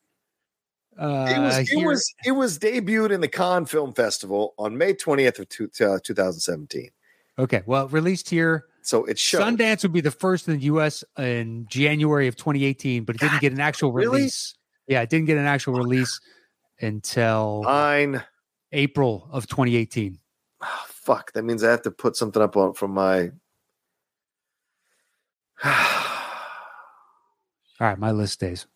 [0.98, 4.78] Uh, it was it here- was it was debuted in the Cannes Film Festival on
[4.78, 6.89] May 20th of two, uh, 2017.
[7.39, 7.62] okay.
[7.66, 8.64] Well, released here.
[8.89, 9.43] So it showed.
[9.43, 11.05] Sundance would be the first in the U.S.
[11.19, 14.20] in January of 2018, but it didn't get an actual really?
[14.20, 14.55] release.
[14.86, 16.19] Yeah, it didn't get an actual release
[16.81, 18.24] until Fine.
[18.73, 20.19] April of 2018.
[20.19, 21.32] Oh, ah, fuck.
[21.35, 23.31] That means I have to put something up on from my.
[25.65, 25.73] All
[27.78, 28.66] right, my list stays.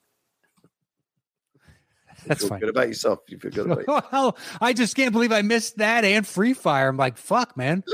[2.27, 2.61] That's feel fine.
[2.61, 3.21] Good about yourself.
[3.29, 4.13] You feel good about yourself.
[4.13, 6.89] well, I just can't believe I missed that and Free Fire.
[6.89, 7.83] I'm like, fuck, man,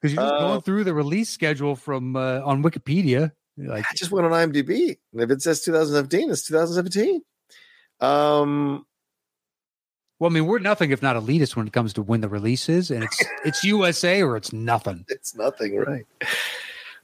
[0.00, 3.32] because you're just Uh, going through the release schedule from uh, on Wikipedia.
[3.56, 7.22] Like, I just went on IMDb, and if it says 2017, it's 2017.
[8.00, 8.86] Um,
[10.20, 12.68] well, I mean, we're nothing if not elitist when it comes to when the release
[12.68, 15.04] is, and it's it's USA or it's nothing.
[15.08, 16.06] it's nothing, right?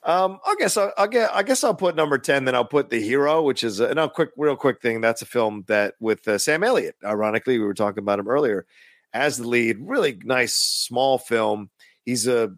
[0.05, 1.35] Um, I guess I'll, I'll get.
[1.35, 2.45] I guess I'll put number ten.
[2.45, 5.01] Then I'll put the hero, which is a no quick, real quick thing.
[5.01, 6.97] That's a film that with uh, Sam Elliott.
[7.05, 8.67] Ironically, we were talking about him earlier
[9.13, 9.79] as the lead.
[9.81, 11.71] Really nice small film.
[12.05, 12.55] He's a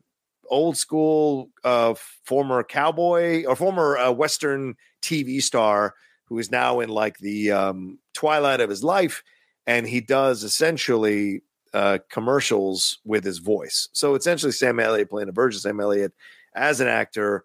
[0.51, 1.95] old school uh,
[2.25, 5.95] former cowboy or former uh, Western TV star
[6.29, 9.23] who is now in like the um, twilight of his life,
[9.67, 11.43] and he does essentially
[11.73, 13.89] uh, commercials with his voice.
[13.93, 16.13] So essentially, Sam Elliott playing a version of Sam Elliott
[16.55, 17.45] as an actor.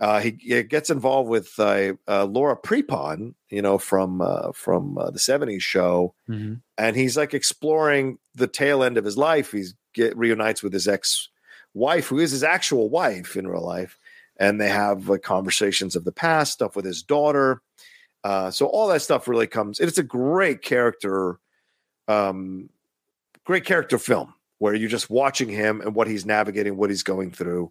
[0.00, 4.96] Uh, he, he gets involved with uh, uh, Laura Prepon, you know, from uh, from
[4.98, 6.62] uh, the '70s show, Mhm.
[6.78, 9.52] and he's like exploring the tail end of his life.
[9.52, 11.28] He's get reunites with his ex
[11.74, 13.98] wife, who is his actual wife in real life,
[14.38, 17.60] and they have uh, conversations of the past, stuff with his daughter.
[18.22, 19.78] Uh, so all that stuff really comes.
[19.80, 21.38] It's a great character,
[22.08, 22.70] um,
[23.44, 27.30] great character film where you're just watching him and what he's navigating, what he's going
[27.30, 27.70] through,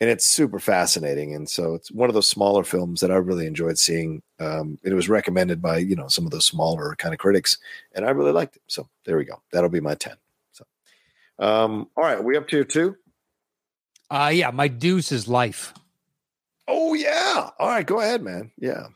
[0.00, 1.34] and it's super fascinating.
[1.34, 4.22] And so it's one of those smaller films that I really enjoyed seeing.
[4.38, 7.58] Um, it was recommended by you know some of those smaller kind of critics,
[7.94, 8.62] and I really liked it.
[8.68, 9.42] So there we go.
[9.52, 10.16] That'll be my ten.
[10.52, 10.64] So,
[11.40, 12.96] um, all right, we up to two.
[14.10, 15.72] Uh, yeah, my deuce is life.
[16.66, 17.50] Oh yeah.
[17.58, 18.50] All right, go ahead, man.
[18.58, 18.88] Yeah.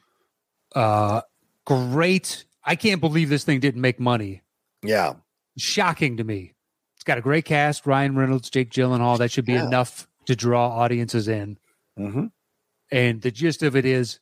[0.74, 1.20] Uh,
[1.64, 2.44] great.
[2.64, 4.42] I can't believe this thing didn't make money.
[4.82, 5.14] Yeah.
[5.56, 6.54] Shocking to me.
[6.96, 9.18] It's got a great cast: Ryan Reynolds, Jake Gyllenhaal.
[9.18, 9.66] That should be Yeah.
[9.66, 11.58] enough to draw audiences in.
[11.98, 12.26] Mm-hmm.
[12.90, 14.18] And the gist of it is,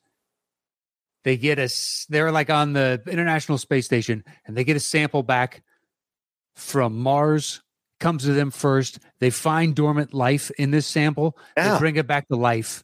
[1.23, 1.69] they get a.
[2.09, 5.63] They're like on the International Space Station, and they get a sample back
[6.55, 7.61] from Mars.
[8.03, 8.99] Comes to them first.
[9.21, 11.37] They find dormant life in this sample.
[11.55, 11.71] Yeah.
[11.73, 12.83] They bring it back to life.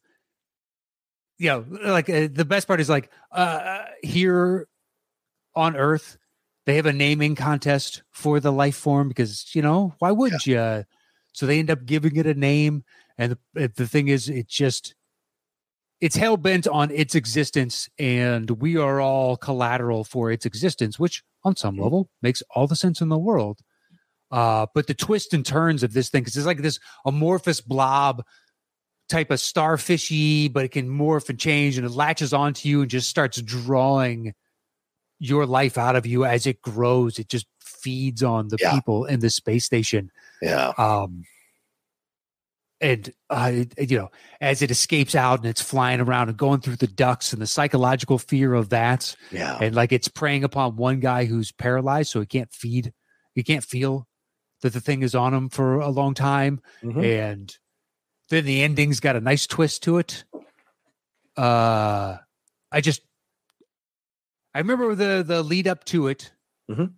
[1.38, 4.68] You know, like uh, the best part is like uh, here
[5.56, 6.18] on Earth,
[6.66, 10.86] they have a naming contest for the life form because you know why wouldn't you?
[11.34, 12.86] So they end up giving it a name,
[13.18, 14.96] and the, the thing is, it just
[16.00, 21.24] it's hell bent on its existence, and we are all collateral for its existence, which
[21.44, 21.84] on some Mhm.
[21.84, 23.60] level makes all the sense in the world.
[24.32, 28.24] Uh, but the twists and turns of this thing, because it's like this amorphous blob
[29.10, 32.92] type of starfishy, but it can morph and change and it latches onto you and
[32.92, 34.34] just starts drawing
[35.18, 37.18] your life out of you as it grows.
[37.18, 38.74] It just feeds on the Yeah.
[38.74, 40.12] people in the space station.
[40.42, 40.74] Yeah.
[40.78, 41.24] Um,
[42.82, 46.62] and uh, it- you know, as it escapes out and it's flying around and going
[46.62, 49.58] through the ducts and the psychological fear of that, Yeah.
[49.62, 52.94] and like it's preying upon one guy who's paralyzed, so he can't feed,
[53.36, 54.08] he can't feel
[54.62, 57.04] that the thing is on him for a long time, Mhm.
[57.04, 57.58] and
[58.30, 60.24] then the ending's got a nice twist to it.
[61.38, 62.18] Uh,
[62.72, 63.02] I just,
[64.54, 66.32] I remember the the lead up to it.
[66.70, 66.94] Mhm.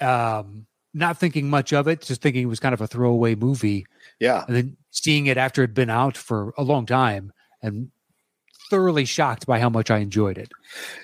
[0.00, 3.86] Um, not thinking much of it, just thinking it was kind of a throwaway movie,
[4.20, 4.44] Yeah.
[4.46, 7.32] and then seeing it after it'd been out for a long time,
[7.62, 7.90] and
[8.70, 10.52] thoroughly shocked by how much I enjoyed it.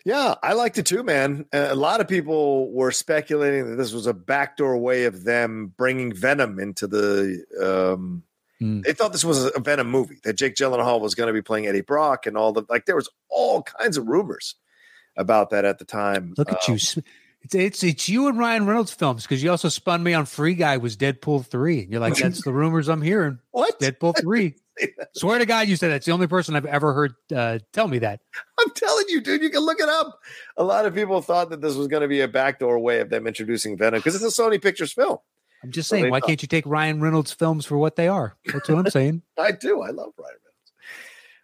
[0.05, 1.47] Yeah, I liked it too, man.
[1.53, 6.13] A lot of people were speculating that this was a backdoor way of them bringing
[6.15, 7.45] Venom into the.
[7.63, 8.23] Um,
[8.63, 8.85] Mm.
[8.85, 11.67] They thought this was a Venom movie that Jake Gyllenhaal was going to be playing
[11.67, 12.87] Eddie Brock and all the like.
[12.87, 14.55] There was all kinds of rumors
[15.17, 16.35] about that at the time.
[16.39, 17.03] Look at Um, you.
[17.45, 20.55] It's it's, it's you and Ryan Reynolds films because you also spun me on Free
[20.55, 21.83] Guy was Deadpool three.
[21.83, 23.39] And you're like, that's the rumors I'm hearing.
[23.51, 23.79] What?
[23.79, 24.57] Deadpool three.
[25.15, 27.99] Swear to God, you said that's the only person I've ever heard uh, tell me
[28.01, 28.21] that.
[28.59, 30.19] I'm telling you, dude, you can look it up.
[30.57, 33.09] A lot of people thought that this was going to be a backdoor way of
[33.11, 35.19] them introducing Venom because it's a Sony Pictures film.
[35.63, 38.09] I'm just So saying, why thought- can't you take Ryan Reynolds films for what they
[38.09, 38.37] are?
[38.53, 39.23] That's what I'm saying.
[39.39, 39.83] I do.
[39.83, 40.37] I love Ryan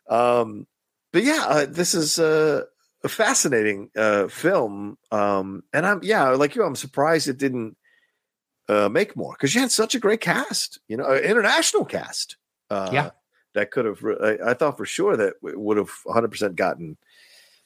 [0.08, 0.40] Reynolds.
[0.48, 0.66] Um,
[1.12, 2.64] but yeah, uh, this is uh,
[3.04, 4.98] a fascinating uh, film.
[5.10, 7.76] Um, and I'm yeah, like you, I'm surprised it didn't
[8.68, 12.36] uh, make more because you had such a great cast, you know, international cast.
[12.70, 13.10] Uh, Yeah.
[13.54, 13.98] that could have.
[14.22, 16.96] I, I thought for sure that it would have 100 percent gotten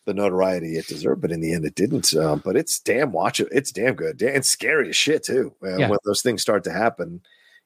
[0.07, 2.15] the notoriety it deserved, but in the end, it didn't.
[2.15, 3.49] Um, but it's damn watch it.
[3.51, 4.19] It's damn good.
[4.19, 5.55] Damn, it's scary as shit too.
[5.63, 5.89] Uh, Yeah.
[5.89, 7.23] When those things start to happen,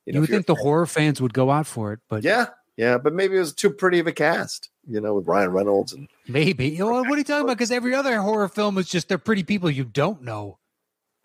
[0.07, 2.47] You, you know, you're- think the horror fans would go out for it, but yeah,
[2.79, 5.93] yeah, but maybe it was too pretty of a cast, you know, with Ryan Reynolds
[5.93, 6.69] and maybe.
[6.71, 7.59] You know, what are you talking about?
[7.59, 10.59] Because every other horror film is just they're pretty people you don't know.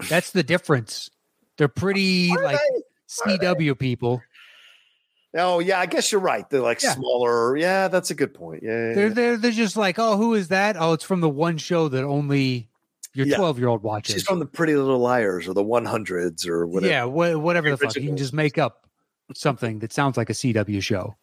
[0.09, 1.09] That's the difference.
[1.57, 3.37] They're pretty Are like they?
[3.37, 4.21] CW people.
[5.35, 6.47] Oh yeah, I guess you're right.
[6.49, 6.93] They're like Yeah.
[6.93, 7.57] smaller.
[7.57, 8.61] Yeah, that's a good point.
[8.63, 10.75] Yeah, yeah, They're they're they're just like, oh, who is that?
[10.79, 12.69] Oh, it's from the one show that only
[13.15, 13.37] your Yeah.
[13.37, 14.13] twelve year old watches.
[14.13, 16.91] she's from the Pretty Little Liars or the 100s or whatever.
[16.91, 17.95] Yeah, wha- whatever the fuck.
[17.95, 18.87] You can just make up
[19.35, 21.15] something that sounds like a CW show.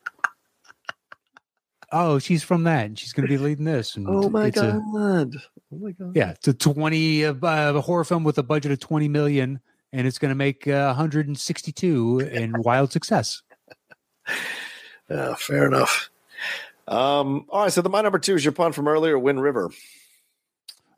[1.92, 3.96] Oh, she's from that, and she's going to be leading this.
[3.96, 5.34] And Oh my it's a- god.
[5.72, 6.12] oh my god.
[6.14, 9.60] yeah, it's a twenty uh, a horror film with a budget of twenty million,
[9.92, 13.42] and it's going to make uh, one hundred and sixty two in wild success.
[15.08, 16.10] Yeah, fair enough.
[16.86, 19.70] Um, all right, so the my number two is your pun from earlier, Wind River.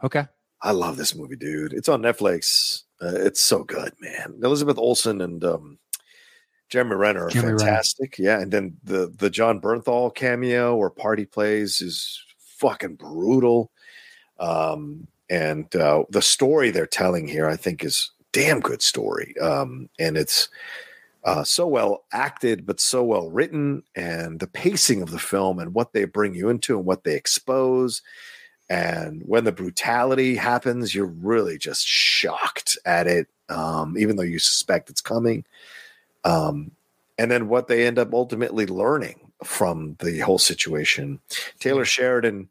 [0.05, 0.27] Okay,
[0.61, 1.73] I love this movie, dude.
[1.73, 2.83] It's on Netflix.
[3.01, 4.39] Uh, it's so good, man.
[4.43, 5.79] Elizabeth Olsen and um,
[6.73, 7.59] Jeremy Renner are Jeremy Renner.
[7.59, 8.19] fantastic.
[8.19, 13.71] Yeah, and then the the Jon Bernthal cameo or party plays is fucking brutal.
[14.41, 19.35] Um, and uh, the story they're telling here, I think, is damn good story.
[19.39, 20.49] Um, and it's
[21.25, 25.75] uh, so well acted, but so well written, and the pacing of the film and
[25.75, 28.01] what they bring you into and what they expose.
[28.71, 34.39] And when the brutality happens, you're really just shocked at it, um, even though you
[34.39, 35.45] suspect it's coming.
[36.25, 36.73] Um,
[37.19, 41.21] and then what they end up ultimately learning from the whole situation.
[41.59, 42.49] Taylor Sheridan,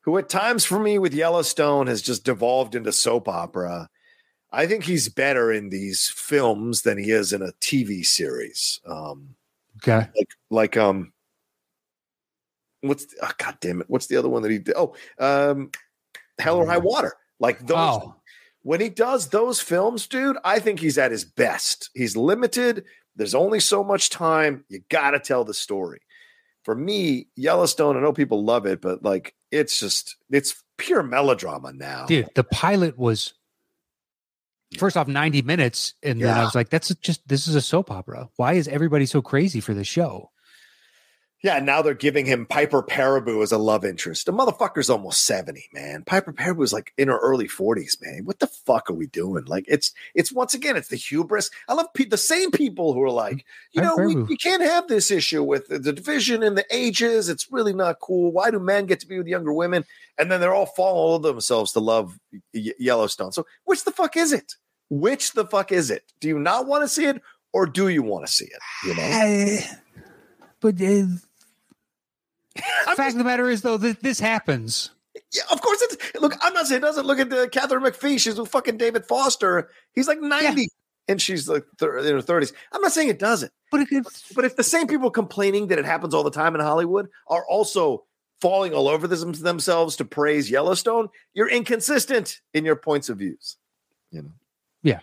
[0.00, 3.88] who at times for me with Yellowstone has just devolved into soap opera.
[4.50, 8.80] I think he's better in these films than he is in a TV series.
[8.86, 9.34] Um,
[9.78, 10.08] okay.
[10.16, 11.12] like like um
[12.80, 15.70] what's the, oh, god damn it what's the other one that he did oh um
[16.38, 18.14] hell or high water like those Oh,
[18.62, 21.90] when he does those films dude i think he's at his best.
[21.94, 22.84] He's limited.
[23.16, 24.64] There's only so much time.
[24.68, 26.00] You gotta tell the story.
[26.64, 31.72] For me yellowstone i know people love it but like it's just it's pure melodrama
[31.72, 32.06] now.
[32.06, 33.34] Dude, the pilot was
[34.78, 37.90] first off ninety minutes, and then I was like, that's just this is a soap
[37.90, 38.28] opera.
[38.36, 40.30] Why is everybody so crazy for this show?
[41.40, 44.26] Yeah, now they're giving him Piper Perabo as a love interest.
[44.26, 46.02] The motherfucker's almost 70, man.
[46.04, 48.24] Piper Perabo is like in her early 40s, man.
[48.24, 49.44] What the fuck are we doing?
[49.44, 51.48] Like it's it's once again, it's the hubris.
[51.68, 54.88] I love pe- the same people who are like, you know, we, we can't have
[54.88, 57.28] this issue with the division in the ages.
[57.28, 58.32] It's really not cool.
[58.32, 59.84] Why do men get to be with younger women?
[60.18, 62.18] And then they're all falling themselves to love
[62.52, 63.30] Y- Yellowstone.
[63.30, 64.54] So which the fuck is it?
[64.90, 66.02] Which the fuck is it?
[66.18, 68.60] Do you not want to see it or do you want to see it?
[68.84, 69.02] You know?
[69.02, 69.64] I-
[70.60, 71.04] but uh,
[72.96, 74.90] fact of the matter is, though, that this happens.
[75.32, 76.34] Yeah, of course it's look.
[76.40, 78.18] I'm not saying it doesn't look at uh, Katharine McPhee.
[78.18, 79.70] She's with fucking David Foster.
[79.94, 80.68] He's like 90
[81.08, 82.52] and she's like thir- in her 30s.
[82.72, 85.84] I'm not saying it doesn't, But it, but if the same people complaining that it
[85.84, 88.04] happens all the time in Hollywood are also
[88.40, 93.56] falling all over themselves to praise Yellowstone, you're inconsistent in your points of views.
[94.10, 94.32] You know.
[94.82, 95.00] Yeah.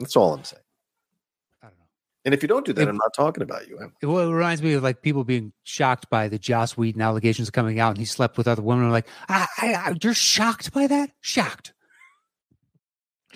[0.00, 0.62] that's all I'm saying.
[2.26, 2.34] I don't know.
[2.34, 3.78] And if you don't do that, If- I'm not talking about you.
[4.02, 7.50] It, well, it reminds me of like people being shocked by the Joss Whedon allegations
[7.50, 8.84] coming out, and he slept with other women.
[8.86, 11.10] I'm like, I, I, I, you're shocked by that?
[11.20, 11.72] Shocked?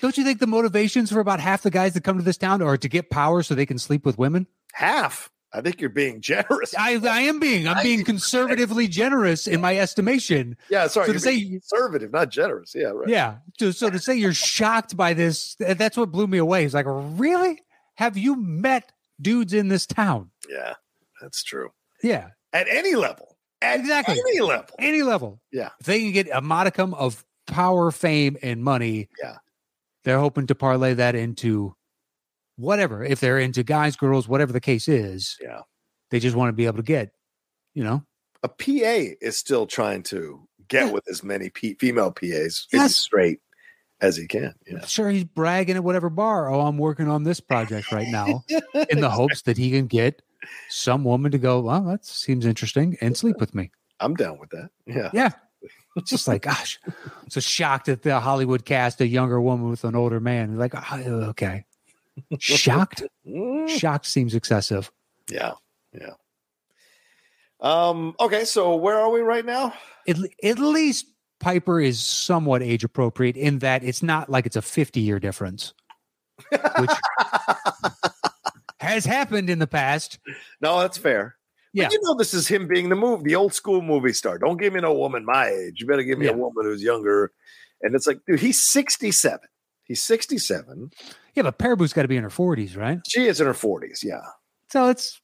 [0.00, 2.62] Don't you think the motivations for about half the guys that come to this town
[2.62, 4.46] are to get power so they can sleep with women?
[4.72, 5.30] Half.
[5.52, 6.74] I think you're being generous.
[6.78, 10.56] I, I am being, I'm being conservatively generous in my estimation.
[10.70, 11.08] yeah, sorry.
[11.08, 12.72] So to say- conservative, not generous.
[12.74, 13.08] Yeah, right.
[13.08, 13.38] Yeah.
[13.58, 16.64] So, so to say you're shocked by this, that's what blew me away.
[16.64, 17.60] It's like, really?
[18.01, 20.31] Have you met dudes in this town?
[20.48, 20.72] Yeah,
[21.20, 21.68] that's true.
[22.02, 22.28] Yeah.
[22.55, 23.36] At any level.
[23.60, 24.18] At Exactly.
[24.18, 24.74] any level.
[24.78, 25.43] Any level.
[25.52, 25.68] Yeah.
[25.81, 29.36] If they can get a modicum of power, fame, and money, Yeah.
[30.05, 31.74] they're hoping to parlay that into
[32.56, 33.05] whatever.
[33.05, 35.60] If they're into guys, girls, whatever the case is, Yeah.
[36.10, 37.12] they just want to be able to get,
[37.74, 38.02] you know,
[38.43, 40.93] A PA is still trying to get Yeah.
[40.93, 42.66] with as many P- female PAs.
[42.72, 42.97] Yes.
[42.97, 43.40] straight
[44.01, 44.55] as he can.
[44.66, 44.85] Yeah.
[44.86, 46.52] Sure, he's bragging at whatever bar.
[46.52, 48.44] Oh, I'm working on this project right now
[48.89, 50.22] in the hopes that he can get
[50.68, 53.70] some woman to go, well, that seems interesting and sleep with me.
[54.01, 54.70] I'm down with that.
[54.86, 55.10] Yeah.
[55.12, 55.31] Yeah.
[55.97, 56.78] It's just like, gosh,
[57.28, 60.56] so shocked that the Hollywood cast a younger woman with an older man.
[60.56, 61.01] Like, oh,
[61.31, 61.64] okay.
[62.39, 63.02] Shocked?
[63.27, 64.90] Mm, Shocked seems excessive.
[65.28, 65.55] Yeah.
[65.93, 66.12] Yeah.
[67.60, 69.74] Um, okay, so where are we right now?
[70.09, 71.06] At, at least
[71.40, 75.72] Piper is somewhat age appropriate in that it's not like it's a 50 year difference,
[76.50, 76.90] which
[78.80, 80.18] has happened in the past.
[80.60, 81.36] no, that's fair.
[81.74, 81.88] But Yeah.
[81.92, 84.38] you know this is him being the move, the old school movie star.
[84.38, 85.80] Don't give me no woman my age.
[85.80, 86.32] You better give me Yeah.
[86.32, 87.32] a woman who's younger.
[87.82, 89.38] And it's like, dude, he's 67.
[89.84, 90.90] He's 67.
[91.34, 92.98] Yeah, but Perabo's got to be in her 40s, right?
[93.08, 94.02] She is in her 40s.
[94.02, 94.20] Yeah.
[94.70, 95.20] So it's,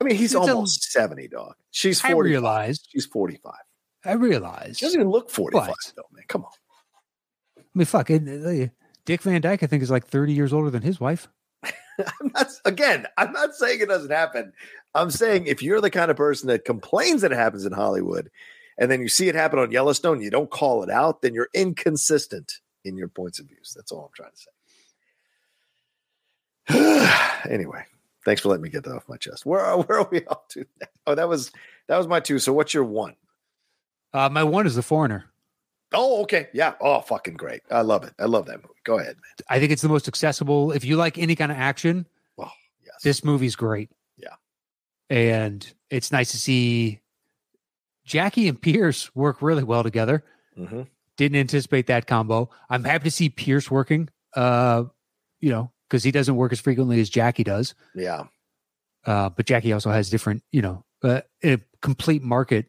[0.00, 1.54] I mean, he's It's a- almost 70, dog.
[1.70, 2.10] She's 40.
[2.10, 2.30] I 40.
[2.30, 3.52] realized, She's 45.
[4.06, 4.78] I realize.
[4.78, 6.24] She doesn't even look 45, But- though, man.
[6.28, 6.50] Come on.
[7.58, 8.70] I mean, fuck, it,
[9.04, 11.28] Dick Van Dyke, I think, is like 30 years older than his wife.
[11.64, 14.52] I'm not, again, I'm not saying it doesn't happen.
[14.94, 18.30] I'm saying if you're the kind of person that complains that it happens in Hollywood
[18.78, 21.48] and then you see it happen on Yellowstone, you don't call it out, then you're
[21.54, 23.72] inconsistent in your points of views.
[23.76, 24.50] That's all I'm trying to say.
[27.50, 27.84] anyway,
[28.24, 29.46] thanks for letting me get that off my chest.
[29.46, 30.64] Where are, where are we up to?
[31.06, 31.52] Oh, that was
[31.88, 32.38] that was my two.
[32.38, 33.14] So what's your one?
[34.16, 35.26] Uh, my one is The Foreigner.
[35.92, 36.48] Oh, okay.
[36.54, 36.72] Yeah.
[36.80, 37.60] Oh, fucking great.
[37.70, 38.14] I love it.
[38.18, 38.74] I love that movie.
[38.84, 39.46] Go ahead, man.
[39.50, 40.72] I think it's the most accessible.
[40.72, 42.06] If you like any kind of action,
[42.38, 42.50] Oh,
[42.84, 43.02] yes.
[43.02, 43.90] this movie's great.
[44.16, 44.34] Yeah.
[45.10, 47.00] And it's nice to see
[48.04, 50.24] Jackie and Pierce work really well together.
[50.56, 50.86] Mhm.
[51.18, 52.50] Didn't anticipate that combo.
[52.70, 54.84] I'm happy to see Pierce working, uh,
[55.40, 57.74] you know, because he doesn't work as frequently as Jackie does.
[57.94, 58.24] Yeah.
[59.04, 62.66] Uh, but Jackie also has different, you know, uh, a complete market.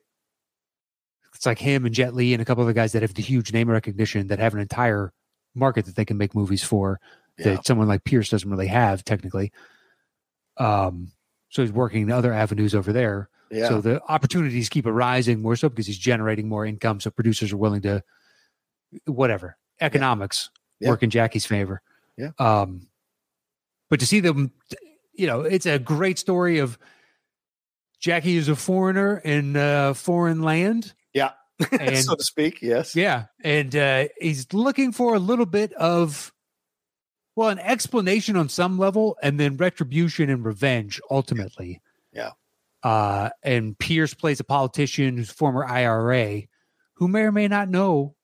[1.38, 3.22] It's like him and Jet Li and a couple of other guys that have the
[3.22, 5.14] huge name recognition that have an entire
[5.54, 7.00] market that they can make movies for
[7.38, 7.54] Yeah.
[7.54, 9.52] that someone like Pierce doesn't really have technically.
[10.58, 11.12] Um,
[11.50, 13.30] so he's working other avenues over there.
[13.52, 13.70] Yeah.
[13.70, 17.00] So the opportunities keep arising more so because he's generating more income.
[17.00, 18.04] So producers are willing to,
[19.06, 20.50] whatever, economics
[20.80, 20.90] Yeah.
[20.90, 21.82] work in Jackie's favor.
[22.18, 22.32] Yeah.
[22.40, 22.88] Um,
[23.92, 24.52] but to see them,
[25.14, 26.80] you know, it's a great story of
[28.00, 30.94] Jackie is a foreigner in uh, foreign land.
[31.80, 32.62] And so to speak.
[32.62, 32.96] Yes.
[32.96, 36.32] yeah, and uh, he's looking for a little bit of,
[37.36, 41.82] well, an explanation on some level, and then retribution and revenge ultimately.
[42.14, 42.32] Yeah.
[42.84, 46.44] Uh, and Pierce plays a politician who's former IRA,
[46.96, 48.16] who may or may not know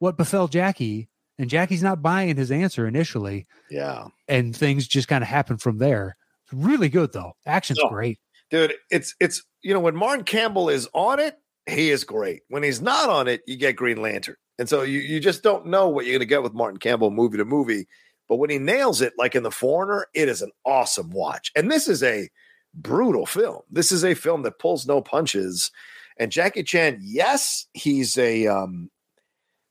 [0.00, 4.08] what befell Jackie, and Jackie's not buying his answer initially, Yeah.
[4.28, 6.16] and things just kind of happen from there.
[6.44, 7.34] It's really good though.
[7.46, 7.88] Action's Oh.
[7.88, 8.18] great.
[8.50, 12.42] dude it's it's you know when martin campbell is on it he is great.
[12.48, 14.36] When he's not on it you get green lantern.
[14.58, 17.10] And so you, you just don't know what you're going to get with martin campbell
[17.10, 17.86] movie to movie.
[18.28, 21.50] But when he nails it like in the foreigner it is an awesome watch.
[21.56, 22.28] And this is a
[22.74, 23.60] brutal film.
[23.70, 25.70] This is a film that pulls no punches.
[26.18, 28.90] And jackie chan yes he's a um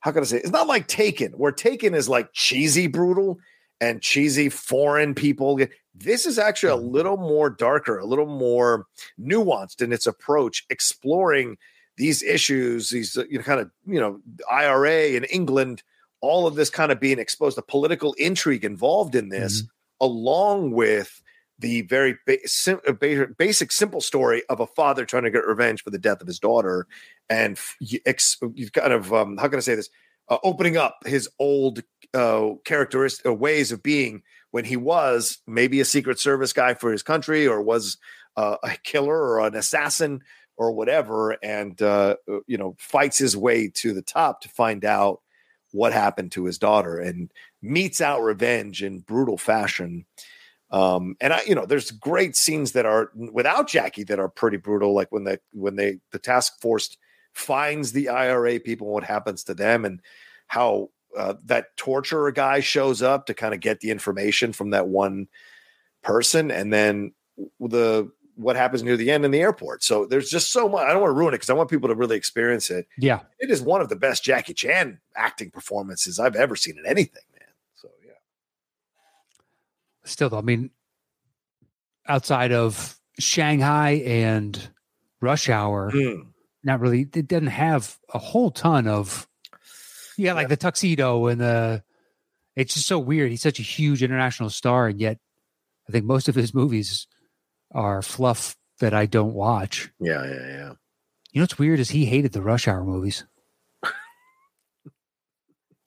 [0.00, 0.42] how can i say it?
[0.42, 3.38] it's not like taken where taken is like cheesy brutal
[3.80, 5.58] and cheesy foreign people.
[5.94, 8.86] This is actually a little more darker, a little more
[9.20, 11.56] nuanced in its approach, exploring
[11.96, 15.82] these issues, these uh, you know kind of you know IRA in England,
[16.20, 19.62] all of this kind of being exposed, the political intrigue involved in this,
[20.00, 21.22] along with
[21.58, 22.38] the very ba-
[22.68, 26.26] uh, basic, simple story of a father trying to get revenge for the death of
[26.26, 26.86] his daughter,
[27.30, 27.58] and
[28.06, 29.90] ex- you kind of um, how can I say this?
[30.28, 31.82] Uh, opening up his old
[32.14, 34.22] uh, characteristic uh, ways of being
[34.52, 37.98] when he was maybe a secret service guy for his country or was
[38.36, 40.22] uh, a killer or an assassin
[40.56, 42.16] or whatever and uh,
[42.46, 45.20] you know fights his way to the top to find out
[45.72, 50.06] what happened to his daughter and meets out revenge in brutal fashion.
[50.70, 54.56] Um and i you know there's great scenes that are without jackie that are pretty
[54.56, 56.96] brutal like when they when they the task force
[57.32, 60.00] finds the ira people what happens to them and
[60.46, 64.88] how uh, that torturer guy shows up to kind of get the information from that
[64.88, 65.28] one
[66.02, 67.12] person and then
[67.60, 70.92] the what happens near the end in the airport so there's just so much i
[70.92, 73.20] don't want to ruin it because i want people to really experience it Yeah.
[73.38, 77.22] it is one of the best jackie chan acting performances i've ever seen in anything
[77.32, 78.12] man so yeah
[80.04, 80.70] Still, though, I mean,
[82.06, 84.68] outside of Shanghai and
[85.20, 86.26] Rush Hour, Mm.
[86.62, 87.08] not really.
[87.14, 89.26] It doesn't have a whole ton of.
[90.18, 91.82] Yeah, like the tuxedo and the.
[92.54, 93.30] It's just so weird.
[93.30, 95.18] He's such a huge international star, and yet,
[95.88, 97.06] I think most of his movies
[97.74, 99.90] are fluff that I don't watch.
[100.00, 100.72] yeah yeah yeah
[101.32, 103.24] You know what's weird is he hated the Rush Hour movies.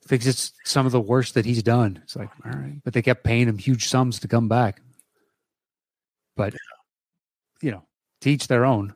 [0.07, 1.99] thinks it's some of the worst that he's done.
[2.03, 4.81] It's like, all right, but they kept paying him huge sums to come back.
[6.35, 6.53] But
[7.61, 7.84] you know,
[8.22, 8.93] teach their own.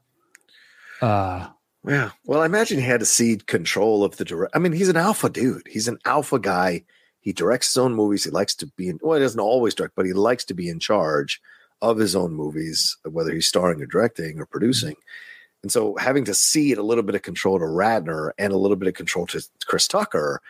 [1.02, 1.48] Uh,
[1.86, 2.12] Yeah.
[2.26, 4.56] Well, I imagine he had to cede control of the direct.
[4.56, 5.68] I mean, he's an alpha dude.
[5.68, 6.84] He's an alpha guy.
[7.20, 8.24] He directs his own movies.
[8.24, 9.00] He likes to be in.
[9.02, 11.42] Well, he doesn't always direct, but he likes to be in charge
[11.82, 14.96] of his own movies, whether he's starring or directing or producing.
[15.64, 18.78] And so, having to cede a little bit of control to Ratner and a little
[18.78, 20.42] bit of control to Chris Tucker,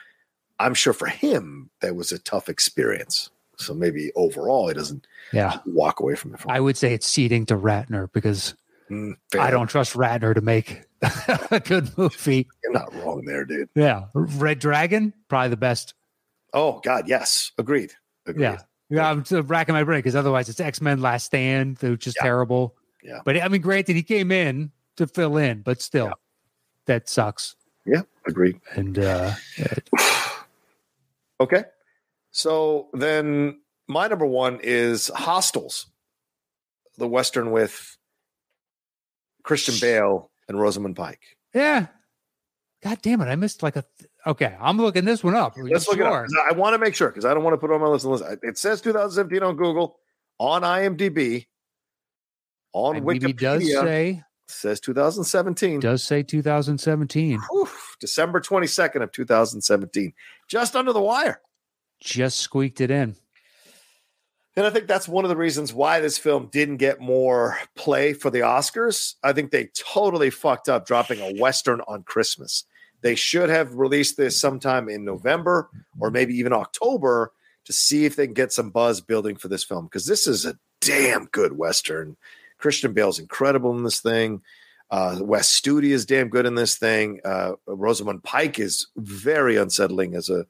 [0.60, 3.30] I'm sure for him that was a tough experience.
[3.58, 6.41] So maybe overall, he doesn't yeah, walk away from it.
[6.48, 8.56] I would say it's ceding to Ratner because
[8.91, 9.16] Mm.
[9.40, 10.82] I don't trust Ratner to make
[11.52, 12.45] a good movie.
[12.62, 13.70] You're not wrong there, dude.
[13.74, 15.94] Yeah, Red Dragon, probably the best.
[16.53, 17.94] Oh God, yes, agreed.
[18.28, 18.44] agreed.
[18.44, 18.58] Yeah.
[18.91, 22.15] Yeah, I'm just racking my brain because otherwise it's X Men Last Stand, which is
[22.18, 22.23] Yeah.
[22.23, 22.76] terrible.
[23.03, 23.19] Yeah.
[23.26, 26.13] But I mean, granted, he came in to fill in, but still, Yeah.
[26.88, 27.55] that sucks.
[27.85, 28.59] yeah, agreed.
[28.76, 29.34] And uh,
[31.39, 31.63] Okay.
[32.31, 35.88] So then my number one is Hostiles,
[36.97, 37.97] the Western with
[39.43, 41.22] Christian Bale and Rosamund Pike.
[41.53, 41.88] yeah,
[42.84, 43.84] God damn it, I missed like a.
[43.99, 45.56] Th- okay, I'm looking this one up.
[45.56, 46.26] Let's look it up.
[46.49, 48.24] I want to make sure because I don't want to put it on my list.
[48.44, 49.98] It says 2017 on Google,
[50.40, 51.45] on IMDb,
[52.74, 53.40] on IMDb Wikipedia.
[53.40, 55.80] does say says 2017.
[55.80, 57.40] does say 2017.
[57.49, 60.14] Whew, December 22nd of 2017.
[60.48, 61.41] Just under the wire.
[61.99, 63.16] Just squeaked it in.
[64.56, 68.14] And I think that's one of the reasons why this film didn't get more play
[68.14, 69.16] for the Oscars.
[69.24, 72.66] I think they totally fucked up dropping a Western on Christmas.
[73.02, 75.69] They should have released this sometime in November
[75.99, 77.34] or maybe even October
[77.65, 80.45] to see if they can get some buzz building for this film because this is
[80.45, 82.18] a damn good Western.
[82.57, 84.41] Christian Bale's incredible in this thing.
[84.90, 87.22] Uh, Wes Studi is damn good in this thing.
[87.23, 90.45] Uh, Rosamund Pike is very unsettling as a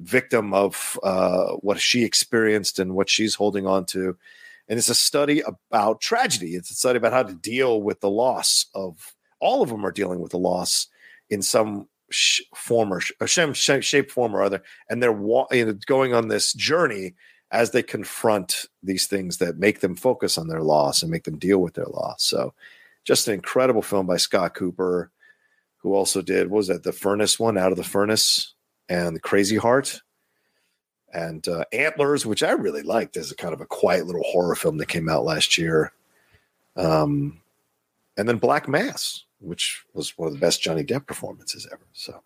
[0.00, 4.16] victim of uh, what she experienced and what she's holding on to.
[4.68, 6.56] And it's a study about tragedy.
[6.56, 9.92] It's a study about how to deal with the loss of all of them are
[9.92, 10.88] dealing with the loss
[11.30, 14.62] in some sh- form or sh- uh, shape, form or other.
[14.88, 17.14] And they're wa- you know, going on this journey
[17.50, 21.38] as they confront these things that make them focus on their loss and make them
[21.38, 22.22] deal with their loss.
[22.24, 22.54] So,
[23.04, 25.10] just an incredible film by Scott Cooper,
[25.78, 28.54] who also did what was that the Furnace one, Out of the Furnace,
[28.88, 30.00] and the Crazy Heart,
[31.12, 34.54] and uh, Antlers, which I really liked as a kind of a quiet little horror
[34.54, 35.92] film that came out last year.
[36.76, 37.40] Um,
[38.16, 41.86] and then Black Mass, which was one of the best Johnny Depp performances ever.
[41.92, 42.22] So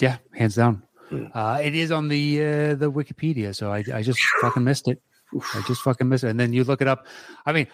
[0.00, 0.82] Yeah, hands down.
[1.08, 1.26] Hmm.
[1.32, 5.00] Uh, it is on the uh, the Wikipedia, so I, I just fucking missed it.
[5.54, 6.28] I just fucking missed it.
[6.30, 7.06] And then you look it up.
[7.44, 7.68] I mean,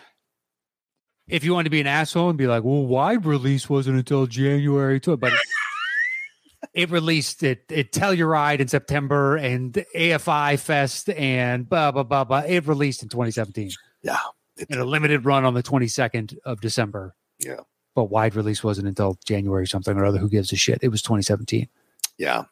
[1.28, 4.26] if you want to be an asshole and be like, "Well, wide release wasn't until
[4.26, 5.32] January," too, but
[6.74, 12.40] it released it it Telluride in September and AFI Fest and blah blah blah blah.
[12.46, 13.70] It released in 2017
[14.02, 14.18] yeah,
[14.56, 17.14] it- in a limited run on the 22nd of December.
[17.38, 17.60] Yeah.
[17.94, 20.18] But wide release wasn't until January something or other.
[20.18, 20.78] Who gives a shit?
[20.82, 21.68] It was 2017.
[22.18, 22.44] yeah,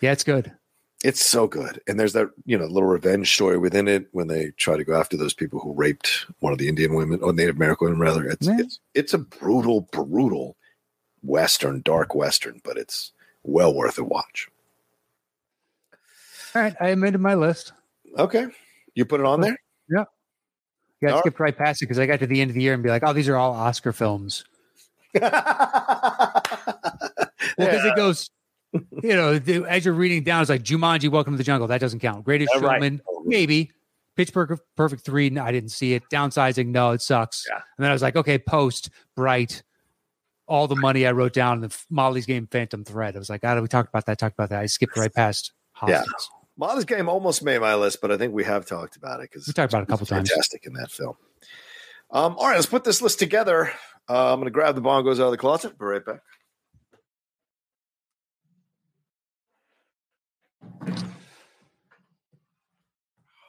[0.00, 0.52] Yeah, it's good.
[1.04, 1.80] it's so good.
[1.86, 4.94] And there's that you know little revenge story within it when they try to go
[4.98, 8.24] after those people who raped one of the Indian women or Native American women rather.
[8.26, 8.56] It's Yeah.
[8.58, 10.56] it's it's a brutal, brutal
[11.22, 13.12] western, dark western, but it's
[13.42, 14.48] well worth a watch.
[16.54, 17.72] All right, I amended my list.
[18.18, 18.46] Okay,
[18.94, 19.58] you put it on there.
[19.90, 20.04] Yeah,
[21.02, 21.18] I All right.
[21.18, 22.88] skipped right past it because I got to the end of the year and be
[22.88, 24.44] like, "Oh, these are all Oscar films."
[27.56, 28.30] Well, because it goes,
[28.72, 31.68] you know, the, as you're reading down, it's like Jumanji: Welcome to the Jungle.
[31.68, 32.24] That doesn't count.
[32.24, 32.76] Greatest Yeah, right.
[32.82, 33.70] Showman, maybe.
[34.16, 35.30] Pitch Perfect, Perfect Three.
[35.30, 36.02] No, I didn't see it.
[36.12, 37.44] Downsizing, no, it sucks.
[37.48, 37.56] Yeah.
[37.56, 39.62] And then I was like, okay, Post, Bright,
[40.48, 43.14] all the money I wrote down, the Molly's Game, Phantom Thread.
[43.14, 44.18] I was like, ah, we talked about that.
[44.18, 44.60] Talked about that.
[44.60, 45.52] I skipped right past.
[45.86, 46.02] Yeah.
[46.56, 49.46] Molly's game almost made my list, but I think we have talked about it because
[49.46, 50.30] We talked about it a couple times.
[50.30, 51.16] fantastic in that film.
[52.10, 53.72] Um, all right, let's put this list together.
[54.08, 55.78] Uh, I'm going to grab the bongos out of the closet.
[55.78, 56.20] Be right back.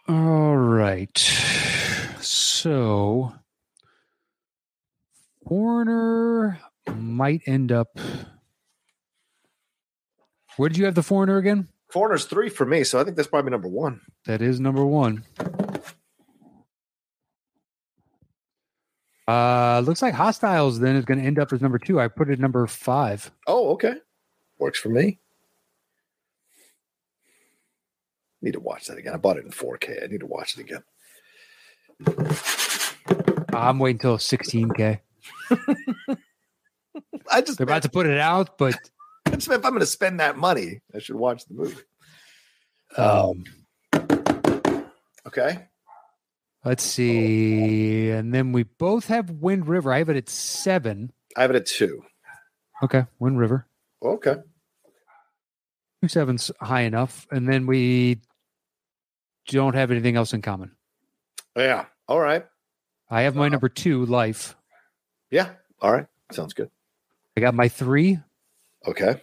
[0.07, 1.17] All right.
[2.21, 3.33] So,
[5.47, 6.59] Foreigner
[6.95, 7.99] might end up.
[10.57, 11.67] Where did you have the Foreigner again?
[11.89, 14.01] Foreigners three for me, so I think that's probably number one.
[14.25, 15.23] That is number one.
[19.27, 21.99] Uh, looks like Hostiles then is going to end up as number two.
[21.99, 23.31] I put it number five.
[23.47, 23.93] Oh, okay,
[24.59, 25.19] works for me.
[28.41, 29.13] Need to watch that again.
[29.13, 30.03] I bought it in 4K.
[30.03, 30.83] I need to watch it again.
[33.53, 34.99] I'm waiting until 16k.
[37.31, 38.75] I just They're about to put it out, but
[39.25, 41.81] if I'm going to spend that money, I should watch the movie.
[42.97, 43.43] Um,
[45.27, 45.67] Okay.
[46.65, 48.09] Let's see.
[48.09, 49.93] And then we both have Wind River.
[49.93, 51.11] I have it at seven.
[51.37, 52.03] I have it at two.
[52.83, 53.05] Okay.
[53.19, 53.67] Wind River.
[54.03, 54.35] Okay.
[56.01, 57.25] Two sevens high enough.
[57.31, 58.19] And then we
[59.47, 60.71] don't have anything else in common.
[61.55, 61.85] Yeah.
[62.07, 62.45] All right.
[63.09, 64.55] I have my Uh, number two, Life.
[65.31, 65.51] Yeah.
[65.81, 66.07] All right.
[66.31, 66.69] Sounds good.
[67.37, 68.19] I got my three.
[68.87, 69.21] Okay.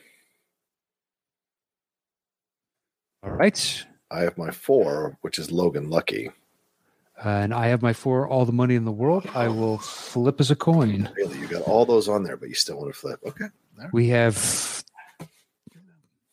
[3.22, 3.84] All right.
[4.10, 6.30] I have my four, which is Logan Lucky.
[7.24, 9.26] And I have my four, All the Money in the World.
[9.34, 11.08] I will flip as a coin.
[11.16, 13.20] Really, you got all those on there, but you still want to flip.
[13.24, 13.44] Okay.
[13.92, 14.84] We have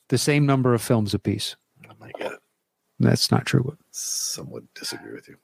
[0.10, 1.56] the same number of films apiece.
[1.99, 2.40] Might get it.
[2.99, 3.78] That's not true.
[3.91, 5.36] Somewhat disagree with you.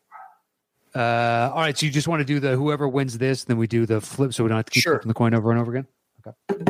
[0.95, 1.77] Uh, all right.
[1.77, 4.34] So you just want to do the whoever wins this, then we do the flip
[4.34, 4.93] so we don't have to keep Sure.
[4.95, 5.88] flipping the coin over and over again.
[6.26, 6.65] Okay.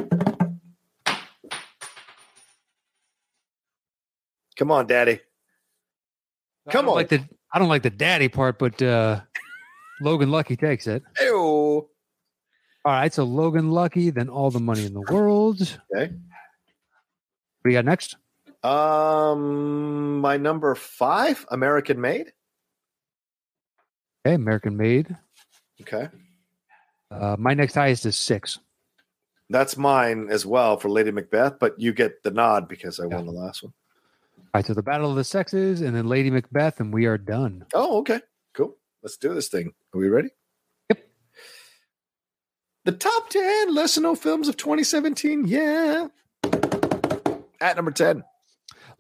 [4.58, 5.20] Come on, Daddy.
[6.70, 6.96] Come on.
[6.96, 7.24] Like the,
[7.56, 9.22] I don't like the daddy part, but uh,
[10.02, 11.04] Logan Lucky takes it.
[11.22, 11.34] Ew.
[11.38, 11.88] All
[12.84, 13.14] right.
[13.14, 15.62] So Logan Lucky, then All the Money in the World.
[15.96, 16.12] Okay.
[16.12, 18.18] What do you got next?
[18.62, 22.34] Um, my number five, American Made.
[24.28, 24.36] Okay.
[24.36, 25.16] American Made.
[25.80, 26.10] Okay.
[27.10, 28.60] Uh, my next highest is six.
[29.50, 33.16] That's mine as well for Lady Macbeth, but you get the nod because I Yeah.
[33.16, 33.72] won the last one.
[34.56, 34.66] All right.
[34.68, 37.66] So the Battle of the Sexes and then Lady Macbeth, and we are done.
[37.74, 38.22] Oh, okay.
[38.54, 38.78] Cool.
[39.04, 39.74] Let's do this thing.
[39.94, 40.30] Are we ready?
[40.88, 41.00] Yep.
[42.86, 45.44] The top 10 lesser known films of 2017.
[45.46, 46.08] Yeah.
[47.60, 48.24] At number 10.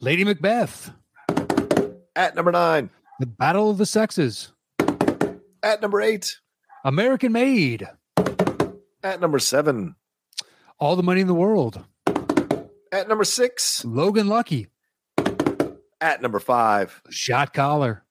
[0.01, 0.91] Lady Macbeth,
[2.17, 2.89] At number 9.
[3.21, 4.51] The Battle of the Sexes,
[5.63, 6.37] At number 8.
[6.83, 7.87] American Made,
[9.01, 9.95] At number 7.
[10.81, 11.81] All the Money in the World,
[12.91, 13.85] At number 6.
[13.85, 14.67] Logan Lucky,
[16.05, 17.01] At number 5.
[17.09, 18.03] Shot Caller,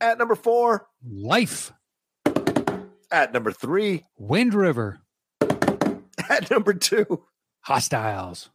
[0.00, 0.84] At number 4.
[1.08, 1.72] Life,
[3.08, 4.02] At number 3.
[4.18, 4.98] Wind River,
[6.28, 7.22] At number 2.
[7.60, 8.50] Hostiles.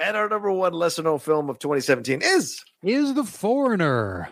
[0.00, 2.64] And our number one lesser known film of 2017 is.
[2.84, 4.28] Is the Foreigner.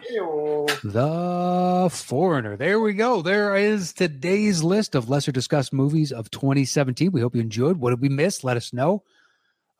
[0.85, 2.57] The Foreigner.
[2.57, 3.23] There we go.
[3.23, 7.11] There is today's list of lesser discussed movies of 2017.
[7.11, 7.79] We hope you enjoyed.
[7.79, 8.45] What did we miss?
[8.45, 9.03] Let us know.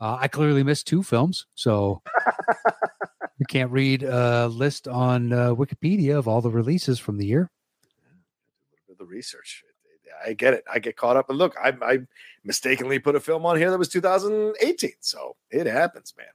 [0.01, 2.03] Uh, I clearly missed two films, so
[3.39, 7.51] you can't read a list on uh, Wikipedia of all the releases from the year.
[8.99, 9.65] the research.
[10.25, 10.65] I get it.
[10.73, 11.29] I get caught up.
[11.29, 11.99] And look, I, I
[12.45, 14.93] mistakenly put a film on here that was 2018.
[15.01, 16.27] So it happens, man.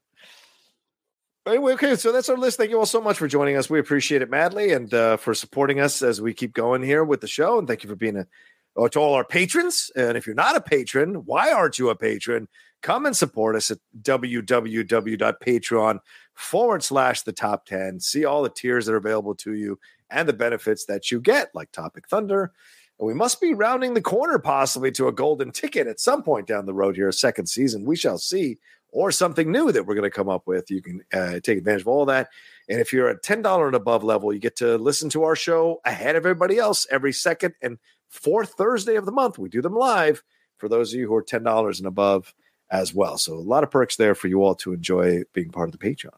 [1.47, 2.57] Anyway, okay, so that's our list.
[2.57, 3.69] Thank you all so much for joining us.
[3.69, 7.21] We appreciate it madly and uh, for supporting us as we keep going here with
[7.21, 7.57] the show.
[7.57, 8.27] And thank you for being a
[8.75, 9.89] oh, to all our patrons.
[9.95, 12.47] And if you're not a patron, why aren't you a patron?
[12.81, 15.99] Come and support us at www.patreon
[16.33, 17.99] forward slash the top 10.
[17.99, 19.79] See all the tiers that are available to you
[20.09, 22.51] and the benefits that you get, like Topic Thunder.
[22.99, 26.47] And we must be rounding the corner possibly to a golden ticket at some point
[26.47, 27.85] down the road here, a second season.
[27.85, 28.57] We shall see,
[28.91, 30.69] or something new that we're going to come up with.
[30.69, 32.29] You can uh, take advantage of all that.
[32.67, 35.81] And if you're at $10 and above level, you get to listen to our show
[35.85, 37.77] ahead of everybody else every second and
[38.09, 39.39] fourth Thursday of the month.
[39.39, 40.23] We do them live
[40.57, 42.33] for those of you who are $10 and above
[42.71, 43.17] as well.
[43.17, 45.85] So a lot of perks there for you all to enjoy being part of the
[45.85, 46.17] Patreon.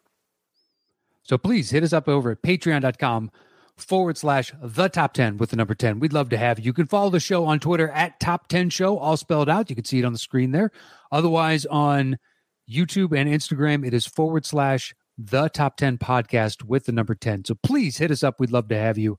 [1.23, 3.31] So please hit us up over at patreon.com
[3.77, 5.99] forward slash the top 10 with the number 10.
[5.99, 6.65] We'd love to have you.
[6.65, 9.69] You can follow the show on Twitter at top 10 show, all spelled out.
[9.69, 10.71] You can see it on the screen there.
[11.11, 12.17] Otherwise, on
[12.69, 17.45] YouTube and Instagram, it is forward slash the top 10 podcast with the number 10.
[17.45, 18.39] So please hit us up.
[18.39, 19.17] We'd love to have you.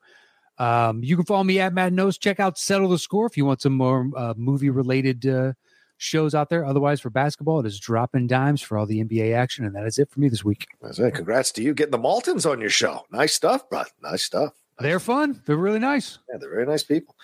[0.59, 2.19] Um, you can follow me at Matt Knows.
[2.19, 5.53] Check out Settle the Score if you want some more uh, movie related uh,
[5.97, 6.65] shows out there.
[6.65, 9.65] Otherwise, for basketball, it is dropping dimes for all the NBA action.
[9.65, 10.67] And that is it for me this week.
[10.83, 11.15] That's it.
[11.15, 13.03] Congrats to you getting the Maltons on your show.
[13.11, 13.83] Nice stuff, bro.
[14.03, 14.53] Nice stuff.
[14.79, 15.41] They're fun.
[15.47, 16.19] They're really nice.
[16.29, 17.15] Yeah, they're very nice people.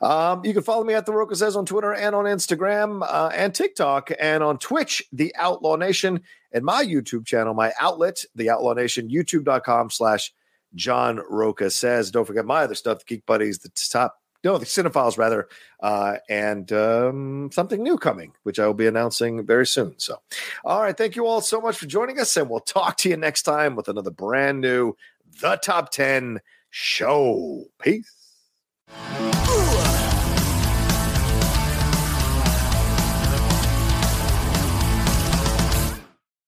[0.00, 3.30] Um, you can follow me at the Roca says on Twitter and on Instagram uh,
[3.34, 6.20] and TikTok and on Twitch, the Outlaw Nation,
[6.52, 10.32] and my YouTube channel, my outlet, the Outlaw Nation, youtube.com slash
[10.76, 12.12] John Roca says.
[12.12, 15.48] Don't forget my other stuff, the Geek Buddies, the top, no, the Cinephiles rather,
[15.80, 19.94] uh, and um, something new coming, which I will be announcing very soon.
[19.98, 20.20] So,
[20.64, 23.16] all right, thank you all so much for joining us, and we'll talk to you
[23.16, 24.96] next time with another brand new
[25.40, 26.40] The Top 10
[26.70, 27.64] show.
[27.80, 28.10] Peace.